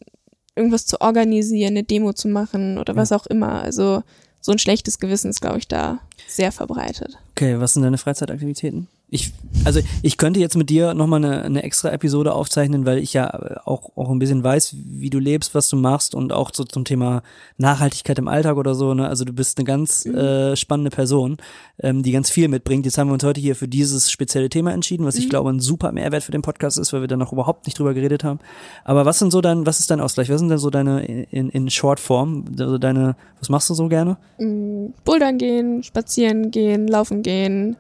irgendwas 0.55 0.87
zu 0.87 1.01
organisieren, 1.03 1.73
eine 1.73 1.83
Demo 1.85 2.15
zu 2.15 2.29
machen 2.29 2.79
oder 2.79 2.97
was 2.97 3.13
auch 3.13 3.27
immer. 3.27 3.61
Also 3.61 4.03
so 4.47 4.53
ein 4.53 4.61
schlechtes 4.61 5.01
Gewissen 5.01 5.29
ist, 5.29 5.41
glaube 5.41 5.59
ich, 5.59 5.67
da 5.67 5.99
sehr 6.29 6.53
verbreitet. 6.53 7.19
Okay, 7.33 7.59
was 7.59 7.75
sind 7.75 7.83
deine 7.83 7.99
Freizeitaktivitäten? 7.99 8.87
Ich, 9.09 9.33
also 9.65 9.79
ich 10.03 10.17
könnte 10.17 10.41
jetzt 10.41 10.57
mit 10.57 10.69
dir 10.69 10.93
nochmal 10.93 11.25
eine, 11.25 11.43
eine 11.43 11.63
extra 11.63 11.91
Episode 11.91 12.33
aufzeichnen, 12.33 12.87
weil 12.87 12.99
ich 12.99 13.13
ja 13.13 13.61
auch, 13.65 13.97
auch 13.97 14.11
ein 14.11 14.19
bisschen 14.19 14.43
weiß, 14.43 14.75
wie 14.85 15.11
du 15.11 15.21
lebst, 15.21 15.55
was 15.55 15.69
du 15.69 15.77
machst 15.77 16.17
und 16.17 16.33
auch 16.33 16.51
so 16.53 16.65
zum 16.65 16.85
Thema 16.85 17.23
Nachhaltigkeit 17.57 18.19
im 18.19 18.27
Alltag 18.27 18.57
oder 18.57 18.75
so. 18.75 18.95
Ne? 18.95 19.07
Also 19.07 19.25
du 19.25 19.33
bist 19.33 19.59
eine 19.59 19.65
ganz 19.65 20.07
äh, 20.07 20.57
spannende 20.57 20.91
Person, 20.91 21.37
ähm, 21.81 22.03
die 22.03 22.11
ganz 22.11 22.31
viel 22.31 22.49
mitbringt. 22.49 22.85
Jetzt 22.85 22.99
haben 22.99 23.09
wir 23.09 23.15
uns 23.15 23.23
heute 23.23 23.41
hier 23.41 23.55
für 23.55 23.69
dieses 23.69 24.11
spezielle 24.11 24.49
Thema 24.49 24.73
entschieden, 24.73 25.07
was 25.07 25.15
ich 25.15 25.29
glaube 25.29 25.51
ein 25.51 25.61
super 25.61 25.93
Mehrwert 25.93 26.25
für 26.25 26.33
den 26.33 26.43
Podcast 26.43 26.77
ist, 26.77 26.93
weil 26.93 27.03
wir 27.03 27.09
da 27.09 27.17
noch 27.17 27.33
überhaupt 27.33 27.67
nicht 27.67 27.79
drüber 27.79 27.95
geredet 27.95 28.25
haben. 28.25 28.41
Aber 28.85 29.05
was 29.05 29.21
sind 29.21 29.31
so 29.31 29.41
dein, 29.41 29.67
was 29.67 29.79
ist 29.79 29.89
dein 29.89 30.01
Ausgleich? 30.01 30.31
Was 30.31 30.41
sind 30.41 30.49
denn 30.49 30.59
so 30.59 30.71
deine 30.71 31.05
in, 31.05 31.49
in 31.51 31.71
Shortform, 31.71 32.47
also 32.59 32.77
deine, 32.77 33.15
was 33.39 33.51
machst 33.51 33.71
du 33.71 33.75
so 33.75 33.87
gerne? 33.87 34.17
Mm, 34.41 34.87
Bouldern 35.05 35.39
gehen, 35.39 35.85
spazieren 35.85 36.51
gehen, 36.51 36.89
laufen 36.89 37.23
gehen. 37.23 37.77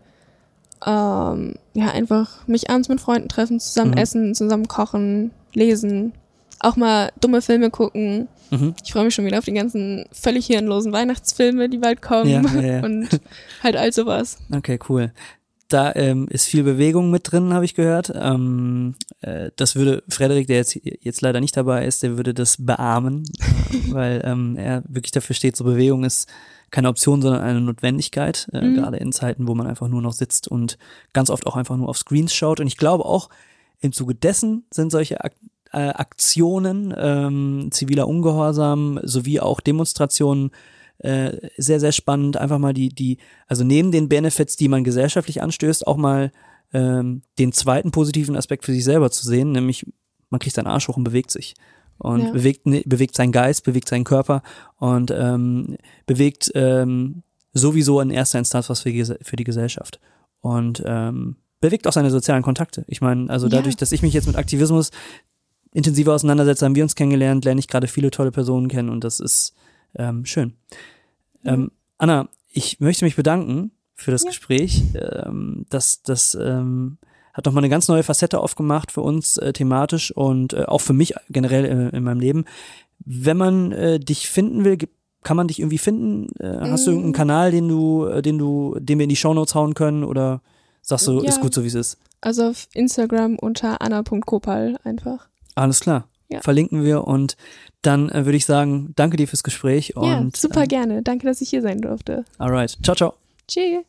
Ähm, 0.84 1.54
ja, 1.74 1.90
einfach 1.92 2.46
mich 2.46 2.68
abends 2.70 2.88
mit 2.88 3.00
Freunden 3.00 3.28
treffen, 3.28 3.60
zusammen 3.60 3.92
Mhm. 3.92 3.98
essen, 3.98 4.34
zusammen 4.34 4.68
kochen, 4.68 5.30
lesen. 5.54 6.12
auch 6.60 6.76
mal 6.76 7.10
dumme 7.20 7.42
Filme 7.42 7.68
gucken. 7.70 8.28
Mhm. 8.50 8.74
Ich 8.82 8.90
freue 8.92 9.04
mich 9.04 9.14
schon 9.14 9.26
wieder 9.26 9.38
auf 9.38 9.44
die 9.44 9.52
ganzen 9.52 10.06
völlig 10.10 10.46
hirnlosen 10.46 10.90
Weihnachtsfilme, 10.90 11.68
die 11.68 11.76
bald 11.76 12.00
kommen. 12.00 12.30
Ja, 12.30 12.40
ja, 12.40 12.60
ja. 12.78 12.80
Und 12.84 13.08
halt 13.62 13.76
all 13.76 13.92
sowas. 13.92 14.38
Okay, 14.50 14.78
cool. 14.88 15.12
Da 15.68 15.92
ähm, 15.96 16.28
ist 16.30 16.46
viel 16.46 16.62
Bewegung 16.62 17.10
mit 17.10 17.30
drin, 17.30 17.52
habe 17.52 17.64
ich 17.66 17.74
gehört. 17.74 18.10
Ähm, 18.14 18.94
äh, 19.20 19.50
das 19.56 19.74
würde 19.76 20.02
Frederik, 20.08 20.46
der 20.46 20.56
jetzt, 20.56 20.78
jetzt 20.82 21.20
leider 21.20 21.40
nicht 21.40 21.56
dabei 21.56 21.84
ist, 21.84 22.02
der 22.02 22.16
würde 22.16 22.32
das 22.32 22.56
beahmen, 22.58 23.24
weil 23.90 24.22
ähm, 24.24 24.56
er 24.56 24.82
wirklich 24.88 25.12
dafür 25.12 25.34
steht, 25.36 25.56
so 25.56 25.64
Bewegung 25.64 26.04
ist 26.04 26.26
keine 26.70 26.88
Option, 26.88 27.22
sondern 27.22 27.42
eine 27.42 27.60
Notwendigkeit, 27.60 28.48
äh, 28.52 28.60
Mhm. 28.60 28.74
gerade 28.74 28.96
in 28.98 29.12
Zeiten, 29.12 29.46
wo 29.48 29.54
man 29.54 29.66
einfach 29.66 29.88
nur 29.88 30.02
noch 30.02 30.12
sitzt 30.12 30.48
und 30.48 30.78
ganz 31.12 31.30
oft 31.30 31.46
auch 31.46 31.56
einfach 31.56 31.76
nur 31.76 31.88
auf 31.88 31.98
Screens 31.98 32.34
schaut. 32.34 32.60
Und 32.60 32.66
ich 32.66 32.76
glaube 32.76 33.04
auch, 33.04 33.28
im 33.80 33.92
Zuge 33.92 34.14
dessen 34.14 34.64
sind 34.70 34.90
solche 34.90 35.22
Ak 35.24 35.32
äh, 35.72 35.88
Aktionen, 35.88 36.94
ähm, 36.96 37.68
ziviler 37.72 38.06
Ungehorsam 38.08 39.00
sowie 39.02 39.40
auch 39.40 39.60
Demonstrationen 39.60 40.50
äh, 40.98 41.36
sehr, 41.58 41.80
sehr 41.80 41.92
spannend, 41.92 42.36
einfach 42.36 42.58
mal 42.58 42.72
die, 42.72 42.88
die, 42.88 43.18
also 43.46 43.64
neben 43.64 43.90
den 43.92 44.08
Benefits, 44.08 44.56
die 44.56 44.68
man 44.68 44.84
gesellschaftlich 44.84 45.42
anstößt, 45.42 45.86
auch 45.86 45.96
mal 45.96 46.30
ähm, 46.72 47.22
den 47.38 47.52
zweiten 47.52 47.90
positiven 47.90 48.36
Aspekt 48.36 48.64
für 48.64 48.72
sich 48.72 48.84
selber 48.84 49.10
zu 49.10 49.26
sehen, 49.26 49.52
nämlich 49.52 49.84
man 50.30 50.38
kriegt 50.38 50.54
seinen 50.54 50.68
Arsch 50.68 50.88
hoch 50.88 50.96
und 50.96 51.04
bewegt 51.04 51.30
sich. 51.30 51.54
Und 51.99 52.20
Ja. 52.26 52.30
bewegt, 52.32 52.64
bewegt 52.64 53.14
seinen 53.16 53.32
Geist, 53.32 53.64
bewegt 53.64 53.88
seinen 53.88 54.05
Körper 54.05 54.42
und 54.78 55.11
ähm, 55.11 55.76
bewegt 56.07 56.51
ähm, 56.55 57.22
sowieso 57.55 58.01
in 58.01 58.11
erster 58.11 58.38
Instanz 58.38 58.68
was 58.68 58.80
für 58.82 59.18
für 59.22 59.36
die 59.36 59.44
Gesellschaft. 59.44 59.99
Und 60.40 60.82
ähm, 60.86 61.36
bewegt 61.61 61.86
auch 61.86 61.92
seine 61.92 62.11
sozialen 62.11 62.42
Kontakte. 62.42 62.84
Ich 62.86 63.01
meine, 63.01 63.30
also 63.30 63.47
Ja. 63.47 63.57
dadurch, 63.57 63.76
dass 63.76 63.92
ich 63.92 64.03
mich 64.03 64.12
jetzt 64.12 64.26
mit 64.26 64.36
Aktivismus 64.36 64.90
intensiver 65.72 66.14
auseinandersetze, 66.14 66.64
haben 66.64 66.74
wir 66.74 66.82
uns 66.82 66.94
kennengelernt, 66.94 67.44
lerne 67.44 67.59
ich 67.61 67.68
gerade 67.68 67.86
viele 67.88 68.11
tolle 68.11 68.30
Personen 68.30 68.68
kennen 68.68 68.88
und 68.90 69.03
das 69.05 69.20
ist 69.20 69.55
ähm, 69.94 70.24
schön. 70.26 70.53
Ähm, 71.44 71.70
Anna, 71.99 72.28
ich 72.51 72.80
möchte 72.80 73.05
mich 73.05 73.16
bedanken 73.16 73.70
für 73.94 74.11
das 74.11 74.22
Ja. 74.24 74.28
Gespräch. 74.28 74.82
Ähm, 74.94 75.64
das 75.70 76.03
das 76.03 76.34
ähm, 76.38 76.99
hat 77.37 77.45
nochmal 77.47 77.62
eine 77.62 77.68
ganz 77.70 77.87
neue 77.89 78.03
Facette 78.03 78.41
aufgemacht 78.41 78.91
für 78.93 79.03
uns 79.03 79.37
äh, 79.37 79.53
thematisch 79.53 80.11
und 80.11 80.53
äh, 80.55 80.64
auch 80.64 80.80
für 80.80 80.93
mich 80.95 81.14
generell 81.28 81.91
äh, 81.93 81.97
in 81.97 82.03
meinem 82.03 82.20
Leben. 82.20 82.45
Wenn 83.05 83.37
man 83.37 83.72
äh, 83.72 84.01
dich 84.01 84.28
finden 84.28 84.64
will, 84.64 84.78
kann 85.22 85.37
man 85.37 85.49
dich 85.49 85.59
irgendwie 85.61 85.78
finden? 85.78 86.28
Äh, 86.41 86.70
hast 86.70 86.87
du 86.87 86.91
Mm. 86.91 86.95
irgendeinen 86.95 87.12
Kanal, 87.12 87.51
den 87.51 87.68
du, 87.68 88.07
äh, 88.07 88.22
den 88.22 88.39
du, 88.39 88.76
den 88.78 88.99
wir 88.99 89.05
in 89.05 89.11
die 89.11 89.16
Shownotes 89.16 89.55
hauen 89.55 89.74
können 89.74 90.03
oder 90.05 90.41
sagst 90.82 91.07
du, 91.09 91.20
Ja. 91.22 91.28
ist 91.28 91.41
gut 91.41 91.53
so 91.53 91.62
wie 91.62 91.66
es 91.68 91.74
ist? 91.74 91.99
Also 92.20 92.45
auf 92.49 92.68
Instagram 92.74 93.37
unter 93.39 93.82
anna.kopal 93.82 94.76
einfach. 94.84 95.28
Alles 95.55 95.80
klar. 95.80 96.09
Ja. 96.28 96.41
Verlinken 96.41 96.82
wir 96.84 97.05
und 97.07 97.37
dann 97.82 98.09
äh, 98.09 98.24
würde 98.24 98.37
ich 98.37 98.47
sagen, 98.47 98.93
danke 98.97 99.16
dir 99.16 99.28
fürs 99.28 99.43
Gespräch 99.43 99.93
ja, 99.95 100.18
und 100.18 100.37
super 100.37 100.62
äh, 100.62 100.66
gerne. 100.66 101.03
Danke, 101.03 101.26
dass 101.26 101.41
ich 101.41 101.51
hier 101.51 101.62
sein 101.62 101.80
durfte. 101.80 102.24
alright. 102.39 102.76
Ciao, 102.82 102.97
ciao. 102.97 103.14
Tschüss. 103.47 103.84